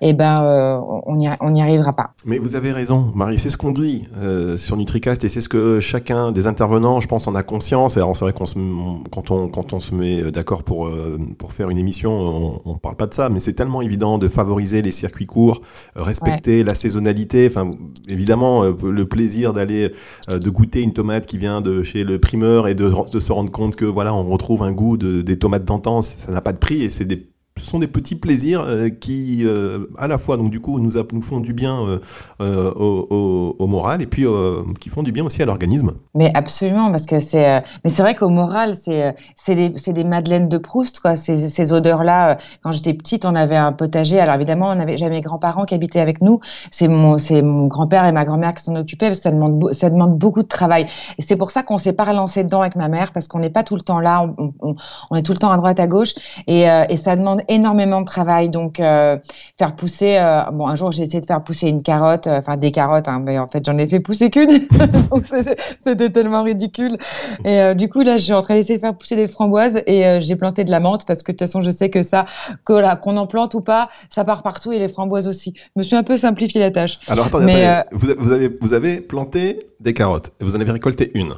eh 0.00 0.14
ben, 0.14 0.36
euh, 0.42 0.78
on 1.06 1.16
n'y 1.16 1.62
arrivera 1.62 1.92
pas. 1.92 2.14
Mais 2.24 2.38
vous 2.38 2.56
avez 2.56 2.72
raison, 2.72 3.12
Marie, 3.14 3.38
c'est 3.38 3.50
ce 3.50 3.58
qu'on 3.58 3.72
dit 3.72 4.08
sur 4.56 4.76
NutriCast 4.76 5.24
et 5.24 5.28
c'est 5.28 5.40
ce 5.40 5.48
que 5.48 5.80
chacun 5.80 6.32
des 6.32 6.46
intervenants, 6.46 7.00
je 7.00 7.08
pense, 7.08 7.26
en 7.26 7.34
a 7.34 7.42
conscience. 7.42 7.96
Alors, 7.96 8.16
c'est 8.16 8.24
vrai 8.24 8.32
qu'on 8.32 8.44
quand, 9.10 9.30
on, 9.30 9.48
quand 9.48 9.72
on 9.72 9.80
se 9.80 9.94
met 9.94 10.30
d'accord 10.30 10.62
pour, 10.62 10.90
pour 11.38 11.52
faire 11.52 11.70
une 11.70 11.78
émission, 11.78 12.12
on, 12.12 12.62
on 12.64 12.78
parle 12.78 12.89
pas 12.96 13.06
de 13.06 13.14
ça, 13.14 13.28
mais 13.28 13.40
c'est 13.40 13.52
tellement 13.52 13.82
évident 13.82 14.18
de 14.18 14.28
favoriser 14.28 14.82
les 14.82 14.92
circuits 14.92 15.26
courts, 15.26 15.60
euh, 15.96 16.02
respecter 16.02 16.64
la 16.64 16.74
saisonnalité. 16.74 17.46
Enfin, 17.46 17.70
évidemment, 18.08 18.64
euh, 18.64 18.72
le 18.90 19.04
plaisir 19.06 19.52
d'aller, 19.52 19.92
euh, 20.30 20.38
de 20.38 20.50
goûter 20.50 20.82
une 20.82 20.92
tomate 20.92 21.26
qui 21.26 21.38
vient 21.38 21.60
de 21.60 21.82
chez 21.82 22.04
le 22.04 22.18
primeur 22.18 22.68
et 22.68 22.74
de, 22.74 22.90
se 23.20 23.32
rendre 23.32 23.50
compte 23.50 23.76
que 23.76 23.84
voilà, 23.84 24.14
on 24.14 24.24
retrouve 24.24 24.62
un 24.62 24.72
goût 24.72 24.96
de, 24.96 25.22
des 25.22 25.38
tomates 25.38 25.64
d'antan, 25.64 26.02
ça 26.02 26.32
n'a 26.32 26.40
pas 26.40 26.52
de 26.52 26.58
prix 26.58 26.82
et 26.82 26.90
c'est 26.90 27.04
des 27.04 27.29
ce 27.60 27.66
sont 27.66 27.78
des 27.78 27.88
petits 27.88 28.16
plaisirs 28.16 28.62
euh, 28.62 28.88
qui, 28.88 29.42
euh, 29.44 29.86
à 29.98 30.08
la 30.08 30.18
fois, 30.18 30.36
donc 30.36 30.50
du 30.50 30.60
coup, 30.60 30.80
nous, 30.80 30.92
font 31.22 31.40
du 31.40 31.52
bien 31.52 32.00
euh, 32.40 32.72
au, 32.74 33.66
moral 33.66 34.02
et 34.02 34.06
puis 34.06 34.24
qui 34.80 34.88
font 34.88 35.02
du 35.02 35.12
bien 35.12 35.24
aussi 35.24 35.42
à 35.42 35.46
l'organisme. 35.46 35.92
Mais 36.14 36.30
absolument, 36.34 36.90
parce 36.90 37.06
que 37.06 37.18
c'est, 37.18 37.62
mais 37.84 37.90
c'est 37.90 38.02
vrai 38.02 38.14
qu'au 38.16 38.28
moral, 38.28 38.74
c'est, 38.74 39.14
c'est 39.36 39.54
des, 39.54 39.68
des 39.68 40.04
madeleines 40.04 40.48
de 40.48 40.58
Proust, 40.58 41.00
quoi. 41.00 41.14
Ces, 41.14 41.72
odeurs-là. 41.72 42.38
Quand 42.64 42.72
j'étais 42.72 42.94
petite, 42.94 43.24
on 43.24 43.34
avait 43.36 43.56
un 43.56 43.72
potager. 43.72 44.18
Alors 44.18 44.34
évidemment, 44.34 44.68
on 44.68 44.80
avait, 44.80 44.96
j'avais 44.96 45.16
mes 45.16 45.20
grands-parents 45.20 45.66
qui 45.66 45.74
habitaient 45.74 46.00
avec 46.00 46.20
nous. 46.22 46.40
C'est 46.70 46.88
mon, 46.88 47.18
c'est 47.18 47.42
mon 47.42 47.66
grand-père 47.66 48.04
et 48.06 48.12
ma 48.12 48.24
grand-mère 48.24 48.54
qui 48.54 48.64
s'en 48.64 48.74
occupaient 48.74 49.06
parce 49.06 49.18
que 49.18 49.24
ça 49.24 49.30
demande, 49.30 49.72
ça 49.72 49.90
demande 49.90 50.18
beaucoup 50.18 50.42
de 50.42 50.48
travail. 50.48 50.86
Et 51.18 51.22
c'est 51.22 51.36
pour 51.36 51.50
ça 51.50 51.62
qu'on 51.62 51.76
s'est 51.76 51.92
pas 51.92 52.04
relancé 52.04 52.42
dedans 52.42 52.62
avec 52.62 52.74
ma 52.74 52.88
mère 52.88 53.12
parce 53.12 53.28
qu'on 53.28 53.38
n'est 53.38 53.50
pas 53.50 53.62
tout 53.62 53.76
le 53.76 53.82
temps 53.82 54.00
là. 54.00 54.26
On, 54.60 55.16
est 55.16 55.22
tout 55.22 55.32
le 55.32 55.38
temps 55.38 55.52
à 55.52 55.56
droite 55.56 55.78
à 55.78 55.86
gauche 55.86 56.14
et 56.46 56.64
ça 56.96 57.14
demande 57.14 57.42
énormément 57.50 58.00
de 58.00 58.06
travail. 58.06 58.48
Donc, 58.48 58.80
euh, 58.80 59.18
faire 59.58 59.76
pousser. 59.76 60.16
Euh, 60.16 60.42
bon, 60.52 60.66
un 60.66 60.74
jour, 60.74 60.92
j'ai 60.92 61.02
essayé 61.02 61.20
de 61.20 61.26
faire 61.26 61.42
pousser 61.42 61.68
une 61.68 61.82
carotte, 61.82 62.26
euh, 62.26 62.38
enfin 62.38 62.56
des 62.56 62.70
carottes, 62.70 63.08
hein, 63.08 63.20
mais 63.22 63.38
en 63.38 63.46
fait, 63.46 63.64
j'en 63.66 63.76
ai 63.76 63.86
fait 63.86 64.00
pousser 64.00 64.30
qu'une. 64.30 64.66
c'était 65.84 66.10
tellement 66.10 66.42
ridicule. 66.42 66.96
Et 67.44 67.74
du 67.74 67.88
coup, 67.88 68.00
là, 68.00 68.16
je 68.16 68.24
suis 68.24 68.32
en 68.32 68.40
train 68.40 68.54
d'essayer 68.54 68.76
de 68.76 68.80
faire 68.80 68.96
pousser 68.96 69.16
des 69.16 69.28
framboises 69.28 69.82
et 69.86 70.20
j'ai 70.20 70.36
planté 70.36 70.64
de 70.64 70.70
la 70.70 70.80
menthe 70.80 71.04
parce 71.04 71.22
que 71.22 71.32
de 71.32 71.36
toute 71.36 71.46
façon, 71.46 71.60
je 71.60 71.70
sais 71.70 71.90
que 71.90 72.02
ça, 72.02 72.26
qu'on 72.64 73.16
en 73.16 73.26
plante 73.26 73.54
ou 73.54 73.60
pas, 73.60 73.88
ça 74.08 74.24
part 74.24 74.42
partout 74.42 74.72
et 74.72 74.78
les 74.78 74.88
framboises 74.88 75.28
aussi. 75.28 75.54
Je 75.56 75.80
me 75.80 75.82
suis 75.82 75.96
un 75.96 76.04
peu 76.04 76.16
simplifié 76.16 76.60
la 76.60 76.70
tâche. 76.70 76.98
Alors, 77.08 77.26
attendez, 77.26 77.46
mais, 77.46 77.84
Vous, 77.92 78.08
vous, 78.18 78.32
avez, 78.32 78.56
vous 78.60 78.72
avez 78.72 79.00
planté 79.00 79.58
des 79.80 79.92
carottes 79.92 80.30
et 80.40 80.44
vous 80.44 80.56
en 80.56 80.60
avez 80.60 80.72
récolté 80.72 81.10
une. 81.14 81.34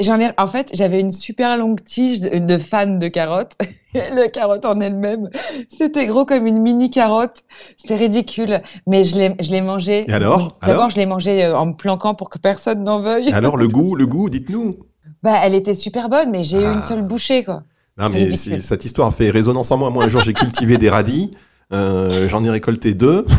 J'en 0.00 0.20
ai, 0.20 0.30
en 0.38 0.46
fait, 0.46 0.70
j'avais 0.74 1.00
une 1.00 1.10
super 1.10 1.56
longue 1.56 1.82
tige 1.82 2.20
de, 2.20 2.38
de 2.38 2.58
fan 2.58 2.98
de 2.98 3.08
carottes. 3.08 3.56
la 3.94 4.28
carotte 4.28 4.64
en 4.64 4.80
elle-même, 4.80 5.30
c'était 5.68 6.06
gros 6.06 6.24
comme 6.24 6.46
une 6.46 6.60
mini 6.60 6.90
carotte. 6.90 7.42
C'était 7.76 7.96
ridicule. 7.96 8.62
Mais 8.86 9.02
je 9.02 9.16
l'ai, 9.16 9.34
je 9.40 9.50
l'ai 9.50 9.60
mangé. 9.60 10.04
Et 10.08 10.12
alors? 10.12 10.56
D'abord, 10.64 10.90
je 10.90 10.96
l'ai 10.96 11.06
mangé 11.06 11.44
euh, 11.44 11.58
en 11.58 11.66
me 11.66 11.72
planquant 11.72 12.14
pour 12.14 12.30
que 12.30 12.38
personne 12.38 12.84
n'en 12.84 13.00
veuille. 13.00 13.28
Et 13.28 13.32
alors, 13.32 13.56
le 13.56 13.66
goût, 13.66 13.96
le 13.96 14.06
goût, 14.06 14.30
dites-nous. 14.30 14.76
Bah, 15.22 15.40
elle 15.42 15.54
était 15.54 15.74
super 15.74 16.08
bonne, 16.08 16.30
mais 16.30 16.44
j'ai 16.44 16.58
eu 16.58 16.64
une 16.64 16.80
ah. 16.82 16.86
seule 16.86 17.02
bouchée, 17.02 17.42
quoi. 17.42 17.62
Non, 17.98 18.08
mais 18.10 18.36
cette 18.36 18.84
histoire 18.84 19.12
fait 19.12 19.30
résonance 19.30 19.72
en 19.72 19.78
moi. 19.78 19.90
Moi, 19.90 20.04
un 20.04 20.08
jour, 20.08 20.22
j'ai 20.22 20.32
cultivé 20.32 20.76
des 20.76 20.88
radis. 20.88 21.32
Euh, 21.72 22.28
j'en 22.28 22.44
ai 22.44 22.50
récolté 22.50 22.94
deux. 22.94 23.26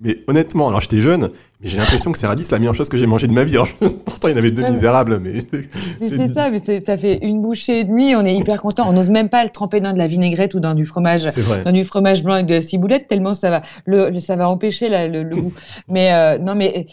Mais 0.00 0.22
honnêtement, 0.28 0.68
alors 0.68 0.80
j'étais 0.80 1.00
jeune, 1.00 1.30
mais 1.60 1.68
j'ai 1.68 1.78
l'impression 1.78 2.12
que 2.12 2.18
c'est 2.18 2.26
radis 2.26 2.48
la 2.52 2.58
meilleure 2.58 2.74
chose 2.74 2.88
que 2.88 2.96
j'ai 2.96 3.06
mangé 3.06 3.26
de 3.26 3.32
ma 3.32 3.42
vie. 3.42 3.56
pourtant, 4.04 4.28
il 4.28 4.30
y 4.30 4.34
en 4.34 4.36
avait 4.36 4.52
deux 4.52 4.62
misérables, 4.70 5.18
mais. 5.18 5.40
C'est 6.00 6.28
ça, 6.28 6.50
mais 6.50 6.80
ça 6.80 6.96
fait 6.96 7.18
une 7.22 7.40
bouchée 7.40 7.80
et 7.80 7.84
demie. 7.84 8.14
On 8.14 8.24
est 8.24 8.34
hyper 8.34 8.62
content. 8.62 8.88
On 8.88 8.92
n'ose 8.92 9.10
même 9.10 9.28
pas 9.28 9.42
le 9.42 9.50
tremper 9.50 9.80
dans 9.80 9.92
de 9.92 9.98
la 9.98 10.06
vinaigrette 10.06 10.54
ou 10.54 10.60
dans 10.60 10.74
du 10.74 10.84
fromage, 10.84 11.24
dans 11.64 11.72
du 11.72 11.84
fromage 11.84 12.22
blanc 12.22 12.34
avec 12.34 12.46
de 12.46 12.54
la 12.54 12.60
ciboulette, 12.60 13.08
tellement 13.08 13.34
ça 13.34 13.50
va, 13.50 13.62
le, 13.86 14.18
ça 14.20 14.36
va 14.36 14.48
empêcher 14.48 14.88
le, 15.08 15.24
goût. 15.24 15.52
mais 15.88 16.12
euh, 16.12 16.38
non, 16.38 16.54
mais 16.54 16.86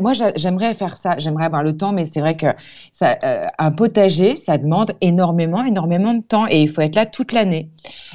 moi, 0.00 0.12
j'aimerais 0.36 0.74
faire 0.74 0.96
ça. 0.96 1.18
J'aimerais 1.18 1.46
avoir 1.46 1.64
le 1.64 1.76
temps, 1.76 1.92
mais 1.92 2.04
c'est 2.04 2.20
vrai 2.20 2.36
que 2.36 2.46
ça, 2.92 3.16
euh, 3.24 3.46
un 3.58 3.72
potager, 3.72 4.36
ça 4.36 4.56
demande 4.56 4.92
énormément, 5.00 5.64
énormément 5.64 6.14
de 6.14 6.22
temps, 6.22 6.46
et 6.48 6.62
il 6.62 6.68
faut 6.68 6.82
être 6.82 6.94
là 6.94 7.06
toute 7.06 7.32
l'année. 7.32 7.70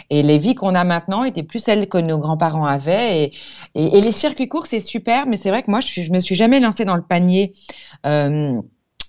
Et 0.09 0.23
les 0.23 0.37
vies 0.37 0.55
qu'on 0.55 0.73
a 0.73 0.85
maintenant 0.85 1.25
étaient 1.25 1.43
plus 1.43 1.59
celles 1.59 1.89
que 1.89 1.97
nos 1.97 2.17
grands-parents 2.17 2.65
avaient, 2.65 3.23
et, 3.23 3.33
et, 3.75 3.97
et 3.97 4.01
les 4.01 4.11
cirques 4.13 4.37
circuit 4.37 4.47
court, 4.47 4.67
c'est 4.67 4.79
super, 4.79 5.27
mais 5.27 5.37
c'est 5.37 5.49
vrai 5.49 5.63
que 5.63 5.71
moi, 5.71 5.79
je, 5.79 5.96
je 6.03 6.12
me 6.12 6.19
suis 6.19 6.36
jamais 6.36 6.60
lancée 6.60 6.86
dans 6.86 6.95
le 6.95 7.01
panier. 7.01 7.53
Euh, 8.05 8.62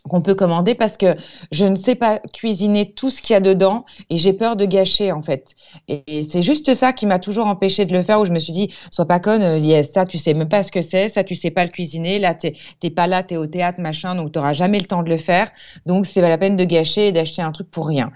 qu'on 0.09 0.21
peut 0.21 0.35
commander 0.35 0.75
parce 0.75 0.97
que 0.97 1.17
je 1.53 1.65
ne 1.65 1.77
sais 1.77 1.95
pas 1.95 2.19
cuisiner 2.33 2.93
tout 2.93 3.11
ce 3.11 3.23
qu'il 3.23 3.35
y 3.35 3.37
a 3.37 3.41
dedans 3.41 3.85
et 4.11 4.17
j'ai 4.17 4.33
peur 4.33 4.57
de 4.57 4.65
gâcher 4.65 5.13
en 5.13 5.23
fait. 5.23 5.55
Et, 5.89 6.25
c'est 6.29 6.43
juste 6.43 6.75
ça 6.75 6.93
qui 6.93 7.07
m'a 7.07 7.19
toujours 7.19 7.47
empêché 7.47 7.85
de 7.85 7.93
le 7.93 8.03
faire 8.03 8.21
où 8.21 8.25
je 8.25 8.33
me 8.33 8.39
suis 8.39 8.53
dit 8.53 8.73
sois 8.91 9.07
pas 9.07 9.21
conne, 9.21 9.43
euh, 9.43 9.83
ça 9.83 10.07
tu 10.07 10.19
sais 10.19 10.35
même 10.35 10.49
pas 10.49 10.63
ce 10.63 10.73
que 10.73 10.83
c'est, 10.83 11.09
ça 11.09 11.25
tu 11.25 11.35
sais 11.35 11.51
pas 11.51 11.65
le 11.65 11.71
cuisiner, 11.71 12.19
là 12.19 12.35
t'es 12.35 12.91
pas 12.91 13.07
là, 13.07 13.23
tu 13.23 13.35
es 13.35 13.37
au 13.37 13.47
théâtre 13.47 13.81
machin 13.81 14.15
donc 14.15 14.33
tu 14.33 14.39
n'auras 14.39 14.55
jamais 14.55 14.79
le 14.79 14.87
temps 14.87 15.03
de 15.03 15.09
le 15.09 15.17
faire. 15.17 15.51
Donc 15.87 16.07
c'est 16.07 16.21
pas 16.21 16.29
la 16.29 16.39
peine 16.39 16.57
de 16.57 16.65
gâcher 16.65 17.09
et 17.09 17.13
d'acheter 17.13 17.43
un 17.43 17.53
truc 17.53 17.71
pour 17.71 17.87
rien. 17.87 18.11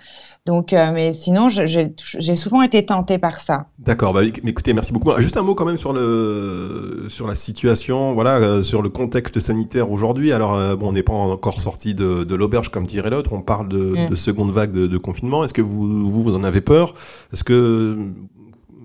Donc, 0.44 0.72
euh, 0.72 0.90
mais 0.92 1.12
sinon, 1.12 1.48
j'ai 1.48 2.36
souvent 2.36 2.62
été 2.62 2.84
tentée 2.84 3.18
par 3.18 3.40
ça. 3.40 3.66
D'accord. 3.78 4.12
Bah, 4.12 4.22
écoutez, 4.24 4.74
merci 4.74 4.92
beaucoup. 4.92 5.12
Juste 5.18 5.36
un 5.36 5.42
mot 5.42 5.54
quand 5.54 5.64
même 5.64 5.76
sur 5.76 5.92
le 5.92 7.06
sur 7.08 7.28
la 7.28 7.36
situation, 7.36 8.14
voilà, 8.14 8.38
euh, 8.38 8.64
sur 8.64 8.82
le 8.82 8.88
contexte 8.88 9.38
sanitaire 9.38 9.92
aujourd'hui. 9.92 10.32
Alors, 10.32 10.58
bon, 10.76 10.88
on 10.88 10.92
n'est 10.92 11.04
pas 11.04 11.12
encore 11.12 11.60
sorti 11.60 11.71
de, 11.78 12.24
de 12.24 12.34
l'auberge 12.34 12.70
comme 12.70 12.86
dirait 12.86 13.10
l'autre. 13.10 13.32
On 13.32 13.42
parle 13.42 13.68
de, 13.68 13.78
mm. 13.78 14.08
de, 14.08 14.16
seconde 14.16 14.50
vague 14.50 14.70
de, 14.70 14.86
de 14.86 14.98
confinement. 14.98 15.44
Est-ce 15.44 15.54
que 15.54 15.62
vous, 15.62 16.10
vous, 16.10 16.22
vous 16.22 16.34
en 16.34 16.44
avez 16.44 16.60
peur? 16.60 16.94
Est-ce 17.32 17.44
que 17.44 18.12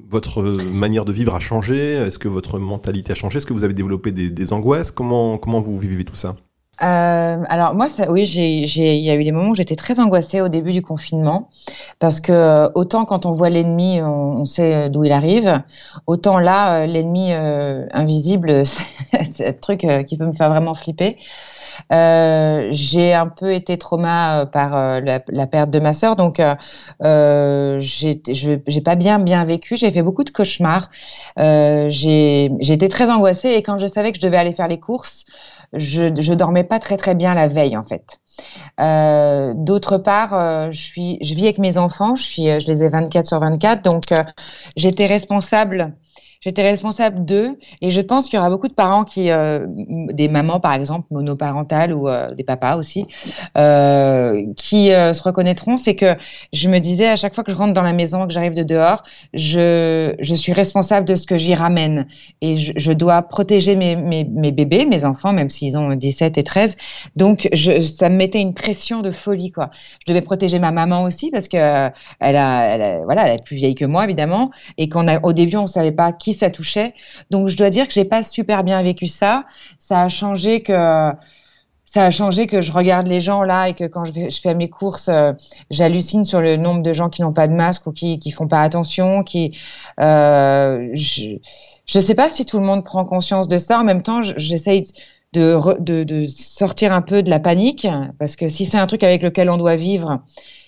votre 0.10 0.41
manière 0.41 1.06
de 1.06 1.12
vivre 1.12 1.36
a 1.36 1.39
changé? 1.39 1.78
Est-ce 1.78 2.19
que 2.19 2.28
votre 2.28 2.60
mentalité 2.60 3.12
a 3.12 3.15
changé? 3.15 3.38
Est-ce 3.38 3.45
que 3.45 3.54
vous 3.54 3.63
avez 3.63 3.73
développé 3.73 4.12
des, 4.12 4.30
des 4.30 4.54
angoisses? 4.54 4.91
Comment 4.91 5.38
comment 5.38 5.62
vous 5.62 5.78
vivez 5.78 6.04
tout 6.04 6.15
ça? 6.15 6.36
Euh, 6.84 7.43
alors 7.50 7.73
moi, 7.73 7.88
ça, 7.88 8.12
oui, 8.12 8.26
j'ai, 8.26 8.63
il 8.63 9.04
y 9.04 9.10
a 9.10 9.15
eu 9.15 9.23
des 9.23 9.32
moments 9.32 9.50
où 9.50 9.56
j'étais 9.56 9.76
très 9.76 10.00
angoissée 10.00 10.41
au 10.41 10.47
début 10.47 10.73
du 10.73 10.84
confinement, 10.84 11.50
parce 11.97 12.19
que 12.21 12.32
euh, 12.32 12.69
autant 12.76 13.06
quand 13.06 13.26
on 13.26 13.32
voit 13.32 13.50
l'ennemi, 13.50 14.00
on, 14.02 14.45
sait 14.45 14.76
euh, 14.76 14.89
d'où 14.89 15.04
il 15.04 15.12
arrive, 15.12 15.63
autant 16.06 16.38
là, 16.38 16.86
l'ennemi 16.86 17.32
invisible, 17.34 18.63
c'est 19.23 19.47
un 19.47 19.54
truc 19.54 19.88
qui 20.08 20.17
peut 20.17 20.26
me 20.26 20.34
faire 20.34 20.50
vraiment 20.50 20.76
flipper. 20.76 21.17
J'ai 21.90 23.13
un 23.13 23.28
peu 23.28 23.54
été 23.54 23.78
trauma 23.78 24.46
par 24.52 25.02
la, 25.02 25.48
perte 25.48 25.70
de 25.70 25.80
ma 25.80 25.94
sœur, 25.94 26.16
donc 26.16 26.42
j'ai, 27.00 28.22
j'ai 28.26 28.82
pas 28.82 28.96
bien 28.96 29.20
bien 29.20 29.46
vécu. 29.46 29.78
J'ai 29.78 29.92
fait 29.92 30.02
beaucoup 30.02 30.24
de 30.24 30.30
cauchemars. 30.32 30.90
j'ai, 31.38 32.52
j'ai 32.60 32.78
très 32.90 33.10
angoissée 33.10 33.50
et 33.50 33.63
quand 33.63 33.78
je 33.78 33.88
savais 33.88 34.12
que 34.12 34.20
je 34.20 34.26
devais 34.26 34.38
aller 34.38 34.54
faire 34.54 34.68
les 34.68 34.80
courses 34.80 35.26
je, 35.74 36.13
je 36.20 36.34
dormais 36.34 36.63
pas 36.63 36.80
très 36.80 36.98
très 36.98 37.16
bien 37.16 37.34
la 37.34 37.48
veille 37.48 37.78
en 37.78 37.84
fait. 37.84 38.20
D'autre 39.56 39.98
part, 39.98 40.72
je, 40.72 40.82
suis, 40.82 41.18
je 41.22 41.34
vis 41.34 41.46
avec 41.46 41.58
mes 41.58 41.78
enfants, 41.78 42.16
je, 42.16 42.24
suis, 42.24 42.60
je 42.60 42.68
les 42.68 42.84
ai 42.84 42.90
24 42.90 43.26
sur 43.26 43.40
24, 43.40 43.82
donc 43.82 44.04
j'étais 44.76 45.08
responsable 45.08 45.94
J'étais 46.41 46.62
responsable 46.62 47.26
d'eux 47.26 47.58
et 47.82 47.89
je 47.89 48.02
pense 48.02 48.26
qu'il 48.26 48.36
y 48.36 48.39
aura 48.39 48.50
beaucoup 48.50 48.67
de 48.67 48.73
parents 48.73 49.04
qui, 49.04 49.32
euh, 49.32 49.65
des 49.67 50.28
mamans 50.28 50.60
par 50.60 50.73
exemple, 50.73 51.08
monoparentales 51.12 51.93
ou 51.93 52.08
euh, 52.08 52.34
des 52.36 52.43
papas 52.43 52.78
aussi, 52.78 53.06
euh, 53.58 54.44
qui 54.56 54.88
se 54.88 55.23
reconnaîtront. 55.23 55.77
C'est 55.77 55.96
que 55.96 56.15
je 56.54 56.69
me 56.69 56.79
disais 56.79 57.08
à 57.08 57.15
chaque 57.15 57.33
fois 57.33 57.44
que 57.44 57.52
je 57.52 57.58
rentre 57.58 57.73
dans 57.73 57.81
la 57.81 57.94
maison, 57.94 58.27
que 58.27 58.33
j'arrive 58.33 58.54
de 58.54 58.63
dehors, 58.63 59.04
je, 59.33 60.15
je 60.19 60.35
suis 60.35 60.54
responsable 60.54 61.08
de 61.08 61.15
ce 61.15 61.25
que 61.25 61.38
j'y 61.38 61.56
ramène 61.56 62.08
et 62.42 62.56
je, 62.58 62.73
je 62.75 62.92
dois 62.92 63.21
protéger 63.23 63.75
mes, 63.75 63.96
mes, 63.96 64.23
mes, 64.23 64.52
bébés, 64.52 64.85
mes 64.85 65.06
enfants, 65.06 65.33
même 65.33 65.50
s'ils 65.50 65.77
ont 65.77 65.96
17 65.96 66.38
et 66.38 66.44
13. 66.44 66.75
Donc 67.15 67.50
je, 67.54 67.79
ça 67.79 68.10
me 68.10 68.15
mettait 68.15 68.42
une 68.42 68.54
pression 68.54 69.02
de 69.02 69.12
folie 69.12 69.52
quoi. 69.52 69.69
Je 70.06 70.13
devais 70.13 70.21
protéger 70.21 70.60
ma 70.60 70.71
maman 70.71 71.04
aussi 71.04 71.31
parce 71.31 71.48
que 71.48 71.58
elle 71.58 72.35
a, 72.35 72.69
elle 72.69 73.04
voilà, 73.06 73.27
elle 73.27 73.35
est 73.35 73.44
plus 73.44 73.56
vieille 73.56 73.75
que 73.75 73.85
moi 73.85 74.04
évidemment 74.04 74.52
et 74.77 74.88
qu'on 74.90 75.08
a 75.08 75.19
au 75.23 75.33
début 75.33 75.58
on 75.58 75.67
savait 75.67 75.92
pas 75.92 76.12
qui 76.12 76.27
ça 76.34 76.50
touchait. 76.50 76.94
Donc 77.30 77.48
je 77.48 77.58
dois 77.58 77.69
dire 77.69 77.88
que 77.88 77.94
j'ai 77.94 78.06
pas 78.06 78.23
super 78.23 78.63
bien 78.63 78.82
vécu 78.82 79.08
ça. 79.08 79.46
Ça 79.80 80.00
a 80.00 80.08
changé 80.10 80.62
que 80.62 81.12
ça 81.86 82.04
a 82.04 82.12
changé 82.12 82.48
que 82.48 82.62
je 82.62 82.73
regarde 82.73 83.08
les 83.08 83.21
gens 83.21 83.44
là 83.44 83.69
et 83.69 83.73
que 83.73 83.86
quand 83.86 84.04
je, 84.04 84.12
je 84.30 84.42
fais 84.42 84.54
mes 84.54 84.69
courses, 84.69 85.08
euh, 85.08 85.32
j'hallucine 85.71 86.25
sur 86.25 86.42
le 86.42 86.58
nombre 86.58 86.84
de 86.84 86.92
gens 86.92 87.10
qui 87.10 87.21
n'ont 87.21 87.32
pas 87.32 87.48
de 87.48 87.54
masque 87.54 87.88
ou 87.88 87.94
qui 87.94 88.19
qui 88.19 88.32
font 88.32 88.48
pas 88.48 88.62
attention, 88.62 89.23
qui 89.23 89.58
euh, 90.00 90.90
je 90.94 91.38
je 91.86 92.00
sais 92.00 92.15
pas 92.15 92.30
si 92.30 92.46
tout 92.46 92.60
le 92.60 92.65
monde 92.65 92.84
prend 92.84 93.06
conscience 93.06 93.48
de 93.48 93.58
ça. 93.58 93.80
En 93.80 93.84
même 93.86 94.02
temps, 94.04 94.21
j'essaye 94.21 94.84
de, 95.34 95.58
de, 95.80 96.04
de, 96.04 96.28
sortir 96.28 96.94
un 96.94 97.02
peu 97.02 97.23
de 97.23 97.30
la 97.30 97.40
panique 97.40 97.88
parce 98.19 98.36
que 98.36 98.48
si 98.50 98.65
c'est 98.65 98.78
un 98.78 98.88
truc 98.88 99.04
avec 99.04 99.21
lequel 99.21 99.50
on 99.50 99.58
doit 99.58 99.75
vivre, 99.75 100.21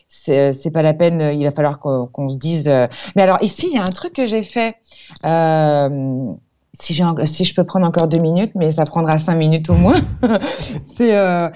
c'est 0.10 0.52
c'est 0.52 0.72
pas 0.72 0.82
la 0.82 0.94
peine. 0.94 1.22
Il 1.34 1.44
va 1.46 1.52
falloir 1.52 1.80
qu'on 1.80 2.30
se 2.30 2.38
dise. 2.38 2.68
Euh, 2.68 2.88
mais 3.16 3.22
alors 3.22 3.38
ici, 3.42 3.68
il 3.72 3.76
y 3.76 3.80
a 3.80 3.84
un 3.84 3.86
truc 3.86 4.14
que 4.14 4.26
j'ai 4.26 4.44
fait. 4.44 4.76
Euh, 5.26 6.34
si, 6.74 7.02
si 7.26 7.46
je 7.46 7.56
peux 7.56 7.64
prendre 7.64 7.88
encore 7.88 8.08
deux 8.08 8.20
minutes, 8.20 8.52
mais 8.56 8.72
ça 8.72 8.86
prendra 8.86 9.18
cinq 9.18 9.36
minutes 9.36 9.70
au 9.70 9.74
moins. 9.74 10.00
c'est 10.86 11.16
euh, 11.16 11.50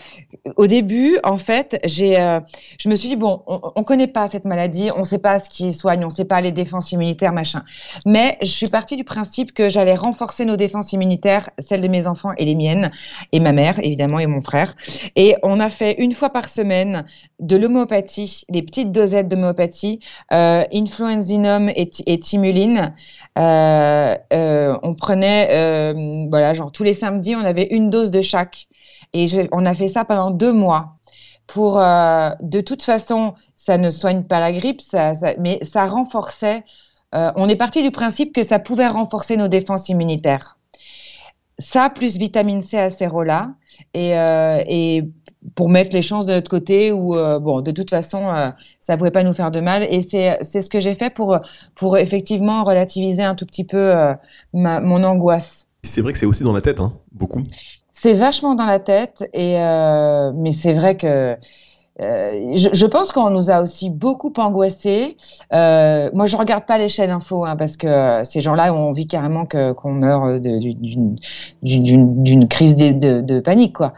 au 0.57 0.67
début, 0.67 1.17
en 1.23 1.37
fait, 1.37 1.79
j'ai, 1.83 2.19
euh, 2.19 2.39
je 2.79 2.89
me 2.89 2.95
suis 2.95 3.09
dit 3.09 3.15
bon, 3.15 3.43
on, 3.45 3.61
on 3.75 3.83
connaît 3.83 4.07
pas 4.07 4.27
cette 4.27 4.45
maladie, 4.45 4.89
on 4.97 5.03
sait 5.03 5.19
pas 5.19 5.37
ce 5.39 5.49
qui 5.49 5.71
soigne, 5.71 6.03
on 6.03 6.09
sait 6.09 6.25
pas 6.25 6.41
les 6.41 6.51
défenses 6.51 6.91
immunitaires, 6.91 7.31
machin. 7.31 7.63
Mais 8.05 8.37
je 8.41 8.47
suis 8.47 8.69
partie 8.69 8.95
du 8.95 9.03
principe 9.03 9.53
que 9.53 9.69
j'allais 9.69 9.95
renforcer 9.95 10.45
nos 10.45 10.55
défenses 10.55 10.93
immunitaires, 10.93 11.49
celles 11.59 11.81
de 11.81 11.87
mes 11.87 12.07
enfants 12.07 12.31
et 12.37 12.45
les 12.45 12.55
miennes, 12.55 12.91
et 13.31 13.39
ma 13.39 13.51
mère 13.51 13.79
évidemment 13.79 14.19
et 14.19 14.27
mon 14.27 14.41
frère. 14.41 14.75
Et 15.15 15.35
on 15.43 15.59
a 15.59 15.69
fait 15.69 16.01
une 16.01 16.13
fois 16.13 16.29
par 16.29 16.49
semaine 16.49 17.05
de 17.39 17.55
l'homéopathie, 17.55 18.45
les 18.49 18.63
petites 18.63 18.91
dosettes 18.91 19.27
d'homéopathie, 19.27 19.99
euh, 20.31 20.63
influenzinum 20.73 21.69
et, 21.69 21.89
et 22.07 22.19
timuline. 22.19 22.93
Euh, 23.37 24.15
on 24.83 24.93
prenait, 25.03 25.49
euh, 25.51 26.25
voilà, 26.29 26.53
genre 26.53 26.71
tous 26.71 26.83
les 26.83 26.93
samedis, 26.93 27.35
on 27.35 27.41
avait 27.45 27.67
une 27.71 27.89
dose 27.89 28.11
de 28.11 28.21
chaque. 28.21 28.67
Et 29.13 29.27
on 29.51 29.65
a 29.65 29.73
fait 29.75 29.87
ça 29.89 30.05
pendant 30.05 30.31
deux 30.31 30.53
mois. 30.53 30.97
Pour, 31.47 31.75
de 31.77 32.61
toute 32.61 32.83
façon, 32.83 33.35
ça 33.55 33.77
ne 33.77 33.89
soigne 33.89 34.23
pas 34.23 34.39
la 34.39 34.51
grippe, 34.53 34.81
ça, 34.81 35.11
mais 35.39 35.59
ça 35.61 35.85
renforçait. 35.85 36.63
on 37.11 37.49
est 37.49 37.55
parti 37.55 37.83
du 37.83 37.91
principe 37.91 38.33
que 38.33 38.43
ça 38.43 38.59
pouvait 38.59 38.87
renforcer 38.87 39.37
nos 39.37 39.49
défenses 39.49 39.89
immunitaires 39.89 40.57
ça 41.59 41.89
plus 41.89 42.17
vitamine 42.17 42.61
C 42.61 42.77
acérola 42.77 43.51
et, 43.93 44.17
euh, 44.17 44.63
et 44.67 45.03
pour 45.55 45.69
mettre 45.69 45.95
les 45.95 46.01
chances 46.01 46.25
de 46.25 46.33
notre 46.33 46.49
côté 46.49 46.91
ou 46.91 47.15
euh, 47.15 47.39
bon 47.39 47.61
de 47.61 47.71
toute 47.71 47.89
façon 47.89 48.29
euh, 48.29 48.49
ça 48.81 48.97
pouvait 48.97 49.11
pas 49.11 49.23
nous 49.23 49.33
faire 49.33 49.51
de 49.51 49.59
mal 49.59 49.83
et 49.83 50.01
c'est 50.01 50.41
ce 50.41 50.69
que 50.69 50.79
j'ai 50.79 50.95
fait 50.95 51.09
pour 51.09 51.39
pour 51.75 51.97
effectivement 51.97 52.63
relativiser 52.63 53.23
un 53.23 53.35
tout 53.35 53.45
petit 53.45 53.65
peu 53.65 53.77
euh, 53.77 54.13
ma, 54.53 54.79
mon 54.79 55.03
angoisse. 55.03 55.67
C'est 55.83 56.01
vrai 56.01 56.13
que 56.13 56.17
c'est 56.17 56.25
aussi 56.25 56.43
dans 56.43 56.53
la 56.53 56.61
tête 56.61 56.79
hein, 56.79 56.93
beaucoup. 57.11 57.41
C'est 57.91 58.13
vachement 58.13 58.55
dans 58.55 58.65
la 58.65 58.79
tête 58.79 59.29
et 59.33 59.53
mais 59.53 60.51
c'est 60.51 60.73
vrai 60.73 60.97
que 60.97 61.37
euh, 62.01 62.53
je, 62.55 62.69
je, 62.73 62.85
pense 62.87 63.11
qu'on 63.11 63.29
nous 63.29 63.51
a 63.51 63.61
aussi 63.61 63.91
beaucoup 63.91 64.33
angoissés. 64.37 65.15
Euh, 65.53 66.09
moi, 66.13 66.25
je 66.25 66.35
regarde 66.35 66.65
pas 66.65 66.79
les 66.79 66.89
chaînes 66.89 67.11
info 67.11 67.45
hein, 67.45 67.55
parce 67.55 67.77
que 67.77 68.21
ces 68.23 68.41
gens-là 68.41 68.73
ont 68.73 68.89
envie 68.89 69.05
carrément 69.05 69.45
qu'on 69.45 69.91
meurt 69.91 70.41
d'une 70.41 71.17
crise 72.49 72.75
de, 72.75 72.93
de, 72.93 73.21
de, 73.21 73.39
panique, 73.39 73.73
quoi. 73.73 73.93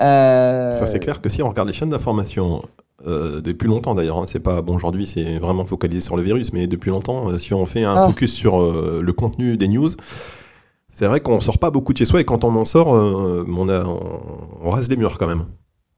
Euh... 0.00 0.70
Ça, 0.70 0.86
c'est 0.86 1.00
clair 1.00 1.20
que 1.20 1.28
si 1.28 1.42
on 1.42 1.48
regarde 1.48 1.68
les 1.68 1.74
chaînes 1.74 1.90
d'information. 1.90 2.62
Euh, 3.06 3.42
depuis 3.42 3.68
longtemps 3.68 3.94
d'ailleurs, 3.94 4.18
hein, 4.18 4.24
c'est 4.26 4.40
pas 4.40 4.62
bon 4.62 4.76
aujourd'hui, 4.76 5.06
c'est 5.06 5.38
vraiment 5.38 5.66
focalisé 5.66 6.00
sur 6.00 6.16
le 6.16 6.22
virus, 6.22 6.54
mais 6.54 6.66
depuis 6.66 6.88
longtemps, 6.88 7.28
euh, 7.28 7.36
si 7.36 7.52
on 7.52 7.66
fait 7.66 7.84
un 7.84 8.02
oh. 8.02 8.06
focus 8.06 8.32
sur 8.32 8.62
euh, 8.62 9.02
le 9.02 9.12
contenu 9.12 9.58
des 9.58 9.68
news, 9.68 9.90
c'est 10.90 11.06
vrai 11.06 11.20
qu'on 11.20 11.38
sort 11.40 11.58
pas 11.58 11.70
beaucoup 11.70 11.92
de 11.92 11.98
chez 11.98 12.06
soi 12.06 12.20
et 12.20 12.24
quand 12.24 12.44
on 12.44 12.56
en 12.56 12.64
sort, 12.64 12.88
on, 12.88 13.68
a, 13.68 13.84
on, 13.84 14.20
on 14.62 14.70
rase 14.70 14.88
les 14.88 14.96
murs 14.96 15.18
quand 15.18 15.26
même. 15.26 15.44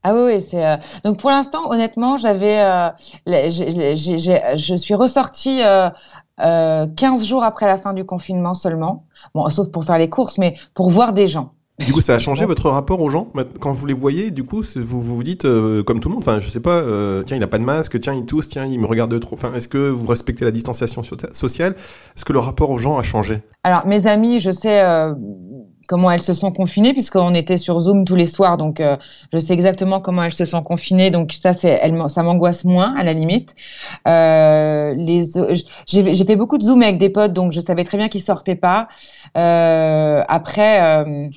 Ah 0.09 0.13
oui, 0.15 0.39
c'est 0.39 0.65
euh... 0.65 0.77
donc 1.03 1.19
pour 1.19 1.29
l'instant, 1.29 1.69
honnêtement, 1.69 2.15
j'avais, 2.15 2.61
euh, 2.61 2.89
je 3.27 4.75
suis 4.77 4.95
ressortie 4.95 5.61
euh, 5.61 5.89
15 6.37 6.39
euh, 6.39 7.25
jours 7.25 7.43
après 7.43 7.65
la 7.65 7.75
fin 7.77 7.91
du 7.91 8.05
confinement 8.05 8.53
seulement, 8.53 9.03
bon, 9.35 9.49
sauf 9.49 9.69
pour 9.69 9.83
faire 9.83 9.97
les 9.97 10.09
courses, 10.09 10.37
mais 10.37 10.55
pour 10.75 10.91
voir 10.91 11.11
des 11.11 11.27
gens. 11.27 11.51
Du 11.85 11.91
coup, 11.91 11.99
ça 11.99 12.15
a 12.15 12.19
changé 12.19 12.45
votre 12.45 12.69
rapport 12.69 13.01
aux 13.01 13.09
gens? 13.09 13.27
Quand 13.59 13.73
vous 13.73 13.85
les 13.85 13.93
voyez. 13.93 14.31
Du 14.31 14.43
coup, 14.43 14.63
vous 14.77 15.01
vous 15.01 15.23
dites 15.23 15.45
euh, 15.45 15.83
comme 15.83 15.99
tout 15.99 16.09
le 16.09 16.15
monde. 16.15 16.23
Enfin, 16.23 16.39
je 16.39 16.49
sais 16.49 16.61
pas. 16.61 16.81
tiens, 17.23 17.37
il 17.37 17.39
n'a 17.39 17.45
pas 17.45 17.59
de 17.59 17.63
masque. 17.63 17.99
Tiens, 17.99 18.15
il 18.15 18.25
tousse. 18.25 18.49
Tiens, 18.49 18.65
il 18.65 18.79
me 18.79 18.87
regarde 18.87 19.19
trop. 19.19 19.35
Enfin, 19.35 19.53
est-ce 19.53 19.67
que 19.67 19.89
vous 19.89 20.07
respectez 20.07 20.43
la 20.43 20.49
distanciation 20.49 21.03
sociale? 21.03 21.75
Est-ce 22.15 22.25
que 22.25 22.33
le 22.33 22.39
rapport 22.39 22.71
aux 22.71 22.79
gens 22.79 22.97
a 22.97 23.03
changé? 23.03 23.43
Alors, 23.63 23.85
mes 23.85 24.07
amis, 24.07 24.39
je 24.39 24.49
sais 24.49 24.81
comment 25.87 26.11
elles 26.11 26.21
se 26.21 26.33
sont 26.33 26.51
confinées 26.51 26.93
puisqu'on 26.93 27.33
était 27.33 27.57
sur 27.57 27.79
Zoom 27.79 28.05
tous 28.05 28.15
les 28.15 28.25
soirs 28.25 28.57
donc 28.57 28.79
euh, 28.79 28.97
je 29.33 29.39
sais 29.39 29.53
exactement 29.53 30.01
comment 30.01 30.23
elles 30.23 30.33
se 30.33 30.45
sont 30.45 30.61
confinées 30.61 31.09
donc 31.09 31.33
ça 31.33 31.53
ça 31.53 32.23
m'angoisse 32.23 32.63
moins 32.65 32.93
à 32.95 33.03
la 33.03 33.13
limite 33.13 33.55
euh, 34.07 34.95
j'ai 35.87 36.25
fait 36.25 36.35
beaucoup 36.35 36.57
de 36.57 36.63
Zoom 36.63 36.83
avec 36.83 36.97
des 36.97 37.09
potes 37.09 37.33
donc 37.33 37.51
je 37.51 37.59
savais 37.59 37.83
très 37.83 37.97
bien 37.97 38.09
qu'ils 38.09 38.21
sortaient 38.21 38.55
pas 38.55 38.87
euh, 39.37 40.23
après 40.27 40.81
euh, 40.81 41.29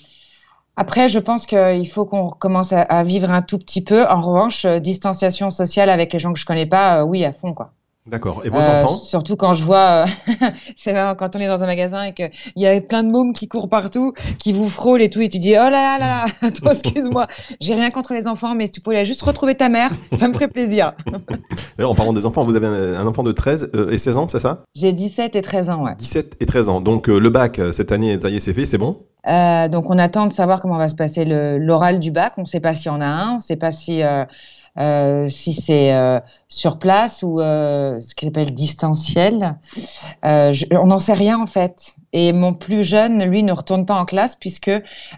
après, 0.76 1.08
je 1.08 1.18
pense 1.18 1.44
qu'il 1.44 1.88
faut 1.88 2.06
qu'on 2.06 2.30
commence 2.30 2.72
à, 2.72 2.80
à, 2.80 3.02
vivre 3.04 3.30
un 3.30 3.42
tout 3.42 3.58
petit 3.58 3.84
peu. 3.84 4.06
En 4.08 4.22
revanche, 4.22 4.64
euh, 4.64 4.78
distanciation 4.80 5.50
sociale 5.50 5.90
avec 5.90 6.10
les 6.12 6.18
gens 6.18 6.32
que 6.32 6.38
je 6.38 6.46
connais 6.46 6.64
pas, 6.64 7.04
oui, 7.04 7.22
à 7.24 7.32
fond, 7.32 7.52
quoi. 7.52 7.74
D'accord. 8.06 8.40
Et 8.44 8.48
vos 8.48 8.58
euh, 8.58 8.82
enfants 8.82 8.96
Surtout 8.96 9.36
quand 9.36 9.52
je 9.52 9.62
vois, 9.62 10.04
euh, 10.04 10.34
c'est 10.76 10.94
marrant 10.94 11.14
quand 11.14 11.36
on 11.36 11.38
est 11.38 11.46
dans 11.46 11.62
un 11.62 11.66
magasin 11.66 12.02
et 12.04 12.14
qu'il 12.14 12.30
y 12.56 12.66
a 12.66 12.80
plein 12.80 13.02
de 13.02 13.12
mômes 13.12 13.34
qui 13.34 13.46
courent 13.46 13.68
partout, 13.68 14.14
qui 14.38 14.52
vous 14.52 14.70
frôlent 14.70 15.02
et 15.02 15.10
tout, 15.10 15.20
et 15.20 15.28
tu 15.28 15.38
dis 15.38 15.52
oh 15.52 15.70
là 15.70 15.70
là 15.70 15.98
là, 16.00 16.24
excuse-moi, 16.70 17.26
j'ai 17.60 17.74
rien 17.74 17.90
contre 17.90 18.14
les 18.14 18.26
enfants, 18.26 18.54
mais 18.54 18.66
si 18.66 18.72
tu 18.72 18.80
pouvais 18.80 19.04
juste 19.04 19.20
retrouver 19.22 19.54
ta 19.54 19.68
mère, 19.68 19.90
ça 20.18 20.28
me 20.28 20.32
ferait 20.32 20.48
plaisir. 20.48 20.94
D'ailleurs, 21.76 21.90
en 21.90 21.94
parlant 21.94 22.14
des 22.14 22.24
enfants, 22.24 22.40
vous 22.40 22.56
avez 22.56 22.66
un, 22.66 23.06
enfant 23.06 23.22
de 23.22 23.32
13 23.32 23.70
euh, 23.74 23.90
et 23.90 23.98
16 23.98 24.16
ans, 24.16 24.28
c'est 24.28 24.40
ça? 24.40 24.64
J'ai 24.74 24.92
17 24.92 25.36
et 25.36 25.42
13 25.42 25.68
ans, 25.68 25.84
ouais. 25.84 25.94
17 25.98 26.36
et 26.40 26.46
13 26.46 26.68
ans. 26.70 26.80
Donc 26.80 27.08
le 27.08 27.28
bac 27.28 27.60
cette 27.72 27.92
année, 27.92 28.18
ça 28.18 28.30
y 28.30 28.36
est, 28.36 28.40
c'est 28.40 28.54
fait, 28.54 28.64
c'est 28.64 28.78
bon? 28.78 29.02
Donc 29.26 29.90
on 29.90 29.98
attend 29.98 30.26
de 30.26 30.32
savoir 30.32 30.62
comment 30.62 30.78
va 30.78 30.88
se 30.88 30.94
passer 30.94 31.26
l'oral 31.26 32.00
du 32.00 32.10
bac. 32.10 32.32
On 32.38 32.42
ne 32.42 32.46
sait 32.46 32.60
pas 32.60 32.72
s'il 32.72 32.86
y 32.86 32.94
en 32.94 33.02
a 33.02 33.06
un, 33.06 33.32
on 33.32 33.36
ne 33.36 33.40
sait 33.40 33.56
pas 33.56 33.72
si 33.72 34.02
euh, 34.80 35.28
si 35.28 35.52
c'est 35.52 35.92
euh, 35.92 36.20
sur 36.48 36.78
place 36.78 37.22
ou 37.22 37.40
euh, 37.40 38.00
ce 38.00 38.14
qui 38.14 38.24
s'appelle 38.24 38.54
distanciel. 38.54 39.56
Je, 40.22 40.64
on 40.76 40.86
n'en 40.86 40.98
sait 40.98 41.12
rien 41.12 41.38
en 41.38 41.46
fait. 41.46 41.96
Et 42.12 42.32
mon 42.32 42.54
plus 42.54 42.82
jeune, 42.82 43.22
lui, 43.22 43.42
ne 43.42 43.52
retourne 43.52 43.86
pas 43.86 43.94
en 43.94 44.04
classe 44.04 44.34
puisque 44.34 44.70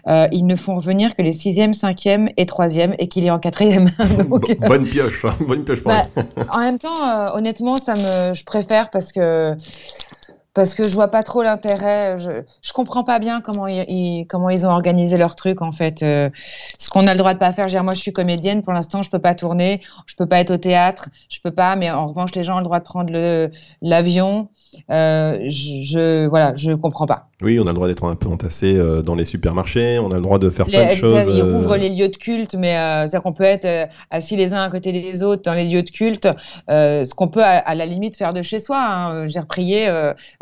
ils 0.05 0.45
ne 0.45 0.55
font 0.55 0.75
revenir 0.75 1.15
que 1.15 1.21
les 1.21 1.31
sixième, 1.31 1.73
cinquième 1.73 2.29
et 2.37 2.45
troisième 2.45 2.93
et 2.99 3.07
qu'il 3.07 3.25
est 3.25 3.31
en 3.31 3.39
quatrième. 3.39 3.89
Donc, 4.29 4.57
bonne 4.59 4.89
pioche, 4.89 5.25
hein. 5.25 5.33
bonne 5.47 5.63
pioche. 5.63 5.83
Bah, 5.83 6.03
en 6.51 6.59
même 6.59 6.77
temps, 6.77 7.33
honnêtement, 7.33 7.75
ça 7.77 7.95
me, 7.95 8.33
je 8.33 8.43
préfère 8.43 8.89
parce 8.89 9.11
que 9.11 9.55
parce 10.53 10.75
que 10.75 10.83
je 10.83 10.93
vois 10.93 11.07
pas 11.07 11.23
trop 11.23 11.41
l'intérêt. 11.41 12.17
Je, 12.17 12.43
je 12.61 12.73
comprends 12.73 13.03
pas 13.03 13.19
bien 13.19 13.41
comment 13.41 13.65
ils, 13.67 14.25
comment 14.27 14.49
ils 14.49 14.65
ont 14.67 14.69
organisé 14.69 15.17
leur 15.17 15.35
truc 15.35 15.61
en 15.61 15.71
fait. 15.71 16.03
Euh, 16.03 16.29
ce 16.77 16.89
qu'on 16.89 17.03
a 17.03 17.13
le 17.13 17.17
droit 17.17 17.33
de 17.33 17.39
pas 17.39 17.51
faire. 17.51 17.65
Dire, 17.65 17.83
moi, 17.83 17.95
je 17.95 18.01
suis 18.01 18.13
comédienne. 18.13 18.61
Pour 18.61 18.73
l'instant, 18.73 19.01
je 19.01 19.09
peux 19.09 19.19
pas 19.19 19.33
tourner. 19.33 19.81
Je 20.05 20.15
peux 20.15 20.27
pas 20.27 20.39
être 20.39 20.51
au 20.51 20.57
théâtre. 20.57 21.09
Je 21.29 21.39
peux 21.41 21.51
pas. 21.51 21.75
Mais 21.75 21.89
en 21.89 22.07
revanche, 22.07 22.35
les 22.35 22.43
gens 22.43 22.55
ont 22.55 22.59
le 22.59 22.65
droit 22.65 22.79
de 22.79 22.85
prendre 22.85 23.11
le 23.11 23.51
l'avion. 23.81 24.49
Euh, 24.89 25.39
je, 25.45 25.83
je, 25.83 26.27
voilà, 26.27 26.53
je 26.55 26.71
comprends 26.73 27.05
pas. 27.05 27.27
Oui, 27.41 27.59
on 27.59 27.63
a 27.63 27.69
le 27.69 27.73
droit 27.73 27.87
d'être 27.87 28.05
un 28.05 28.15
peu 28.15 28.29
entassé 28.29 28.77
euh, 28.77 29.01
dans 29.01 29.15
les 29.15 29.25
supermarchés. 29.25 29.99
On 29.99 30.11
a 30.11 30.15
le 30.15 30.21
droit 30.21 30.39
de 30.39 30.49
faire 30.49 30.65
plein 30.65 30.85
de 30.85 30.91
choses. 30.91 31.25
Ils 31.27 31.41
euh, 31.41 31.59
ouvrent 31.59 31.77
les 31.77 31.89
lieux 31.89 32.09
de 32.09 32.15
culte, 32.15 32.55
mais 32.55 32.73
c'est-à-dire 32.73 33.23
qu'on 33.23 33.33
peut 33.33 33.43
être 33.43 33.89
assis 34.11 34.35
les 34.35 34.53
uns 34.53 34.63
à 34.63 34.69
côté 34.69 34.91
des 34.91 35.23
autres 35.23 35.41
dans 35.43 35.53
les 35.53 35.65
lieux 35.65 35.83
de 35.83 35.89
culte. 35.89 36.27
ce 36.67 37.13
qu'on 37.13 37.27
peut 37.27 37.43
à, 37.43 37.57
à, 37.57 37.75
la 37.75 37.85
limite 37.85 38.17
faire 38.17 38.33
de 38.33 38.41
chez 38.41 38.59
soi. 38.59 38.79
Hein. 38.79 39.27
J'ai 39.27 39.39
reprié 39.39 39.89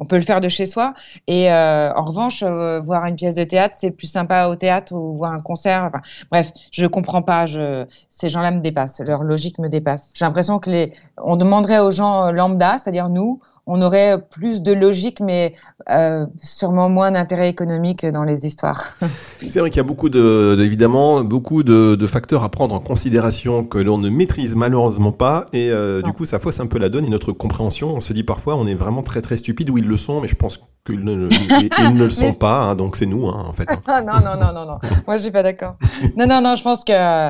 on 0.02 0.06
peut 0.06 0.16
le 0.16 0.24
faire 0.24 0.41
de 0.41 0.49
chez 0.49 0.66
soi. 0.66 0.93
Et 1.28 1.49
en 1.52 2.04
revanche, 2.04 2.43
voir 2.43 3.06
une 3.06 3.16
pièce 3.16 3.36
de 3.36 3.43
théâtre, 3.43 3.76
c'est 3.78 3.91
plus 3.91 4.08
sympa 4.08 4.47
au 4.47 4.56
théâtre 4.56 4.93
ou 4.93 5.16
voir 5.16 5.32
un 5.32 5.39
concert. 5.39 5.84
Enfin, 5.84 6.02
bref, 6.32 6.52
je 6.72 6.88
comprends 6.88 7.22
pas. 7.22 7.45
Je, 7.45 7.86
ces 8.10 8.28
gens-là 8.28 8.49
me 8.52 8.62
dépassent. 8.62 9.02
Leur 9.08 9.24
logique 9.24 9.60
me 9.60 9.70
dépasse. 9.70 10.12
J'ai 10.16 10.26
l'impression 10.26 10.58
que 10.58 10.72
les, 10.72 10.93
on 11.18 11.38
demanderait 11.38 11.80
aux 11.80 11.91
gens 11.91 12.32
lambda, 12.32 12.80
c'est-à-dire 12.80 13.10
nous, 13.10 13.39
on 13.68 13.82
aurait 13.82 14.22
plus 14.32 14.62
de 14.62 14.72
logique, 14.72 15.20
mais 15.20 15.53
euh, 15.89 16.26
sûrement 16.41 16.89
moins 16.89 17.12
d'intérêt 17.12 17.49
économique 17.49 18.05
dans 18.05 18.24
les 18.24 18.45
histoires. 18.45 18.95
C'est 19.01 19.59
vrai 19.59 19.70
qu'il 19.70 19.78
y 19.78 19.82
a 19.82 19.88
beaucoup 19.88 20.09
de, 20.09 20.57
évidemment, 20.62 21.24
beaucoup 21.24 21.64
de, 21.64 22.05
facteurs 22.07 22.43
à 22.43 22.49
prendre 22.49 22.76
en 22.76 22.80
considération 22.80 23.64
que 23.64 23.78
l'on 23.78 23.97
ne 23.97 24.09
maîtrise 24.09 24.55
malheureusement 24.55 25.12
pas, 25.12 25.45
et 25.53 25.70
euh, 25.72 26.01
du 26.01 26.12
coup, 26.12 26.26
ça 26.26 26.39
fausse 26.39 26.59
un 26.59 26.68
peu 26.68 26.80
la 26.80 26.89
donne 26.89 27.05
et 27.05 27.09
notre 27.09 27.32
compréhension. 27.32 27.89
On 27.95 28.01
se 28.01 28.12
dit 28.12 28.24
parfois, 28.24 28.55
on 28.55 28.68
est 28.68 28.76
vraiment 28.76 29.03
très 29.03 29.22
très 29.22 29.38
stupide, 29.38 29.70
ou 29.70 29.78
ils 29.78 29.88
le 29.88 29.97
sont, 29.97 30.20
mais 30.20 30.28
je 30.28 30.36
pense 30.36 30.59
qu'ils 30.86 31.03
ne, 31.03 31.30
ils, 31.30 31.93
ne 31.93 32.03
le 32.03 32.09
sont 32.09 32.34
pas, 32.34 32.64
hein, 32.64 32.76
donc 32.76 32.95
c'est 32.95 33.05
nous, 33.05 33.28
hein, 33.28 33.45
en 33.47 33.53
fait. 33.53 33.70
non, 33.88 34.20
non, 34.20 34.36
non, 34.36 34.53
non, 34.53 34.66
non. 34.66 34.80
Moi, 35.05 35.18
je 35.18 35.24
suis 35.24 35.32
pas 35.32 35.43
d'accord. 35.43 35.76
Non, 36.18 36.26
non, 36.26 36.41
non, 36.41 36.55
je 36.55 36.64
pense 36.64 36.84
qu'ils 36.84 36.95
euh, 36.95 37.30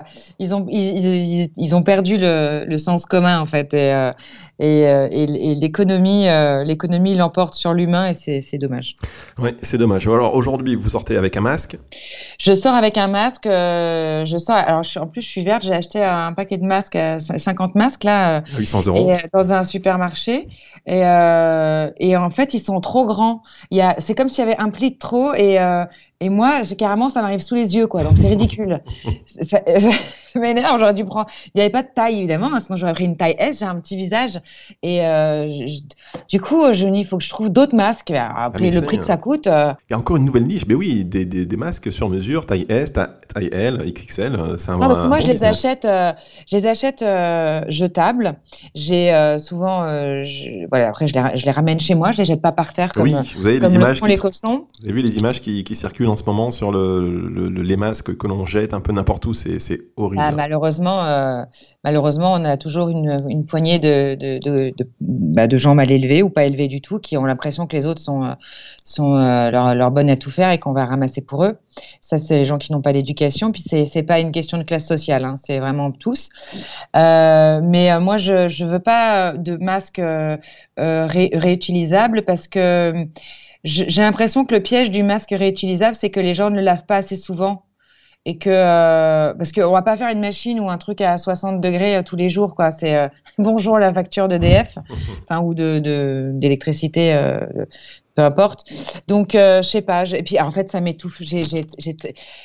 ont, 0.52 0.66
ils, 0.70 1.52
ils, 1.58 1.76
ont 1.76 1.84
perdu 1.84 2.18
le, 2.18 2.66
le, 2.70 2.78
sens 2.78 3.06
commun, 3.06 3.40
en 3.40 3.46
fait, 3.46 3.74
et, 3.74 3.92
euh, 4.62 4.66
et, 4.66 4.88
euh, 4.88 5.08
et 5.12 5.56
l'économie, 5.56 6.28
l'économie 6.66 7.16
l'emporte 7.16 7.54
sur 7.54 7.74
l'humain, 7.74 8.10
et 8.10 8.14
c'est 8.14 8.58
dommage. 8.58 8.96
Oui, 9.38 9.52
c'est 9.60 9.78
dommage. 9.78 10.08
Alors 10.08 10.36
aujourd'hui, 10.36 10.76
vous 10.76 10.90
sortez 10.90 11.18
avec 11.18 11.38
un 11.38 11.42
masque? 11.42 11.78
Je 12.40 12.54
sors 12.54 12.74
avec 12.74 12.98
un 12.98 13.08
masque. 13.08 13.46
je 13.46 14.38
sors. 14.38 14.56
Alors, 14.56 14.82
en 14.98 15.08
plus, 15.08 15.22
je 15.22 15.28
suis 15.28 15.44
verte. 15.44 15.64
J'ai 15.64 15.74
acheté 15.74 16.04
un 16.04 16.34
paquet 16.34 16.58
de 16.58 16.66
masques, 16.66 16.98
50 17.20 17.76
masques 17.76 18.04
là, 18.04 18.44
800 18.58 18.88
euros, 18.88 19.12
dans 19.34 19.54
un 19.54 19.64
supermarché. 19.64 20.48
Et, 20.86 21.02
et 21.02 22.18
en 22.18 22.30
fait, 22.30 22.54
ils 22.54 22.60
sont 22.60 22.80
trop 22.82 23.06
grands 23.06 23.44
c'est 23.98 24.16
comme 24.16 24.30
s'il 24.30 24.40
y 24.40 24.48
avait 24.48 24.60
un 24.60 24.70
pli 24.70 24.92
de 24.92 24.98
trop 24.98 25.34
et, 25.34 25.60
euh, 25.60 25.86
et 26.22 26.30
moi, 26.30 26.62
carrément, 26.78 27.10
ça 27.10 27.24
m'arrive 27.24 27.40
sous 27.40 27.56
les 27.56 27.76
yeux, 27.76 27.88
quoi. 27.88 28.04
Donc 28.04 28.14
c'est 28.16 28.28
ridicule. 28.28 28.80
ça, 29.42 29.60
m'énerve. 30.36 30.80
J'aurais 30.80 30.94
dû 30.94 31.04
prendre. 31.04 31.26
Il 31.48 31.52
n'y 31.56 31.62
avait 31.62 31.72
pas 31.72 31.82
de 31.82 31.90
taille 31.94 32.20
évidemment, 32.20 32.48
hein, 32.54 32.60
sinon 32.60 32.76
j'aurais 32.76 32.94
pris 32.94 33.06
une 33.06 33.18
taille 33.18 33.36
S. 33.40 33.60
J'ai 33.60 33.66
un 33.66 33.76
petit 33.80 33.98
visage 33.98 34.40
et 34.84 35.04
euh, 35.04 35.50
du 36.30 36.40
coup, 36.40 36.72
je 36.74 36.86
il 36.86 37.06
faut 37.08 37.18
que 37.18 37.24
je 37.24 37.30
trouve 37.30 37.50
d'autres 37.50 37.76
masques. 37.76 38.12
Après 38.12 38.70
ah, 38.72 38.76
le 38.76 38.82
prix 38.82 39.00
que 39.00 39.06
ça 39.06 39.18
coûte. 39.18 39.48
Euh. 39.48 39.74
Il 39.90 39.94
y 39.94 39.96
a 39.96 39.98
encore 39.98 40.18
une 40.18 40.26
nouvelle 40.26 40.46
niche. 40.46 40.68
Mais 40.68 40.76
oui, 40.76 41.04
des, 41.06 41.26
des, 41.26 41.48
des 41.48 41.58
masques 41.58 41.92
sur 41.92 42.08
mesure, 42.08 42.46
taille 42.46 42.68
S, 42.70 42.94
taille 42.94 43.50
L, 43.52 43.82
XXL. 43.84 44.38
C'est 44.58 44.70
un. 44.70 44.78
Non, 44.78 44.88
parce 44.88 45.02
que 45.02 45.08
moi, 45.08 45.20
je, 45.22 45.28
les 45.28 45.44
achète, 45.44 45.88
je 45.88 46.56
les 46.56 46.68
achète 46.68 47.04
jetables. 47.68 48.36
J'ai 48.76 49.36
souvent, 49.40 49.86
voilà. 50.70 50.90
Après, 50.90 51.08
je 51.08 51.14
les, 51.16 51.24
je 51.34 51.46
les, 51.46 51.52
ramène 51.52 51.80
chez 51.80 51.96
moi. 51.96 52.12
Je 52.12 52.20
les 52.20 52.26
jette 52.26 52.44
pas 52.44 52.52
par 52.52 52.74
terre 52.74 52.94
comme. 52.94 53.06
Oui, 53.06 53.16
vous 53.38 53.48
avez 53.48 53.60
les 53.60 53.74
images. 53.74 54.02
Les 54.04 54.18
cochons. 54.18 54.68
Vous 54.82 54.90
avez 54.90 54.94
vu 54.94 55.02
les 55.02 55.18
images 55.18 55.42
qui, 55.42 55.64
qui 55.64 55.76
circulent 55.76 56.11
en 56.12 56.18
ce 56.18 56.24
moment 56.26 56.52
sur 56.52 56.72
le, 56.72 57.50
les 57.50 57.78
masques 57.78 58.16
que 58.18 58.28
l'on 58.28 58.46
jette 58.46 58.74
un 58.74 58.82
peu 58.82 58.92
n'importe 58.92 59.26
où, 59.26 59.34
c'est 59.34 59.80
horrible. 59.96 60.22
Ah, 60.24 60.32
malheureusement, 60.32 61.04
euh, 61.06 61.44
malheureusement, 61.84 62.34
on 62.34 62.46
a 62.46 62.58
toujours 62.58 62.90
une, 62.90 63.46
poignée 63.46 63.80
de, 63.80 65.58
gens 65.58 65.76
mal 65.76 65.90
élevés 65.92 66.22
ou 66.22 66.30
pas 66.30 66.46
élevés 66.46 66.68
du 66.68 66.82
tout 66.82 67.00
qui 67.00 67.18
ont 67.18 67.26
l'impression 67.26 67.66
que 67.68 67.76
les 67.76 67.88
autres 67.88 68.02
sont, 68.02 68.36
sont 68.84 69.16
euh, 69.16 69.50
leur, 69.52 69.92
bonne 69.92 70.10
à 70.10 70.18
tout 70.18 70.32
faire 70.32 70.52
et 70.52 70.60
qu'on 70.60 70.74
va 70.74 70.86
ramasser 70.86 71.22
pour 71.22 71.44
eux. 71.46 71.58
Ça, 72.02 72.18
c'est 72.18 72.38
les 72.38 72.46
gens 72.46 72.58
qui 72.58 72.72
n'ont 72.72 72.82
pas 72.82 72.94
d'éducation. 72.94 73.52
Puis, 73.52 73.64
c'est 73.66 73.88
n'est 73.96 74.04
pas 74.04 74.20
une 74.20 74.32
question 74.32 74.58
de 74.58 74.64
classe 74.64 74.88
sociale, 74.88 75.24
hein, 75.24 75.36
c'est 75.38 75.60
vraiment 75.60 75.92
tous. 75.92 76.30
Euh, 76.96 77.62
mais 77.64 77.98
moi, 78.00 78.18
je 78.18 78.64
ne 78.64 78.70
veux 78.70 78.80
pas 78.80 79.34
de 79.34 79.56
masques 79.58 80.02
réutilisables 80.78 82.24
parce 82.24 82.48
que 82.48 83.08
j'ai 83.64 84.02
l'impression 84.02 84.46
que 84.46 84.56
le 84.56 84.62
piège 84.62 84.92
du 84.92 85.04
masque 85.04 85.34
réutilisable, 85.38 85.96
c'est 85.96 86.10
que 86.10 86.20
les 86.20 86.34
gens 86.34 86.50
ne 86.50 86.56
le 86.56 86.62
lavent 86.62 86.86
pas 86.86 86.98
assez 86.98 87.16
souvent. 87.16 87.64
Et 88.26 88.38
que, 88.38 88.52
euh, 88.52 89.34
parce 89.34 89.52
qu'on 89.52 89.72
va 89.72 89.82
pas 89.82 89.98
faire 89.98 90.10
une 90.10 90.20
machine 90.20 90.60
ou 90.60 90.70
un 90.70 90.78
truc 90.78 91.02
à 91.02 91.18
60 91.18 91.60
degrés 91.60 91.96
euh, 91.96 92.04
tous 92.04 92.16
les 92.16 92.30
jours, 92.30 92.54
quoi. 92.54 92.70
C'est 92.70 92.96
euh, 92.96 93.08
bonjour 93.40 93.80
la 93.80 93.92
facture 93.92 94.28
d'EDF, 94.28 94.78
enfin, 95.24 95.42
ou 95.42 95.56
de, 95.56 96.32
d'électricité, 96.36 97.20
peu 98.14 98.22
importe. 98.22 98.64
Donc, 99.08 99.32
je 99.34 99.62
sais 99.64 99.82
pas. 99.82 100.04
Et 100.12 100.22
puis, 100.22 100.40
en 100.40 100.52
fait, 100.52 100.70
ça 100.70 100.82
m'étouffe. 100.82 101.20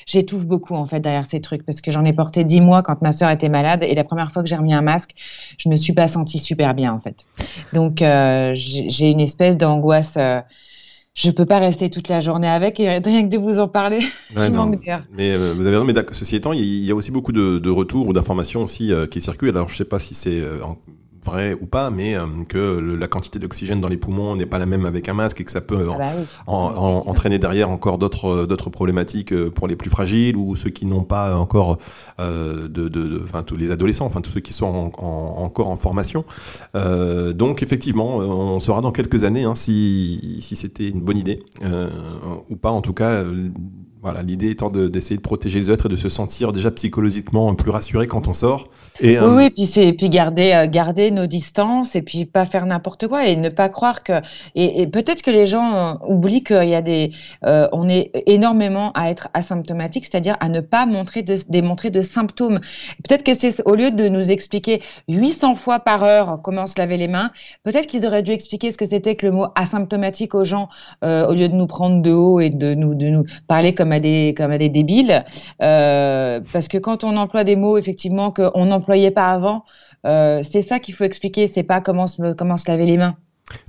J'étouffe 0.06 0.46
beaucoup, 0.46 0.74
en 0.74 0.86
fait, 0.86 1.00
derrière 1.00 1.26
ces 1.26 1.42
trucs, 1.42 1.66
parce 1.66 1.82
que 1.82 1.90
j'en 1.90 2.06
ai 2.06 2.14
porté 2.14 2.44
10 2.44 2.62
mois 2.62 2.82
quand 2.82 3.02
ma 3.02 3.12
sœur 3.12 3.28
était 3.28 3.50
malade. 3.50 3.82
Et 3.82 3.94
la 3.94 4.04
première 4.04 4.32
fois 4.32 4.42
que 4.42 4.48
j'ai 4.48 4.56
remis 4.56 4.72
un 4.72 4.82
masque, 4.82 5.10
je 5.58 5.68
me 5.68 5.76
suis 5.76 5.92
pas 5.92 6.06
sentie 6.06 6.38
super 6.38 6.72
bien, 6.72 6.94
en 6.94 7.00
fait. 7.00 7.26
Donc, 7.74 7.98
j'ai 7.98 9.10
une 9.10 9.20
espèce 9.20 9.58
d'angoisse 9.58 10.16
je 11.16 11.30
peux 11.30 11.46
pas 11.46 11.58
rester 11.58 11.88
toute 11.88 12.08
la 12.08 12.20
journée 12.20 12.46
avec 12.46 12.78
et 12.78 12.98
rien 12.98 13.24
que 13.24 13.28
de 13.28 13.38
vous 13.38 13.58
en 13.58 13.68
parler, 13.68 14.00
je 14.36 14.50
manque 14.50 14.84
d'air. 14.84 15.04
Mais 15.16 15.32
euh, 15.32 15.54
vous 15.56 15.66
avez 15.66 15.76
raison, 15.76 15.86
mais 15.86 15.94
ceci 16.12 16.36
étant, 16.36 16.52
il 16.52 16.84
y, 16.84 16.90
a 16.90 16.94
aussi 16.94 17.10
beaucoup 17.10 17.32
de, 17.32 17.70
retours 17.70 18.06
ou 18.06 18.12
d'informations 18.12 18.62
aussi 18.62 18.92
euh, 18.92 19.06
qui 19.06 19.20
circulent. 19.20 19.48
Alors 19.48 19.68
je 19.68 19.76
sais 19.76 19.86
pas 19.86 19.98
si 19.98 20.14
c'est 20.14 20.40
euh, 20.40 20.60
vrai 21.26 21.56
ou 21.60 21.66
pas, 21.66 21.90
mais 21.90 22.16
euh, 22.16 22.26
que 22.48 22.78
la 22.98 23.06
quantité 23.08 23.38
d'oxygène 23.38 23.80
dans 23.80 23.88
les 23.88 23.96
poumons 23.96 24.36
n'est 24.36 24.46
pas 24.46 24.58
la 24.58 24.66
même 24.66 24.86
avec 24.86 25.08
un 25.08 25.14
masque 25.14 25.40
et 25.40 25.44
que 25.44 25.50
ça 25.50 25.60
peut 25.60 25.88
ah 25.92 25.98
bah 25.98 26.52
entraîner 26.56 27.38
derrière 27.38 27.70
encore 27.70 27.98
d'autres 27.98 28.26
euh, 28.26 28.46
d'autres 28.46 28.70
problématiques 28.70 29.32
euh, 29.32 29.50
pour 29.50 29.68
les 29.68 29.76
plus 29.76 29.90
fragiles 29.90 30.36
ou 30.36 30.56
ceux 30.56 30.70
qui 30.70 30.86
n'ont 30.86 31.04
pas 31.04 31.36
encore 31.36 31.78
de, 32.18 32.66
de, 32.88 33.22
enfin 33.22 33.42
tous 33.42 33.56
les 33.56 33.70
adolescents, 33.70 34.06
enfin 34.06 34.20
tous 34.20 34.30
ceux 34.30 34.40
qui 34.40 34.52
sont 34.52 34.92
encore 34.96 35.68
en 35.68 35.76
formation. 35.76 36.24
donc 37.34 37.62
effectivement, 37.62 38.16
on 38.16 38.60
saura 38.60 38.80
dans 38.80 38.92
quelques 38.92 39.24
années 39.24 39.44
hein, 39.44 39.54
si, 39.54 40.38
si 40.40 40.56
c'était 40.56 40.88
une 40.88 41.00
bonne 41.00 41.18
idée 41.18 41.42
ou 42.48 42.56
pas. 42.56 42.70
En 42.70 42.80
tout 42.80 42.92
cas 42.92 43.24
voilà, 44.02 44.22
l'idée 44.22 44.50
étant 44.50 44.68
d'essayer 44.70 45.16
de, 45.16 45.22
protéger 45.22 45.58
les 45.58 45.70
autres 45.70 45.86
et 45.86 45.88
de 45.88 45.96
se 45.96 46.08
sentir 46.08 46.52
déjà 46.52 46.70
psychologiquement 46.70 47.54
plus 47.54 47.70
rassuré 47.70 48.06
quand 48.06 48.28
on 48.28 48.34
sort. 48.34 48.68
Et, 49.00 49.18
oui, 49.18 49.46
euh, 49.46 49.50
puis 49.50 49.66
c'est 49.66 49.92
puis 49.94 50.10
garder 50.10 50.52
euh, 50.52 50.68
garder 50.68 51.10
nos 51.10 51.26
distances 51.26 51.96
et 51.96 52.02
puis 52.02 52.24
pas 52.24 52.44
faire 52.44 52.66
n'importe 52.66 53.08
quoi 53.08 53.26
et 53.26 53.36
ne 53.36 53.48
pas 53.48 53.68
croire 53.68 54.02
que 54.04 54.20
et, 54.54 54.86
peut-être 54.86 55.22
que 55.22 55.30
les 55.30 55.46
gens 55.46 55.98
oublient 56.06 56.44
qu'il 56.44 56.68
y 56.68 56.74
a 56.74 56.82
des 56.82 57.10
euh, 57.44 57.68
on 57.72 57.88
est 57.88 58.10
énormément 58.26 58.92
à 58.92 59.10
être 59.10 59.28
asymptomatique, 59.34 60.06
c'est-à-dire 60.06 60.36
à 60.40 60.48
ne 60.48 60.60
pas 60.60 60.86
montrer 60.86 61.22
de 61.22 61.36
démontrer 61.48 61.90
de 61.90 62.02
symptômes. 62.02 62.60
Peut-être 63.02 63.24
que 63.24 63.34
c'est 63.34 63.62
au 63.66 63.74
lieu 63.74 63.90
de 63.90 64.08
nous 64.08 64.30
expliquer 64.30 64.82
800 65.08 65.56
fois 65.56 65.80
par 65.80 66.04
heure 66.04 66.40
comment 66.42 66.66
se 66.66 66.74
laver 66.78 66.98
les 66.98 67.08
mains, 67.08 67.30
peut-être 67.64 67.86
qu'ils 67.86 68.06
auraient 68.06 68.22
dû 68.22 68.32
expliquer 68.32 68.70
ce 68.70 68.76
que 68.76 68.86
c'était 68.86 69.16
que 69.16 69.26
le 69.26 69.32
mot 69.32 69.46
asymptomatique 69.54 70.34
aux 70.34 70.44
gens 70.44 70.68
au 71.02 71.32
lieu 71.32 71.48
de 71.48 71.54
nous 71.54 71.66
prendre 71.66 72.02
de 72.02 72.12
haut 72.12 72.40
et 72.40 72.50
de 72.50 72.74
nous 72.74 72.94
de 72.94 73.06
nous 73.06 73.24
parler 73.48 73.74
comme 73.74 73.85
des, 74.00 74.34
comme 74.36 74.50
à 74.50 74.58
des 74.58 74.68
débiles. 74.68 75.24
Euh, 75.62 76.40
parce 76.52 76.68
que 76.68 76.78
quand 76.78 77.04
on 77.04 77.16
emploie 77.16 77.44
des 77.44 77.56
mots, 77.56 77.78
effectivement, 77.78 78.30
qu'on 78.30 78.66
n'employait 78.66 79.10
pas 79.10 79.28
avant, 79.28 79.64
euh, 80.06 80.40
c'est 80.42 80.62
ça 80.62 80.78
qu'il 80.78 80.94
faut 80.94 81.04
expliquer, 81.04 81.46
c'est 81.46 81.62
pas 81.62 81.80
comment 81.80 82.06
se, 82.06 82.32
comment 82.34 82.56
se 82.56 82.70
laver 82.70 82.86
les 82.86 82.96
mains. 82.96 83.16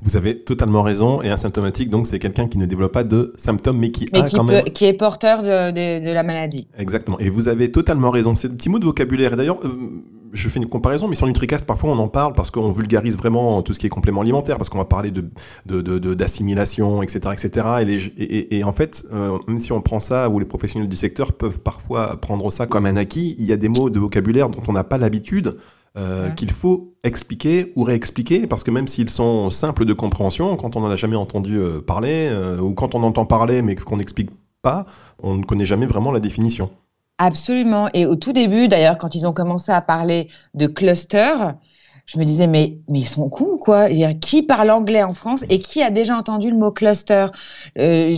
Vous 0.01 0.17
avez 0.17 0.39
totalement 0.43 0.81
raison. 0.81 1.21
Et 1.21 1.29
asymptomatique, 1.29 1.89
donc, 1.89 2.07
c'est 2.07 2.19
quelqu'un 2.19 2.47
qui 2.47 2.57
ne 2.57 2.65
développe 2.65 2.93
pas 2.93 3.03
de 3.03 3.33
symptômes, 3.37 3.77
mais 3.77 3.91
qui 3.91 4.07
a 4.13 4.29
quand 4.29 4.43
même. 4.43 4.63
qui 4.65 4.85
est 4.85 4.93
porteur 4.93 5.43
de, 5.43 5.71
de, 5.71 6.11
la 6.11 6.23
maladie. 6.23 6.67
Exactement. 6.77 7.19
Et 7.19 7.29
vous 7.29 7.47
avez 7.47 7.71
totalement 7.71 8.09
raison. 8.09 8.33
C'est 8.33 8.49
un 8.49 8.55
petit 8.55 8.69
mot 8.69 8.79
de 8.79 8.85
vocabulaire. 8.85 9.37
D'ailleurs, 9.37 9.59
euh, 9.63 10.03
je 10.33 10.49
fais 10.49 10.59
une 10.59 10.67
comparaison, 10.67 11.07
mais 11.07 11.15
sur 11.15 11.27
NutriCast, 11.27 11.65
parfois 11.65 11.91
on 11.91 11.99
en 11.99 12.07
parle 12.07 12.33
parce 12.33 12.51
qu'on 12.51 12.71
vulgarise 12.71 13.17
vraiment 13.17 13.61
tout 13.61 13.73
ce 13.73 13.79
qui 13.79 13.85
est 13.85 13.89
complément 13.89 14.21
alimentaire, 14.21 14.57
parce 14.57 14.69
qu'on 14.69 14.77
va 14.77 14.85
parler 14.85 15.11
de, 15.11 16.13
d'assimilation, 16.13 17.03
etc., 17.03 17.33
etc. 17.33 18.07
Et, 18.17 18.57
et, 18.57 18.63
en 18.63 18.73
fait, 18.73 19.05
euh, 19.11 19.37
même 19.47 19.59
si 19.59 19.71
on 19.71 19.81
prend 19.81 19.99
ça, 19.99 20.29
ou 20.29 20.39
les 20.39 20.45
professionnels 20.45 20.89
du 20.89 20.95
secteur 20.95 21.33
peuvent 21.33 21.59
parfois 21.59 22.17
prendre 22.17 22.51
ça 22.51 22.67
comme 22.67 22.85
un 22.85 22.95
acquis, 22.97 23.35
il 23.39 23.45
y 23.45 23.51
a 23.51 23.57
des 23.57 23.69
mots 23.69 23.89
de 23.89 23.99
vocabulaire 23.99 24.49
dont 24.49 24.63
on 24.67 24.73
n'a 24.73 24.83
pas 24.83 24.97
l'habitude. 24.97 25.57
Euh, 25.97 26.29
qu'il 26.29 26.51
faut 26.51 26.93
expliquer 27.03 27.73
ou 27.75 27.81
réexpliquer, 27.81 28.45
parce 28.45 28.63
que 28.63 28.69
même 28.69 28.87
s'ils 28.87 29.09
sont 29.09 29.49
simples 29.49 29.83
de 29.83 29.93
compréhension, 29.93 30.55
quand 30.55 30.75
on 30.75 30.81
n'en 30.81 30.91
a 30.91 30.95
jamais 30.95 31.15
entendu 31.15 31.57
euh, 31.57 31.81
parler, 31.81 32.31
ou 32.61 32.75
quand 32.75 32.93
on 32.93 33.01
entend 33.01 33.25
parler 33.25 33.63
mais 33.63 33.75
qu'on 33.75 33.97
n'explique 33.97 34.29
pas, 34.61 34.85
on 35.23 35.33
ne 35.33 35.43
connaît 35.43 35.65
jamais 35.65 35.87
vraiment 35.87 36.11
la 36.11 36.19
définition. 36.19 36.69
Absolument. 37.19 37.89
Et 37.93 38.05
au 38.05 38.15
tout 38.15 38.31
début, 38.31 38.67
d'ailleurs, 38.67 38.97
quand 38.97 39.15
ils 39.15 39.25
ont 39.27 39.33
commencé 39.33 39.71
à 39.71 39.81
parler 39.81 40.29
de 40.53 40.67
cluster, 40.67 41.33
je 42.07 42.17
me 42.17 42.23
disais, 42.23 42.47
mais, 42.47 42.77
mais 42.89 42.99
ils 42.99 43.07
sont 43.07 43.27
cons, 43.27 43.57
quoi. 43.57 43.89
Qui 44.21 44.41
parle 44.41 44.71
anglais 44.71 45.03
en 45.03 45.13
France 45.13 45.43
et 45.49 45.59
qui 45.59 45.83
a 45.83 45.91
déjà 45.91 46.15
entendu 46.15 46.49
le 46.49 46.55
mot 46.55 46.71
cluster? 46.71 47.25
Euh, 47.77 48.15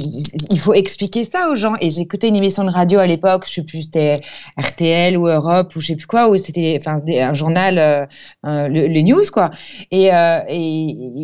Il 0.52 0.60
faut 0.60 0.76
expliquer 0.76 1.26
ça 1.26 1.50
aux 1.50 1.56
gens. 1.56 1.74
Et 1.82 1.90
j'écoutais 1.90 2.28
une 2.28 2.36
émission 2.36 2.64
de 2.64 2.70
radio 2.70 3.00
à 3.00 3.08
l'époque, 3.08 3.46
je 3.48 3.54
sais 3.56 3.64
plus, 3.64 3.84
c'était 3.84 4.14
RTL 4.58 5.18
ou 5.18 5.28
Europe 5.28 5.76
ou 5.76 5.82
je 5.82 5.88
sais 5.88 5.96
plus 5.96 6.06
quoi, 6.06 6.30
ou 6.30 6.38
c'était 6.38 6.80
un 6.86 7.34
journal, 7.34 7.80
euh, 7.80 8.68
le, 8.68 9.02
news, 9.02 9.24
quoi. 9.34 9.50
Et, 9.90 10.14
euh, 10.14 10.42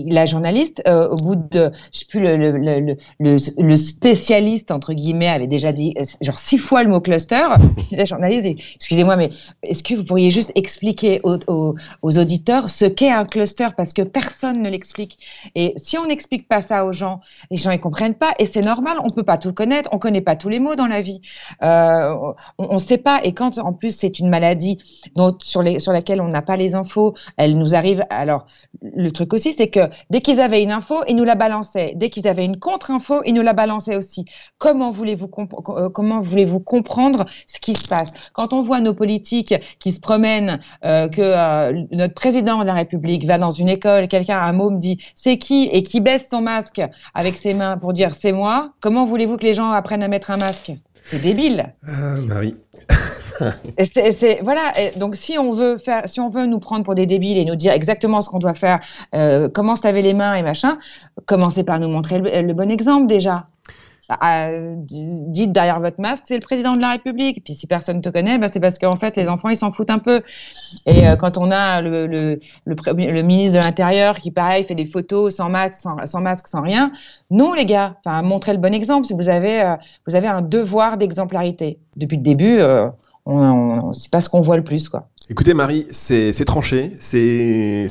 la 0.07 0.25
journaliste, 0.25 0.81
au 0.87 1.17
bout 1.17 1.35
de, 1.35 1.71
je 1.93 1.99
sais 1.99 2.05
plus, 2.09 2.19
le, 3.19 3.75
spécialiste, 3.77 4.71
entre 4.71 4.93
guillemets, 4.93 5.27
avait 5.27 5.45
déjà 5.45 5.71
dit 5.71 5.93
genre 6.21 6.39
six 6.39 6.57
fois 6.57 6.83
le 6.83 6.89
mot 6.89 6.99
cluster. 6.99 7.45
la 7.91 8.05
journaliste 8.05 8.43
dit, 8.43 8.63
excusez-moi, 8.75 9.17
mais 9.17 9.29
est-ce 9.61 9.83
que 9.83 9.93
vous 9.93 10.03
pourriez 10.03 10.31
juste 10.31 10.51
expliquer 10.55 11.21
aux 11.23 12.17
auditeurs 12.17 12.54
ce 12.67 12.85
qu'est 12.85 13.11
un 13.11 13.25
cluster, 13.25 13.67
parce 13.75 13.93
que 13.93 14.01
personne 14.01 14.61
ne 14.61 14.69
l'explique. 14.69 15.17
Et 15.55 15.73
si 15.77 15.97
on 15.97 16.05
n'explique 16.05 16.47
pas 16.47 16.61
ça 16.61 16.85
aux 16.85 16.91
gens, 16.91 17.21
les 17.51 17.57
gens 17.57 17.71
ne 17.71 17.77
comprennent 17.77 18.15
pas, 18.15 18.33
et 18.39 18.45
c'est 18.45 18.65
normal, 18.65 18.97
on 18.99 19.05
ne 19.05 19.13
peut 19.13 19.23
pas 19.23 19.37
tout 19.37 19.53
connaître, 19.53 19.89
on 19.91 19.95
ne 19.95 20.01
connaît 20.01 20.21
pas 20.21 20.35
tous 20.35 20.49
les 20.49 20.59
mots 20.59 20.75
dans 20.75 20.87
la 20.87 21.01
vie. 21.01 21.21
Euh, 21.63 22.15
on 22.57 22.73
ne 22.73 22.79
sait 22.79 22.97
pas, 22.97 23.19
et 23.23 23.33
quand 23.33 23.57
en 23.57 23.73
plus 23.73 23.95
c'est 23.95 24.19
une 24.19 24.29
maladie 24.29 24.79
dont, 25.15 25.35
sur, 25.39 25.61
laquelle 25.61 26.21
on 26.21 26.27
n'a 26.27 26.41
pas 26.41 26.57
les 26.57 26.75
infos, 26.75 27.15
elle 27.37 27.57
nous 27.57 27.75
arrive. 27.75 28.03
Alors, 28.09 28.47
le 28.81 29.09
truc 29.11 29.33
aussi, 29.33 29.53
c'est 29.53 29.69
que 29.69 29.89
dès 30.09 30.21
qu'ils 30.21 30.41
avaient 30.41 30.63
une 30.63 30.71
info, 30.71 31.03
ils 31.07 31.15
nous 31.15 31.23
la 31.23 31.35
balançaient. 31.35 31.93
Dès 31.95 32.09
qu'ils 32.09 32.27
avaient 32.27 32.45
une 32.45 32.57
contre-info, 32.57 33.21
ils 33.25 33.33
nous 33.33 33.41
la 33.41 33.53
balançaient 33.53 33.95
aussi. 33.95 34.25
Comment 34.57 34.91
voulez-vous 34.91 35.29
euh, 35.69 35.89
comment 35.89 36.21
voulez-vous 36.21 36.59
comprendre 36.59 37.25
ce 37.47 37.59
qui 37.59 37.73
se 37.73 37.87
passe? 37.87 38.11
Quand 38.33 38.53
on 38.53 38.61
voit 38.61 38.79
nos 38.79 38.93
politiques 38.93 39.55
qui 39.79 39.91
se 39.91 39.99
promènent, 39.99 40.59
euh, 40.83 41.09
que 41.09 41.21
euh, 41.21 41.83
notre 41.91 42.13
président 42.13 42.44
de 42.45 42.63
la 42.65 42.73
République 42.73 43.25
va 43.25 43.37
dans 43.37 43.49
une 43.49 43.69
école, 43.69 44.07
quelqu'un 44.07 44.39
un 44.39 44.53
mot 44.53 44.69
me 44.69 44.79
dit 44.79 44.99
c'est 45.15 45.37
qui? 45.37 45.69
Et 45.71 45.83
qui 45.83 45.99
baisse 45.99 46.27
son 46.29 46.41
masque 46.41 46.81
avec 47.13 47.37
ses 47.37 47.53
mains 47.53 47.77
pour 47.77 47.93
dire 47.93 48.15
c'est 48.15 48.31
moi? 48.31 48.73
Comment 48.79 49.05
voulez-vous 49.05 49.37
que 49.37 49.43
les 49.43 49.53
gens 49.53 49.71
apprennent 49.71 50.03
à 50.03 50.07
mettre 50.07 50.31
un 50.31 50.37
masque? 50.37 50.71
C'est 51.03 51.21
débile. 51.21 51.73
Ah, 51.87 52.19
Marie. 52.21 52.55
c'est, 53.79 54.39
voilà. 54.41 54.71
donc, 54.95 55.15
si 55.15 55.37
on 55.37 55.53
veut 55.53 55.77
faire, 55.77 56.07
si 56.07 56.19
on 56.19 56.29
veut 56.29 56.45
nous 56.45 56.59
prendre 56.59 56.83
pour 56.83 56.95
des 56.95 57.05
débiles 57.05 57.37
et 57.37 57.45
nous 57.45 57.55
dire 57.55 57.73
exactement 57.73 58.21
ce 58.21 58.29
qu'on 58.29 58.39
doit 58.39 58.53
faire, 58.53 58.79
euh, 59.13 59.49
comment 59.49 59.75
se 59.75 59.83
laver 59.83 60.01
les 60.01 60.13
mains 60.13 60.35
et 60.35 60.41
machin, 60.41 60.77
commencez 61.25 61.63
par 61.63 61.79
nous 61.79 61.89
montrer 61.89 62.19
le 62.19 62.53
bon 62.53 62.71
exemple 62.71 63.07
déjà. 63.07 63.47
Ah, 64.09 64.49
dites 64.77 65.51
derrière 65.51 65.79
votre 65.79 65.99
masque, 65.99 66.25
c'est 66.27 66.35
le 66.35 66.41
président 66.41 66.71
de 66.71 66.79
la 66.79 66.91
République. 66.91 67.43
Puis 67.43 67.55
si 67.55 67.65
personne 67.65 68.01
te 68.01 68.09
connaît, 68.09 68.37
bah, 68.37 68.47
c'est 68.47 68.59
parce 68.59 68.77
qu'en 68.77 68.95
fait, 68.95 69.17
les 69.17 69.29
enfants, 69.29 69.49
ils 69.49 69.57
s'en 69.57 69.71
foutent 69.71 69.89
un 69.89 69.99
peu. 69.99 70.21
Et 70.85 71.07
euh, 71.07 71.15
quand 71.15 71.37
on 71.37 71.49
a 71.49 71.81
le, 71.81 72.05
le, 72.05 72.39
le, 72.65 73.21
ministre 73.21 73.59
de 73.59 73.65
l'Intérieur 73.65 74.19
qui, 74.19 74.31
pareil, 74.31 74.63
fait 74.63 74.75
des 74.75 74.85
photos 74.85 75.35
sans 75.35 75.49
masque, 75.49 75.87
sans, 76.03 76.21
masque, 76.21 76.47
sans 76.47 76.61
rien, 76.61 76.91
non, 77.31 77.53
les 77.53 77.65
gars, 77.65 77.95
enfin, 78.05 78.21
montrez 78.21 78.53
le 78.53 78.59
bon 78.59 78.73
exemple. 78.73 79.07
Vous 79.11 79.29
avez, 79.29 79.61
euh, 79.61 79.75
vous 80.07 80.15
avez 80.15 80.27
un 80.27 80.41
devoir 80.41 80.97
d'exemplarité. 80.97 81.79
Depuis 81.95 82.17
le 82.17 82.23
début, 82.23 82.59
euh, 82.59 82.87
on, 83.25 83.91
c'est 83.93 84.11
pas 84.11 84.21
ce 84.21 84.29
qu'on 84.29 84.41
voit 84.41 84.57
le 84.57 84.63
plus, 84.63 84.87
quoi. 84.87 85.07
Écoutez, 85.27 85.55
Marie, 85.55 85.87
c'est 85.89 86.45
tranché, 86.45 86.91
c'est 86.99 87.87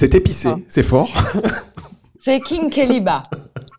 épicé, 0.00 0.50
c'est 0.68 0.82
fort. 0.84 1.10
C'est 2.20 2.40
King 2.40 2.68
Keliba. 2.68 3.22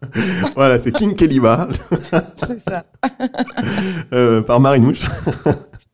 voilà, 0.56 0.80
c'est 0.80 0.92
King 0.92 1.16
Keliba. 1.16 1.68
c'est 1.92 2.70
ça. 2.70 2.86
euh, 4.14 4.42
par 4.42 4.60
Marinouche. 4.60 5.06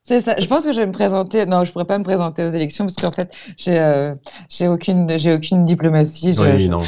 C'est 0.08 0.22
ça. 0.22 0.40
Je 0.40 0.46
pense 0.46 0.64
que 0.64 0.72
je 0.72 0.80
vais 0.80 0.86
me 0.86 0.92
présenter. 0.92 1.48
Non, 1.48 1.66
je 1.66 1.72
pourrais 1.72 1.86
pas 1.86 1.98
me 1.98 2.04
présenter 2.04 2.44
aux 2.44 2.50
élections 2.50 2.86
parce 2.86 2.96
qu'en 2.96 3.12
fait, 3.12 3.34
j'ai 3.58 3.80
euh, 3.80 4.14
j'ai 4.50 4.68
aucune 4.68 5.18
j'ai 5.18 5.34
aucune 5.34 5.66
diplomatie. 5.66 6.36
oui, 6.38 6.70
non. 6.70 6.84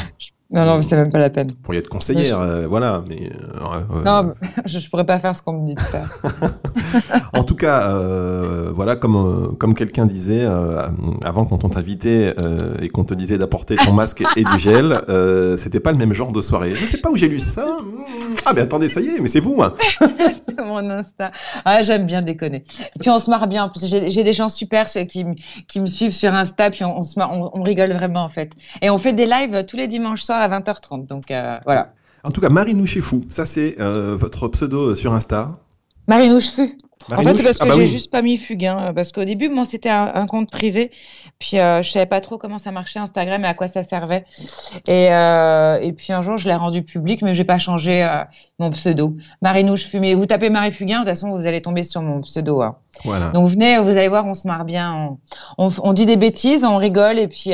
Non, 0.49 0.65
non, 0.65 0.81
c'est 0.81 0.95
même 0.95 1.11
pas 1.11 1.19
la 1.19 1.29
peine. 1.29 1.49
Pour 1.63 1.73
y 1.73 1.77
être 1.77 1.89
conseillère, 1.89 2.39
euh, 2.39 2.67
voilà. 2.67 3.03
Mais, 3.05 3.29
euh, 3.33 4.03
non, 4.05 4.33
je, 4.65 4.77
ne 4.77 4.89
pourrais 4.89 5.05
pas 5.05 5.19
faire 5.19 5.35
ce 5.35 5.41
qu'on 5.41 5.61
me 5.61 5.65
dit 5.65 5.75
de 5.75 5.79
faire. 5.79 6.09
en 7.33 7.43
tout 7.43 7.55
cas, 7.55 7.89
euh, 7.89 8.71
voilà, 8.73 8.95
comme, 8.95 9.57
comme 9.59 9.73
quelqu'un 9.73 10.05
disait, 10.05 10.47
avant 11.25 11.45
quand 11.45 11.65
on 11.65 11.69
t'invitait 11.69 12.33
et 12.81 12.87
qu'on 12.87 13.03
te 13.03 13.13
disait 13.13 13.37
d'apporter 13.37 13.75
ton 13.75 13.91
masque 13.91 14.23
et, 14.37 14.43
du 14.45 14.57
gel, 14.57 15.01
c'était 15.57 15.81
pas 15.81 15.91
le 15.91 15.97
même 15.97 16.13
genre 16.13 16.31
de 16.31 16.39
soirée. 16.39 16.75
Je 16.75 16.85
sais 16.85 16.99
pas 16.99 17.09
où 17.09 17.17
j'ai 17.17 17.27
lu 17.27 17.39
ça. 17.39 17.77
Ah, 18.45 18.53
mais 18.53 18.61
attendez, 18.61 18.87
ça 18.87 19.01
y 19.01 19.09
est, 19.09 19.19
mais 19.19 19.27
c'est 19.27 19.39
vous. 19.39 19.61
Hein. 19.61 19.73
c'est 20.47 20.59
mon 20.59 20.89
Insta. 20.89 21.31
Ah, 21.65 21.81
j'aime 21.81 22.05
bien 22.05 22.21
déconner. 22.21 22.63
Et 22.95 22.99
puis 22.99 23.09
on 23.09 23.19
se 23.19 23.29
marre 23.29 23.47
bien. 23.47 23.71
J'ai 23.81 24.23
des 24.23 24.33
gens 24.33 24.47
super 24.47 24.85
qui, 24.85 25.25
qui, 25.67 25.79
me 25.81 25.85
suivent 25.85 26.11
sur 26.11 26.33
Insta, 26.33 26.69
puis 26.69 26.85
on, 26.85 27.01
se 27.01 27.19
on, 27.19 27.51
on 27.53 27.63
rigole 27.63 27.91
vraiment 27.91 28.23
en 28.23 28.29
fait. 28.29 28.51
Et 28.81 28.89
on 28.89 28.97
fait 28.97 29.13
des 29.13 29.25
lives 29.25 29.65
tous 29.65 29.75
les 29.75 29.87
dimanches 29.87 30.23
soirs 30.23 30.41
à 30.41 30.47
20h30. 30.47 31.07
Donc 31.07 31.29
euh, 31.31 31.57
voilà. 31.65 31.93
En 32.23 32.31
tout 32.31 32.41
cas, 32.41 32.49
Marinouche 32.49 32.99
fou, 32.99 33.25
ça 33.27 33.45
c'est 33.45 33.75
euh, 33.79 34.15
votre 34.17 34.47
pseudo 34.47 34.95
sur 34.95 35.13
Insta. 35.13 35.59
Marinouche 36.07 36.51
Fu. 36.51 36.77
En 37.11 37.21
fait, 37.21 37.35
c'est 37.35 37.43
parce 37.43 37.57
ah 37.61 37.65
que 37.65 37.69
bah 37.69 37.75
j'ai 37.75 37.87
juste 37.87 38.11
pas 38.11 38.21
mis 38.21 38.37
Fugain. 38.37 38.91
Parce 38.93 39.11
qu'au 39.11 39.23
début, 39.23 39.49
moi, 39.49 39.65
c'était 39.65 39.89
un, 39.89 40.25
compte 40.25 40.49
privé. 40.49 40.91
Puis, 41.39 41.59
euh, 41.59 41.81
je 41.81 41.91
savais 41.91 42.05
pas 42.05 42.21
trop 42.21 42.37
comment 42.37 42.57
ça 42.57 42.71
marchait 42.71 42.99
Instagram 42.99 43.43
et 43.45 43.47
à 43.47 43.53
quoi 43.53 43.67
ça 43.67 43.83
servait. 43.83 44.25
Et, 44.87 45.05
et 45.07 45.93
puis, 45.93 46.13
un 46.13 46.21
jour, 46.21 46.37
je 46.37 46.47
l'ai 46.47 46.55
rendu 46.55 46.83
public, 46.83 47.21
mais 47.21 47.33
j'ai 47.33 47.43
pas 47.45 47.59
changé 47.59 48.07
mon 48.59 48.69
pseudo. 48.71 49.15
Marinouche 49.41 49.93
Mais 49.93 50.13
Vous 50.13 50.25
tapez 50.25 50.49
Marie 50.49 50.71
Fugain, 50.71 50.99
de 50.99 51.05
toute 51.05 51.09
façon, 51.09 51.35
vous 51.35 51.47
allez 51.47 51.61
tomber 51.61 51.83
sur 51.83 52.01
mon 52.01 52.21
pseudo. 52.21 52.61
Hein. 52.61 52.75
Voilà. 53.03 53.29
Donc, 53.29 53.49
venez, 53.49 53.77
vous 53.77 53.89
allez 53.89 54.09
voir, 54.09 54.25
on 54.25 54.33
se 54.33 54.47
marre 54.47 54.65
bien. 54.65 55.17
On, 55.57 55.69
on, 55.81 55.93
dit 55.93 56.05
des 56.05 56.17
bêtises, 56.17 56.65
on 56.65 56.77
rigole 56.77 57.19
et 57.19 57.27
puis 57.27 57.53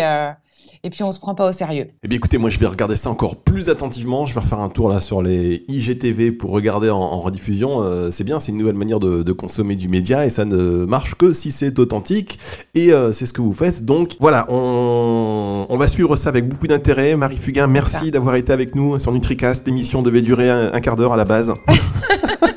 et 0.86 0.89
puis 0.89 1.01
on 1.03 1.11
se 1.11 1.19
prend 1.19 1.34
pas 1.34 1.47
au 1.47 1.51
sérieux. 1.53 1.88
Eh 2.03 2.07
bien 2.09 2.17
écoutez, 2.17 2.38
moi 2.38 2.49
je 2.49 2.59
vais 2.59 2.65
regarder 2.65 2.97
ça 2.97 3.09
encore 3.09 3.38
plus 3.38 3.69
attentivement. 3.69 4.25
Je 4.25 4.34
vais 4.34 4.41
refaire 4.41 4.59
un 4.59 4.69
tour 4.69 4.89
là 4.89 4.99
sur 4.99 5.21
les 5.21 5.63
IGTV 5.69 6.34
pour 6.34 6.51
regarder 6.51 6.89
en, 6.89 7.21
rediffusion. 7.21 7.81
Euh, 7.81 8.11
c'est 8.11 8.25
bien, 8.25 8.41
c'est 8.41 8.51
une 8.51 8.57
nouvelle 8.57 8.75
manière 8.75 8.99
de, 8.99 9.31
consommer 9.31 9.75
du 9.75 9.88
média 9.88 10.25
et 10.25 10.29
ça 10.29 10.45
ne 10.45 10.86
marche 10.86 11.15
que 11.15 11.34
si 11.34 11.51
c'est 11.51 11.79
authentique. 11.79 12.38
Et 12.75 12.91
euh, 12.91 13.13
c'est 13.13 13.25
ce 13.25 13.34
que 13.34 13.41
vous 13.41 13.53
faites. 13.53 13.86
Donc 13.86 14.17
voilà, 14.19 14.45
on, 14.49 15.75
va 15.77 15.88
suivre 15.88 16.15
ça 16.17 16.29
avec 16.29 16.47
beaucoup 16.47 16.67
d'intérêt. 16.67 17.15
Marie 17.15 17.38
Fugain, 17.38 17.67
merci 17.67 18.11
d'avoir 18.11 18.36
été 18.36 18.51
avec 18.51 18.75
nous 18.75 18.99
sur 18.99 19.11
NutriCast. 19.11 19.65
L'émission 19.65 20.01
devait 20.01 20.21
durer 20.21 20.49
un 20.49 20.79
quart 20.81 20.95
d'heure 20.97 21.13
à 21.13 21.17
la 21.17 21.25
base. 21.25 21.53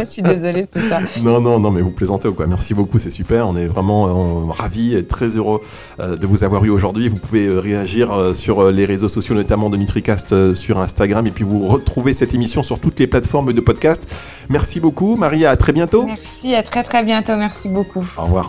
je 0.00 0.10
suis 0.10 0.22
désolée, 0.22 0.66
c'est 0.72 0.80
ça. 0.80 0.98
Non, 1.22 1.40
non, 1.40 1.60
non, 1.60 1.70
mais 1.70 1.82
vous 1.82 1.90
plaisantez 1.90 2.28
ou 2.28 2.34
quoi. 2.34 2.46
Merci 2.46 2.74
beaucoup, 2.74 2.98
c'est 2.98 3.10
super. 3.10 3.48
On 3.48 3.56
est 3.56 3.66
vraiment 3.66 4.06
euh, 4.06 4.52
ravis 4.52 4.94
et 4.96 5.06
très 5.06 5.36
heureux 5.36 5.60
euh, 6.00 6.16
de 6.16 6.26
vous 6.26 6.44
avoir 6.44 6.64
eu 6.64 6.70
aujourd'hui. 6.70 7.08
Vous 7.08 7.16
pouvez 7.16 7.46
euh, 7.46 7.58
réagir 7.58 8.12
sur 8.34 8.70
les 8.70 8.84
réseaux 8.84 9.08
sociaux, 9.08 9.34
notamment 9.34 9.70
de 9.70 9.76
NutriCast 9.76 10.54
sur 10.54 10.78
Instagram. 10.78 11.26
Et 11.26 11.30
puis 11.30 11.44
vous 11.44 11.66
retrouvez 11.66 12.14
cette 12.14 12.34
émission 12.34 12.62
sur 12.62 12.78
toutes 12.78 12.98
les 12.98 13.06
plateformes 13.06 13.52
de 13.52 13.60
podcast. 13.60 14.12
Merci 14.48 14.80
beaucoup, 14.80 15.16
Maria. 15.16 15.50
À 15.50 15.56
très 15.56 15.72
bientôt. 15.72 16.04
Merci, 16.06 16.54
à 16.54 16.62
très 16.62 16.82
très 16.82 17.04
bientôt. 17.04 17.36
Merci 17.36 17.68
beaucoup. 17.68 18.04
Au 18.16 18.24
revoir. 18.24 18.48